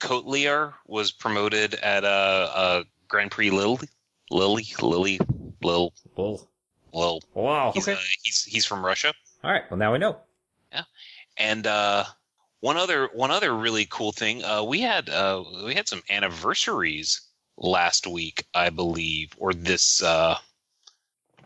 Kotliar 0.00 0.72
was 0.86 1.12
promoted 1.12 1.74
at 1.74 2.04
a 2.04 2.08
uh, 2.08 2.50
uh, 2.54 2.82
Grand 3.08 3.30
Prix 3.30 3.50
Lily 3.50 3.88
Lily 4.30 4.66
Lily 4.80 5.20
Lil 5.62 5.92
Well, 6.16 6.48
Lil. 6.92 7.20
wow. 7.34 7.72
He's, 7.74 7.86
uh, 7.86 7.96
he's 8.22 8.44
he's 8.44 8.64
from 8.66 8.84
Russia. 8.84 9.12
All 9.44 9.50
right. 9.52 9.62
Well, 9.70 9.78
now 9.78 9.92
I 9.94 9.98
know. 9.98 10.16
Yeah, 10.72 10.84
and 11.36 11.66
uh, 11.66 12.04
one 12.64 12.78
other 12.78 13.10
one 13.12 13.30
other 13.30 13.54
really 13.54 13.86
cool 13.90 14.10
thing, 14.10 14.42
uh, 14.42 14.62
we 14.62 14.80
had 14.80 15.10
uh, 15.10 15.44
we 15.66 15.74
had 15.74 15.86
some 15.86 16.02
anniversaries 16.08 17.20
last 17.58 18.06
week, 18.06 18.42
I 18.54 18.70
believe, 18.70 19.34
or 19.36 19.52
this 19.52 20.02
uh, 20.02 20.38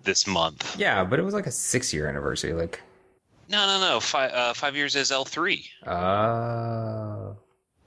this 0.05 0.29
month. 0.29 0.79
Yeah, 0.79 1.03
but 1.03 1.19
it 1.19 1.25
was 1.25 1.35
like 1.35 1.47
a 1.49 1.51
six 1.51 1.93
year 1.93 2.07
anniversary. 2.09 2.53
Like, 2.53 2.81
No, 3.49 3.67
no, 3.67 3.81
no. 3.81 3.99
Five 3.99 4.33
uh, 4.33 4.55
five 4.55 4.77
years 4.77 4.95
as 4.95 5.11
L 5.11 5.25
three. 5.25 5.69
uh, 5.85 7.35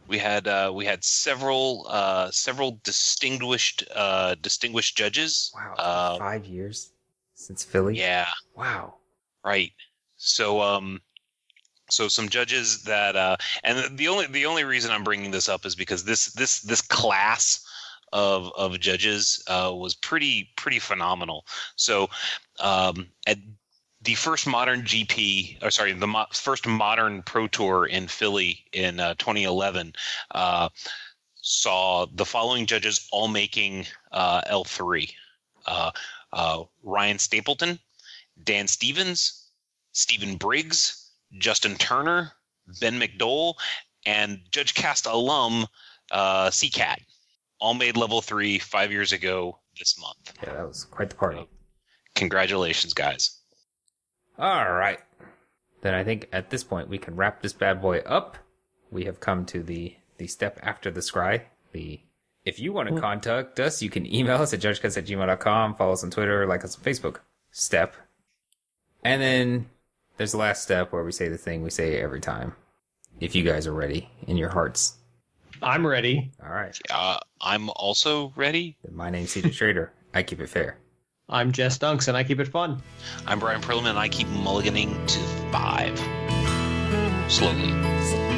We 0.08 0.18
had 0.18 0.46
uh, 0.48 0.72
we 0.76 0.84
had 0.86 1.02
several 1.02 1.86
uh, 1.88 2.30
several 2.32 2.82
distinguished 2.84 3.86
uh, 3.96 4.36
distinguished 4.42 4.98
judges. 4.98 5.52
wow. 5.56 5.74
Uh, 5.78 6.18
five 6.18 6.46
years 6.46 6.92
since 7.36 7.64
Philly. 7.64 7.98
yeah, 7.98 8.28
Wow. 8.58 8.96
right. 9.46 9.72
So 10.18 10.60
um, 10.62 11.00
so 11.92 12.08
some 12.08 12.30
judges 12.30 12.84
that 12.84 13.16
uh, 13.16 13.36
and 13.64 13.98
the 13.98 14.08
only 14.08 14.26
the 14.28 14.46
only 14.46 14.64
reason 14.64 14.92
I'm 14.92 15.04
bringing 15.04 15.32
this 15.32 15.50
up 15.50 15.66
is 15.66 15.76
because 15.76 16.04
this 16.04 16.28
this 16.34 16.62
this 16.62 16.82
class 16.82 17.66
of 18.14 18.52
of 18.56 18.80
judges 18.80 19.44
uh, 19.48 19.72
was 19.74 19.94
pretty 19.94 20.50
pretty 20.56 20.80
phenomenal. 20.80 21.46
So 21.76 22.10
um, 22.60 23.08
at 23.28 23.38
the 24.02 24.16
first 24.16 24.48
modern 24.48 24.84
GP, 24.84 25.62
or 25.64 25.70
sorry, 25.70 25.92
the 25.92 26.08
mo- 26.08 26.26
first 26.34 26.66
modern 26.66 27.24
Pro 27.24 27.48
Tour 27.48 27.86
in 27.86 28.08
Philly 28.08 28.66
in 28.74 29.00
uh, 29.00 29.14
2011 29.16 29.94
uh, 30.32 30.70
saw 31.36 32.06
the 32.06 32.26
following 32.26 32.66
judges 32.66 33.08
all 33.12 33.28
making 33.28 33.86
uh, 34.14 34.42
L3: 34.50 35.12
uh, 35.66 35.92
uh, 36.32 36.64
Ryan 36.84 37.20
Stapleton, 37.20 37.80
Dan 38.42 38.68
Stevens, 38.68 39.50
Stephen 39.92 40.38
Briggs, 40.38 41.01
Justin 41.38 41.76
Turner, 41.76 42.32
Ben 42.80 43.00
McDowell, 43.00 43.56
and 44.06 44.40
Judge 44.52 44.74
Cast 44.74 45.06
alum 45.06 45.68
uh, 46.12 46.50
CCAT. 46.50 46.98
All 47.60 47.74
made 47.74 47.96
level 47.96 48.22
three 48.22 48.58
five 48.58 48.92
years 48.92 49.12
ago 49.12 49.60
this 49.78 50.00
month. 50.00 50.34
Yeah, 50.44 50.56
that 50.56 50.68
was 50.68 50.86
quite 50.86 51.10
the 51.10 51.16
party. 51.16 51.48
Congratulations, 52.16 52.94
guys. 52.94 53.40
All 54.40 54.72
right. 54.72 55.00
Then 55.82 55.94
I 55.94 56.04
think 56.04 56.28
at 56.32 56.50
this 56.50 56.64
point 56.64 56.90
we 56.90 56.98
can 56.98 57.16
wrap 57.16 57.42
this 57.42 57.54
bad 57.54 57.82
boy 57.82 58.00
up. 58.00 58.38
We 58.92 59.06
have 59.06 59.20
come 59.20 59.46
to 59.48 59.62
the 59.62 59.96
the 60.18 60.28
step 60.28 60.60
after 60.62 60.92
the 60.92 61.02
scry. 61.02 61.44
The 61.72 62.00
if 62.44 62.60
you 62.60 62.74
want 62.74 62.90
to 62.90 63.00
contact 63.00 63.60
us, 63.60 63.82
you 63.82 63.90
can 63.90 64.12
email 64.12 64.42
us 64.42 64.54
at 64.54 64.62
judgecast 64.62 64.98
at 64.98 65.06
gmail.com, 65.06 65.76
follow 65.76 65.94
us 65.94 66.04
on 66.04 66.10
Twitter, 66.10 66.48
like 66.48 66.64
us 66.64 66.76
on 66.76 66.84
Facebook. 66.84 67.18
Step. 67.52 67.96
And 69.04 69.22
then 69.22 69.70
there's 70.22 70.34
the 70.34 70.38
last 70.38 70.61
step 70.61 70.93
where 70.93 71.03
we 71.03 71.11
say 71.11 71.30
the 71.30 71.38
thing 71.38 71.63
we 71.63 71.72
say 71.72 71.99
every 71.99 72.22
time. 72.22 72.53
If 73.19 73.34
you 73.34 73.41
guys 73.41 73.65
are 73.65 73.74
ready 73.74 74.07
in 74.28 74.38
your 74.38 74.49
hearts. 74.49 74.99
I'm 75.63 75.86
ready. 75.86 76.32
All 76.43 76.53
right. 76.53 76.78
Uh, 76.91 77.17
I'm 77.41 77.72
also 77.72 78.32
ready. 78.36 78.78
My 78.91 79.09
name's 79.09 79.34
CJ 79.34 79.51
Schrader. 79.51 79.91
I 80.13 80.22
keep 80.22 80.39
it 80.39 80.47
fair. 80.47 80.78
I'm 81.28 81.51
Jess 81.51 81.80
Dunks, 81.80 82.07
and 82.07 82.15
I 82.15 82.24
keep 82.24 82.39
it 82.39 82.47
fun. 82.47 82.84
I'm 83.26 83.39
Brian 83.39 83.61
Prillaman, 83.61 83.89
and 83.89 83.97
I 83.97 84.09
keep 84.09 84.28
mulliganing 84.28 84.93
to 85.07 85.19
five. 85.51 85.97
Slowly. 87.31 88.31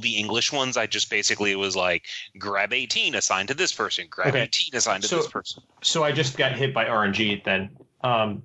The 0.00 0.16
English 0.16 0.52
ones, 0.52 0.76
I 0.76 0.86
just 0.86 1.10
basically 1.10 1.54
was 1.56 1.76
like, 1.76 2.06
grab 2.38 2.72
18, 2.72 3.14
assigned 3.14 3.48
to 3.48 3.54
this 3.54 3.72
person. 3.72 4.06
Grab 4.10 4.28
Okay. 4.28 4.42
18, 4.42 4.74
assigned 4.76 5.02
to 5.02 5.08
So- 5.08 5.16
this 5.18 5.28
person. 5.28 5.62
So 5.82 6.02
I 6.04 6.12
just 6.12 6.36
got 6.36 6.52
hit 6.52 6.74
by 6.74 6.84
RNG 6.86 7.42
then. 7.44 7.76
Um, 8.02 8.42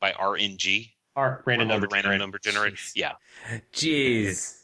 By 0.00 0.12
RNG. 0.12 0.92
our 1.16 1.42
random 1.46 1.68
number. 1.68 1.88
random 1.90 2.02
generator. 2.12 2.18
number 2.18 2.38
generator. 2.38 2.76
Jeez. 2.76 2.92
Yeah. 2.94 3.12
Jeez. 3.72 4.54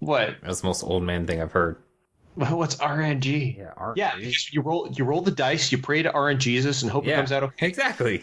What? 0.00 0.36
That's 0.42 0.60
the 0.60 0.66
most 0.66 0.82
old 0.82 1.02
man 1.02 1.26
thing 1.26 1.40
I've 1.40 1.52
heard. 1.52 1.76
What's 2.34 2.76
RNG? 2.76 3.56
Yeah. 3.58 3.72
aren't 3.76 3.96
Yeah, 3.98 4.16
you? 4.16 4.26
you 4.26 4.30
just- 4.32 4.52
you 4.52 4.60
roll 4.62 4.88
you 4.92 5.04
roll 5.04 5.20
the 5.20 5.30
dice, 5.30 5.70
you 5.72 5.78
pray 5.78 6.02
to 6.02 6.10
RNGesus, 6.12 6.82
and 6.82 6.90
hope 6.90 7.06
it 7.06 7.14
comes 7.14 7.32
out 7.32 7.42
okay. 7.42 7.66
Exactly. 7.66 8.22